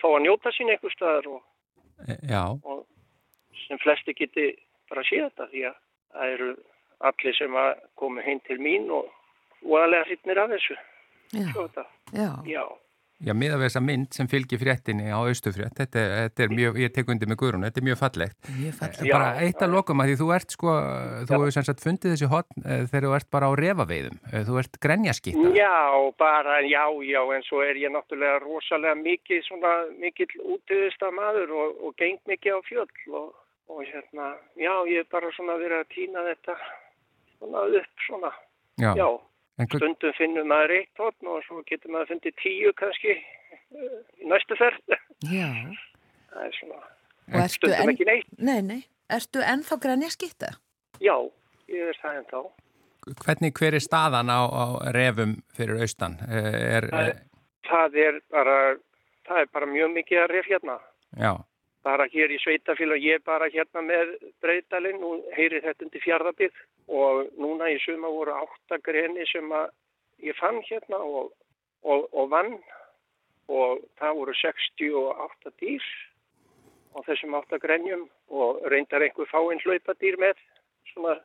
fá 0.01 0.07
að 0.11 0.23
njóta 0.25 0.53
sín 0.53 0.73
einhver 0.73 0.93
staðar 0.93 1.29
og 1.35 1.45
E, 2.05 2.13
og 2.63 2.85
sem 3.65 3.79
flesti 3.81 4.13
geti 4.13 4.51
bara 4.89 5.03
séð 5.07 5.29
þetta 5.29 5.47
því 5.51 5.63
að 5.69 5.77
það 6.13 6.33
eru 6.33 6.49
allir 7.09 7.37
sem 7.37 7.55
að 7.57 7.71
koma 7.99 8.25
heim 8.25 8.41
til 8.45 8.57
mín 8.61 8.85
og 8.93 9.09
voðalega 9.63 10.05
hrytnir 10.07 10.41
af 10.41 10.51
þessu. 10.53 10.77
Já, 11.33 11.47
já, 12.13 12.29
Já, 12.47 12.63
Já, 13.25 13.33
miða 13.33 13.55
við 13.57 13.63
þessa 13.65 13.81
mynd 13.81 14.13
sem 14.13 14.27
fylgir 14.29 14.59
fréttinni 14.61 15.07
á 15.09 15.17
Austufrétt, 15.17 15.73
þetta, 15.73 15.97
er- 15.97 16.11
þetta 16.29 16.43
er 16.45 16.51
mjög, 16.53 16.75
ég 16.83 16.91
tek 16.93 17.07
undir 17.09 17.25
með 17.31 17.39
Guðrún, 17.41 17.63
þetta 17.65 17.79
er 17.81 17.85
mjög 17.87 17.97
fallegt. 17.97 18.37
mjög 18.59 18.73
fallegt. 18.77 19.01
Já. 19.07 19.13
bara 19.17 19.29
eitt 19.41 19.63
að 19.65 19.71
lokum 19.73 20.03
að 20.03 20.11
því 20.11 20.17
þú 20.19 20.27
ert 20.35 20.51
sko, 20.53 20.75
þú 21.25 21.33
hefur 21.33 21.51
sem 21.55 21.63
sagt 21.65 21.81
fundið 21.81 22.13
þessi 22.13 22.29
hotn 22.29 22.61
uh, 22.61 22.83
þegar 22.91 23.07
þú 23.07 23.15
ert 23.17 23.29
bara 23.33 23.49
á 23.49 23.51
refaveiðum, 23.57 24.19
uh, 24.29 24.43
þú 24.45 24.59
ert 24.61 24.77
grenjaskýta. 24.85 25.49
já, 25.57 25.73
bara, 26.21 26.59
já, 26.61 26.83
já, 27.09 27.21
en 27.39 27.43
svo 27.49 27.63
er 27.65 27.75
ég 27.81 27.89
náttúrulega 27.97 28.37
rosalega 28.45 28.95
mikið 29.01 29.41
svona, 29.49 29.73
mikill 29.97 30.29
útiðista 30.53 31.09
maður 31.11 31.55
og, 31.57 31.81
og 31.89 31.95
geng 31.97 32.21
mikið 32.29 32.53
á 32.53 32.59
fjöll 32.69 33.13
og, 33.17 33.33
og 33.73 33.81
hérna, 33.81 34.35
já, 34.61 34.73
ég 34.93 35.01
er 35.01 35.09
bara 35.09 35.33
svona 35.33 35.57
verið 35.57 35.81
að 35.81 35.89
týna 35.97 36.21
þetta 36.29 36.53
svona 37.39 37.65
upp 37.81 38.05
svona, 38.05 38.31
Já. 38.77 38.93
já. 38.93 39.09
En, 39.57 39.65
Stundum 39.71 40.13
finnum 40.17 40.47
maður 40.51 40.75
eitt 40.77 40.99
hotn 41.01 41.27
og 41.33 41.39
svo 41.47 41.63
getur 41.65 41.89
maður 41.95 42.11
fundið 42.13 42.35
tíu 42.43 42.73
kannski 42.77 43.15
eh, 43.15 43.95
í 44.21 44.27
næstu 44.29 44.57
ferð. 44.59 44.97
Já, 45.25 45.49
Það 46.29 46.43
er 46.45 46.53
svona, 46.59 46.79
og 47.33 47.39
ertu 47.41 47.55
stundum 47.55 47.81
enn, 47.81 47.93
ekki 47.95 48.05
neitt. 48.05 48.27
nei, 48.37 48.61
nei, 48.61 48.79
ertu 49.09 49.41
ennþá 49.41 49.79
grænja 49.81 50.09
skýta? 50.13 50.51
Já, 51.01 51.15
ég 51.73 51.89
er 51.89 51.97
það 52.03 52.19
en 52.21 52.27
þá. 52.29 52.39
hvernig 53.23 53.53
hver 53.57 53.73
er 53.79 53.83
staðan 53.83 54.29
á, 54.29 54.39
á 54.45 54.63
refum 54.93 55.37
fyrir 55.57 55.81
austan? 55.81 56.19
Uh, 56.27 56.53
er, 56.77 56.89
Það 56.91 57.07
er- 57.07 57.23
Það 57.67 57.95
er 57.99 58.19
bara, 58.31 58.57
það 59.27 59.41
er 59.41 59.47
bara 59.51 59.65
mjög 59.67 59.89
mikið 59.97 60.21
að 60.21 60.29
ref 60.31 60.45
hérna. 60.53 60.77
já, 61.19 61.33
Bara 61.87 62.07
hér 62.11 62.33
í 62.35 62.37
Sveitafélag, 62.43 62.99
ég 62.99 63.21
er 63.21 63.23
bara 63.23 63.47
hérna 63.47 63.83
með 63.85 64.17
breytalinn 64.43 65.03
og 65.07 65.27
heyri 65.37 65.61
þetta 65.63 65.85
undir 65.85 66.03
fjárðabíð 66.03 66.57
og 66.91 67.29
núna 67.39 67.69
í 67.71 67.77
suma 67.83 68.11
voru 68.11 68.33
átta 68.35 68.79
greni 68.83 69.23
sem 69.31 69.53
ég 70.25 70.35
fann 70.39 70.59
hérna 70.67 70.99
og, 70.99 71.31
og, 71.87 72.09
og 72.11 72.27
vann 72.33 72.57
og 73.47 73.85
það 74.01 74.19
voru 74.19 74.35
68 74.41 75.55
dýr 75.61 75.87
á 76.97 76.99
þessum 77.07 77.39
átta 77.39 77.59
grenjum 77.61 78.07
og 78.27 78.63
reyndar 78.71 79.05
einhver 79.05 79.29
fáinn 79.31 79.63
hlaupadýr 79.63 80.19
með 80.19 80.39
svona, 80.91 81.17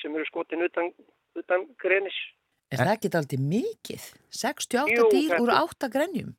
sem 0.00 0.14
eru 0.16 0.26
skotin 0.26 0.66
utan, 0.66 0.90
utan 1.38 1.66
grenis. 1.82 2.16
Er 2.72 2.82
það 2.82 2.94
ekki 2.96 3.12
aldrei 3.18 3.38
mikið? 3.38 4.06
68 4.34 4.96
Jú, 4.96 5.08
dýr 5.12 5.38
úr 5.38 5.52
8 5.60 5.92
grænjum? 5.92 6.32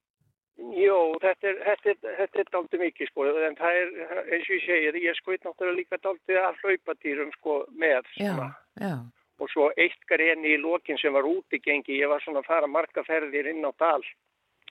Jó, 0.58 0.97
þetta 1.22 1.49
er, 1.49 1.60
þetta 1.66 1.89
er, 1.89 2.16
þetta 2.20 2.39
er 2.43 2.49
daldið 2.54 2.82
mikið 2.84 3.10
sko, 3.10 3.26
en 3.47 3.56
það 3.58 3.78
er, 3.80 3.93
eins 4.36 4.45
og 4.45 4.54
ég 4.54 4.66
segir, 4.68 4.97
ég 5.01 5.16
skoit 5.18 5.41
náttúrulega 5.41 5.80
líka 5.80 5.97
daldið 6.04 6.39
af 6.43 6.60
hlaupatýrum 6.62 7.32
sko 7.39 7.56
með 7.74 8.12
Já, 8.20 8.28
svona. 8.36 8.49
já, 8.78 8.93
og 9.41 9.49
svo 9.49 9.70
eitt 9.82 10.06
greni 10.10 10.54
í 10.54 10.60
lokin 10.62 10.99
sem 11.01 11.16
var 11.16 11.26
úti 11.26 11.58
gengi, 11.64 11.97
ég 11.97 12.12
var 12.12 12.22
svona 12.22 12.43
að 12.43 12.51
fara 12.51 12.70
marga 12.70 13.04
ferðir 13.08 13.49
inn 13.49 13.66
á 13.66 13.72
dal, 13.82 14.04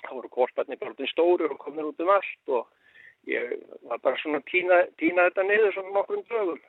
það 0.05 0.15
voru 0.21 0.31
korparnir 0.37 0.79
bara 0.79 0.95
út 0.95 1.11
stóru 1.11 1.51
og 1.51 1.59
komir 1.59 1.89
út 1.91 2.05
um 2.05 2.13
allt 2.15 2.55
og 2.55 2.71
ég 3.31 3.57
var 3.91 3.99
bara 4.03 4.21
svona 4.23 4.39
að 4.39 4.49
tína, 4.53 4.79
tína 5.03 5.27
þetta 5.31 5.47
niður 5.49 5.75
svona 5.77 5.97
nokkrum 5.99 6.23
dögum. 6.31 6.63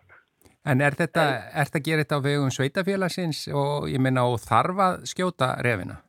en 0.66 0.82
er 0.82 0.98
þetta, 0.98 1.28
er 1.54 1.70
þetta 1.70 1.80
að 1.80 1.86
gera 1.88 2.06
þetta 2.06 2.18
á 2.18 2.26
vegum 2.26 2.56
sveitafélagsins 2.58 3.46
og 3.54 3.88
ég 3.94 4.02
minna 4.02 4.26
og 4.26 4.42
þarf 4.42 4.84
að 4.88 5.06
skjóta 5.14 5.54
refina? 5.62 6.02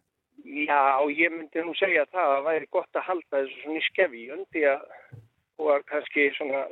Já, 0.55 0.81
ég 1.11 1.33
myndi 1.35 1.63
nú 1.67 1.75
segja 1.79 2.05
það 2.13 2.25
að 2.29 2.35
það 2.37 2.47
væri 2.49 2.69
gott 2.77 2.99
að 3.01 3.07
halda 3.09 3.41
þessu 3.41 3.61
svona 3.63 3.81
í 3.81 3.85
skefjun 3.89 4.45
því 4.55 4.65
að 4.71 4.89
og 5.63 5.69
að 5.75 5.85
kannski 5.91 6.25
svona 6.37 6.65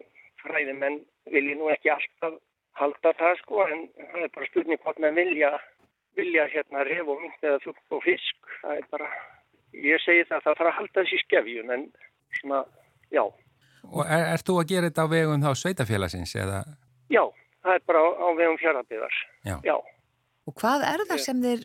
fræðimenn 0.43 0.99
vilji 1.33 1.55
nú 1.59 1.68
ekki 1.72 1.93
alltaf 1.95 2.39
halda 2.78 3.12
það 3.18 3.37
sko 3.43 3.66
en 3.66 3.85
það 3.99 4.24
er 4.26 4.33
bara 4.35 4.49
spurning 4.51 4.83
hvort 4.83 5.03
menn 5.03 5.18
vilja 5.18 5.53
vilja 6.18 6.47
hérna 6.53 6.85
ref 6.89 7.09
og 7.09 7.20
mynd 7.22 7.47
eða 7.47 7.61
fugg 7.64 7.97
og 7.97 8.03
fisk 8.05 8.51
það 8.62 8.80
er 8.80 8.89
bara, 8.93 9.11
ég 9.72 10.03
segi 10.05 10.26
það 10.28 10.43
það 10.47 10.59
þarf 10.59 10.70
að 10.72 10.78
halda 10.80 10.99
þessu 11.01 11.18
í 11.18 11.22
skefjun 11.26 11.74
en 11.76 11.87
svona, 12.41 12.64
já, 13.14 13.24
Og 13.83 14.05
er, 14.07 14.24
ert 14.37 14.47
þú 14.47 14.59
að 14.61 14.68
gera 14.70 14.89
þetta 14.91 15.05
á 15.05 15.12
vegum 15.12 15.43
þá 15.43 15.51
sveitafélagsins 15.59 16.35
eða? 16.39 16.61
já 17.11 17.22
það 17.62 17.78
er 17.78 17.87
bara 17.91 18.03
á, 18.03 18.09
á 18.22 18.28
vegum 18.39 18.59
fjarabiðar 18.61 19.16
Já. 19.47 19.57
já, 19.66 19.76
Og 20.47 20.55
hvað 20.59 20.85
er 20.91 21.07
það 21.11 21.24
sem 21.26 21.43
þeir, 21.43 21.64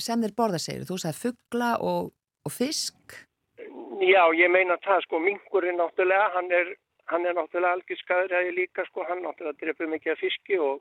sem 0.00 0.22
þeir 0.22 0.34
borða 0.36 0.60
segir? 0.62 0.86
Þú 0.88 0.98
sagði 1.02 1.20
fuggla 1.26 1.74
og, 1.80 2.12
og 2.46 2.54
fisk? 2.54 3.18
Já, 4.02 4.22
ég 4.34 4.50
meina 4.50 4.78
það 4.82 5.04
sko, 5.06 5.20
minkurinn 5.22 5.78
náttúrulega, 5.78 6.30
hann 6.36 6.50
er, 6.50 6.72
hann 7.12 7.26
er 7.26 7.36
náttúrulega 7.38 7.76
algjör 7.78 8.00
skæðræði 8.00 8.56
líka 8.56 8.86
sko, 8.88 9.04
hann 9.08 9.22
náttúrulega 9.22 9.60
drefur 9.60 9.92
mikið 9.92 10.14
af 10.14 10.22
fiski 10.22 10.58
og, 10.58 10.80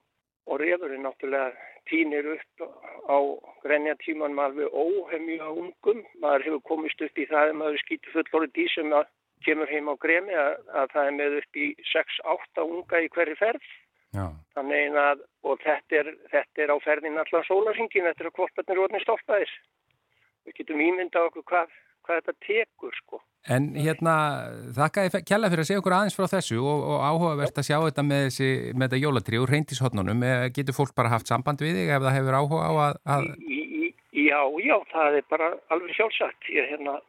og 0.49 0.61
refurinn 0.61 1.05
náttúrulega 1.05 1.51
týnir 1.89 2.27
upp 2.35 2.65
á 3.09 3.17
grenja 3.63 3.95
tímanum 4.01 4.39
alveg 4.41 4.73
óhemju 4.73 5.37
á 5.41 5.49
ungum. 5.49 6.03
Maður 6.21 6.47
hefur 6.47 6.63
komist 6.71 7.01
upp 7.01 7.17
í 7.17 7.27
það 7.29 7.51
að 7.51 7.59
maður 7.61 7.83
skýtur 7.83 8.15
fullorði 8.15 8.53
dý 8.57 8.67
sem 8.73 8.93
að 8.95 9.09
kemur 9.45 9.69
heim 9.69 9.89
á 9.89 9.95
gremi 10.01 10.35
að, 10.37 10.53
að 10.77 10.91
það 10.93 11.07
er 11.09 11.15
með 11.17 11.37
upp 11.41 11.61
í 11.61 11.67
6-8 11.91 12.65
unga 12.65 13.01
í 13.01 13.09
hverju 13.15 13.37
ferð. 13.39 13.71
Já. 14.12 14.26
Þannig 14.57 14.97
að, 14.99 15.22
og 15.47 15.62
þetta 15.64 16.01
er, 16.01 16.09
þetta 16.34 16.64
er 16.66 16.74
á 16.76 16.78
ferðin 16.84 17.20
allan 17.22 17.45
sólarsingin, 17.47 18.07
þetta 18.09 18.26
er 18.26 18.30
að 18.30 18.38
kvortarnir 18.39 18.82
orðin 18.84 19.03
stoppaðir. 19.05 19.53
Við 20.47 20.57
getum 20.57 20.82
ímyndað 20.84 21.28
okkur 21.30 21.45
hvað, 21.51 21.76
hvað 22.05 22.20
þetta 22.20 22.36
tekur, 22.47 22.97
sko. 22.99 23.22
En 23.49 23.72
hérna, 23.74 24.16
þakka 24.76 25.05
ég 25.07 25.16
kjalla 25.26 25.49
fyrir 25.49 25.64
að 25.64 25.70
segja 25.70 25.82
okkur 25.82 25.95
aðeins 25.97 26.18
frá 26.18 26.28
þessu 26.30 26.59
og, 26.59 26.84
og 26.91 27.05
áhugavert 27.07 27.57
að 27.57 27.68
sjá 27.70 27.78
þetta 27.88 28.05
með, 28.05 28.26
þessi, 28.28 28.49
með 28.76 28.86
þetta 28.86 29.01
jólatrí 29.01 29.39
og 29.41 29.47
reyndishotnunum. 29.49 30.28
Getur 30.57 30.78
fólk 30.78 30.93
bara 30.97 31.14
haft 31.16 31.32
samband 31.32 31.64
við 31.64 31.80
þig 31.80 31.95
ef 31.95 32.05
það 32.05 32.18
hefur 32.20 32.38
áhuga 32.38 32.68
á 32.68 32.72
að... 32.86 32.99
að... 33.16 33.32
Já, 34.12 34.41
já, 34.62 34.76
það 34.91 35.18
er 35.18 35.26
bara 35.32 35.49
alveg 35.74 35.95
sjálfsagt. 35.97 36.51
Ég 36.53 36.70
hérna, 36.70 36.99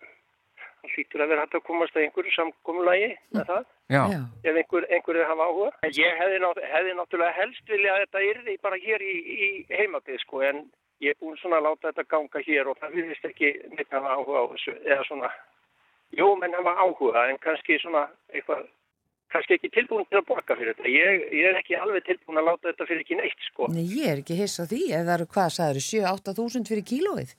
það 0.82 0.94
hlýtur 0.96 1.22
að 1.22 1.30
vera 1.32 1.44
hægt 1.44 1.56
að 1.58 1.64
komast 1.68 1.96
að 1.96 2.04
einhverju 2.06 2.34
samkomulagi 2.36 3.10
með 3.36 3.48
það, 3.52 3.64
Já. 3.92 4.02
Já, 4.08 4.18
ef 4.48 4.56
einhver, 4.56 4.86
einhverju 4.88 5.24
hafa 5.28 5.46
áhuga. 5.48 5.70
En 5.84 5.94
ég 5.98 6.20
hefði, 6.20 6.38
nátt, 6.42 6.60
hefði 6.74 6.92
náttúrulega 6.98 7.38
helst 7.38 7.72
vilja 7.72 7.94
að 7.94 8.04
þetta 8.06 8.22
yrði 8.28 8.54
bara 8.62 8.78
hér 8.80 9.04
í, 9.04 9.16
í 9.46 9.48
heimabið, 9.68 10.20
sko, 10.24 10.42
en 10.48 10.62
ég 11.04 11.12
er 11.12 11.18
búin 11.20 11.36
svona 11.40 11.58
að 11.60 11.66
láta 11.68 11.90
þetta 11.90 12.06
ganga 12.14 12.44
hér 12.46 12.70
og 12.72 12.78
það 12.80 12.94
virðist 12.98 13.26
ekki 13.28 13.50
neitt 13.74 13.92
hafa 13.92 14.14
áhuga 14.16 14.42
á 14.42 14.50
þessu, 14.54 14.76
eða 14.86 15.08
svona, 15.10 15.32
jú, 16.18 16.30
menn 16.40 16.56
hafa 16.56 16.76
áhuga, 16.80 17.26
en 17.28 17.42
kannski 17.44 17.78
svona 17.82 18.06
eitthvað 18.32 18.64
kannski 19.32 19.56
ekki 19.56 19.72
tilbúin 19.72 20.04
til 20.10 20.20
að 20.20 20.26
borga 20.28 20.56
fyrir 20.56 20.74
þetta. 20.76 20.90
Ég, 20.92 21.22
ég 21.32 21.46
er 21.48 21.60
ekki 21.60 21.76
alveg 21.80 22.04
tilbúin 22.04 22.40
að 22.40 22.48
láta 22.50 22.68
þetta 22.68 22.88
fyrir 22.88 23.04
ekki 23.04 23.16
neitt, 23.20 23.46
sko. 23.48 23.68
Nei, 23.72 23.86
ég 23.88 24.10
er 24.12 24.20
ekki 24.20 24.36
hiss 24.36 24.60
á 24.60 24.64
því, 24.68 24.82
ef 24.92 25.06
það 25.08 25.16
eru 25.16 25.28
hvað, 25.36 25.54
sagður, 25.56 25.84
7-8 25.88 26.34
þúsund 26.36 26.68
fyrir 26.68 26.84
kílóið? 26.88 27.32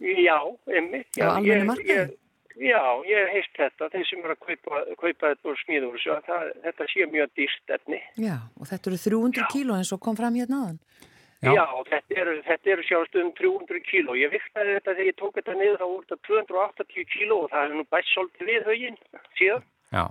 Já, 0.00 0.38
emmi. 0.80 1.02
Á 1.20 1.28
almennu 1.36 1.68
markaði? 1.68 2.16
Já, 2.60 2.82
ég 3.08 3.16
hef 3.16 3.30
heist 3.32 3.54
þetta, 3.56 3.88
þeir 3.88 4.02
sem 4.04 4.20
eru 4.20 4.34
að 4.34 4.40
kaupa, 4.44 4.80
kaupa 5.00 5.30
þetta 5.30 5.48
úr 5.48 5.60
smíður, 5.62 6.02
þetta 6.66 6.88
sé 6.92 7.06
mjög 7.08 7.30
dýrst 7.38 7.72
efni. 7.76 8.00
Já, 8.20 8.36
og 8.60 8.68
þetta 8.68 8.90
eru 8.90 8.98
300 9.00 9.46
kíló 9.54 9.78
eins 9.78 9.92
og 9.96 10.00
kom 10.04 10.18
fram 10.18 10.36
hérna 10.36 10.58
aðan. 10.66 10.80
Já. 11.40 11.54
Já, 11.56 11.64
þetta 11.88 12.18
eru, 12.20 12.32
þetta 12.44 12.72
eru 12.74 12.82
sjást 12.84 13.14
um 13.16 13.30
300 13.38 13.80
kíló. 13.86 14.16
Ég 14.20 14.32
viktaði 14.34 14.74
þetta 14.76 14.92
þegar 14.92 15.08
ég 15.08 15.16
tók 15.16 15.38
þetta 15.38 15.54
niður, 15.56 15.78
þá 15.80 15.86
voru 15.86 16.02
þetta 16.10 16.26
280 16.28 17.06
kíló 17.14 17.38
og 17.44 17.54
það 17.54 17.62
er 17.62 17.78
nú 17.78 17.84
bæst 17.94 18.10
svolítið 18.12 18.50
við 18.50 18.68
höginn 18.68 18.98
síðan. 19.38 19.64
Já. 19.88 20.04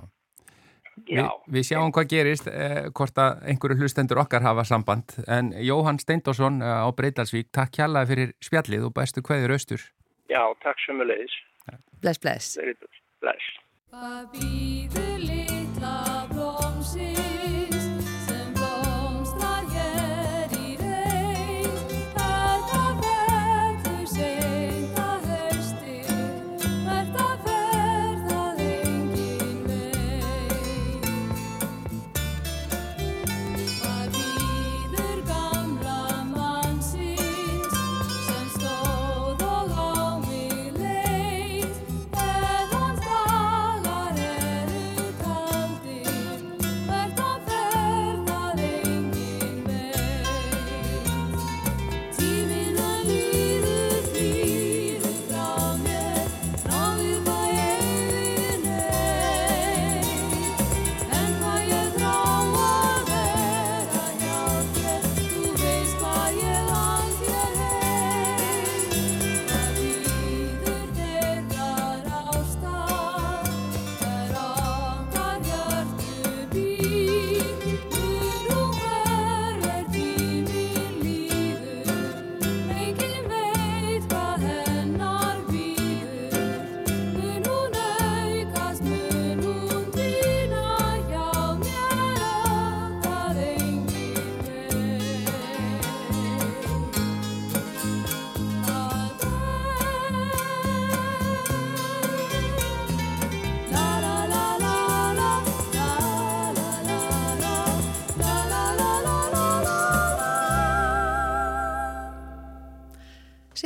Vi, 1.06 1.16
Já, 1.16 1.28
við 1.48 1.68
sjáum 1.70 1.94
hvað 1.96 2.10
gerist, 2.12 2.50
eh, 2.50 2.90
hvort 2.98 3.22
að 3.22 3.46
einhverju 3.52 3.78
hlustendur 3.78 4.20
okkar 4.24 4.44
hafa 4.44 4.66
samband. 4.68 5.14
En 5.30 5.54
Jóhann 5.54 6.02
Steindorsson 6.02 6.64
eh, 6.66 6.82
á 6.82 6.90
Breitalsvík, 6.98 7.54
takk 7.54 7.78
kjallaði 7.78 8.10
fyrir 8.10 8.34
spjallið 8.44 8.90
og 8.90 8.96
bestu 8.98 9.22
kveður 9.22 9.54
austur. 9.56 9.86
já, 10.34 10.42
takk 10.66 10.82
sömulegis. 10.82 11.38
Bless, 12.02 12.18
bless. 12.18 12.58
Bless. 13.22 13.50
Hvað 13.90 14.28
býður 14.36 15.24
litla 15.26 15.96
blómsins 16.32 17.59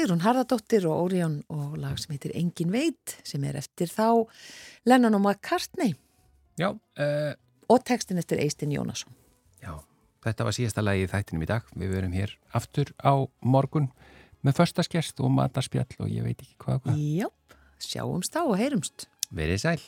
Sigrun 0.03 0.19
Harðardóttir 0.19 0.83
og 0.91 1.05
Órión 1.05 1.35
og 1.47 1.77
lag 1.79 1.95
sem 2.01 2.11
heitir 2.11 2.33
Engin 2.35 2.73
veit 2.73 3.13
sem 3.23 3.43
er 3.47 3.55
eftir 3.55 3.87
þá 3.87 4.25
Lennon 4.83 5.15
og 5.15 5.21
McCartney 5.21 5.93
Já, 6.59 6.73
uh, 6.73 7.31
og 7.71 7.85
textin 7.87 8.19
eftir 8.19 8.41
Eistin 8.43 8.73
Jónasson. 8.75 9.13
já, 9.63 9.79
þetta 10.25 10.43
var 10.43 10.57
síðasta 10.57 10.83
lagi 10.83 11.05
í 11.05 11.07
þættinum 11.07 11.45
í 11.45 11.49
dag. 11.53 11.71
Við 11.71 11.95
verum 11.95 12.17
hér 12.19 12.35
aftur 12.51 12.91
á 12.99 13.15
morgun 13.39 13.87
með 14.43 14.59
förstaskest 14.59 15.23
og 15.23 15.31
matarspjall 15.31 15.95
og 16.03 16.11
ég 16.11 16.27
veit 16.27 16.43
ekki 16.43 16.59
hvað. 16.59 16.83
hvað. 16.83 16.99
Já, 16.99 17.29
sjáumst 17.79 18.35
þá 18.35 18.41
og 18.43 18.57
heyrumst. 18.59 19.07
Verið 19.31 19.63
sæl. 19.63 19.79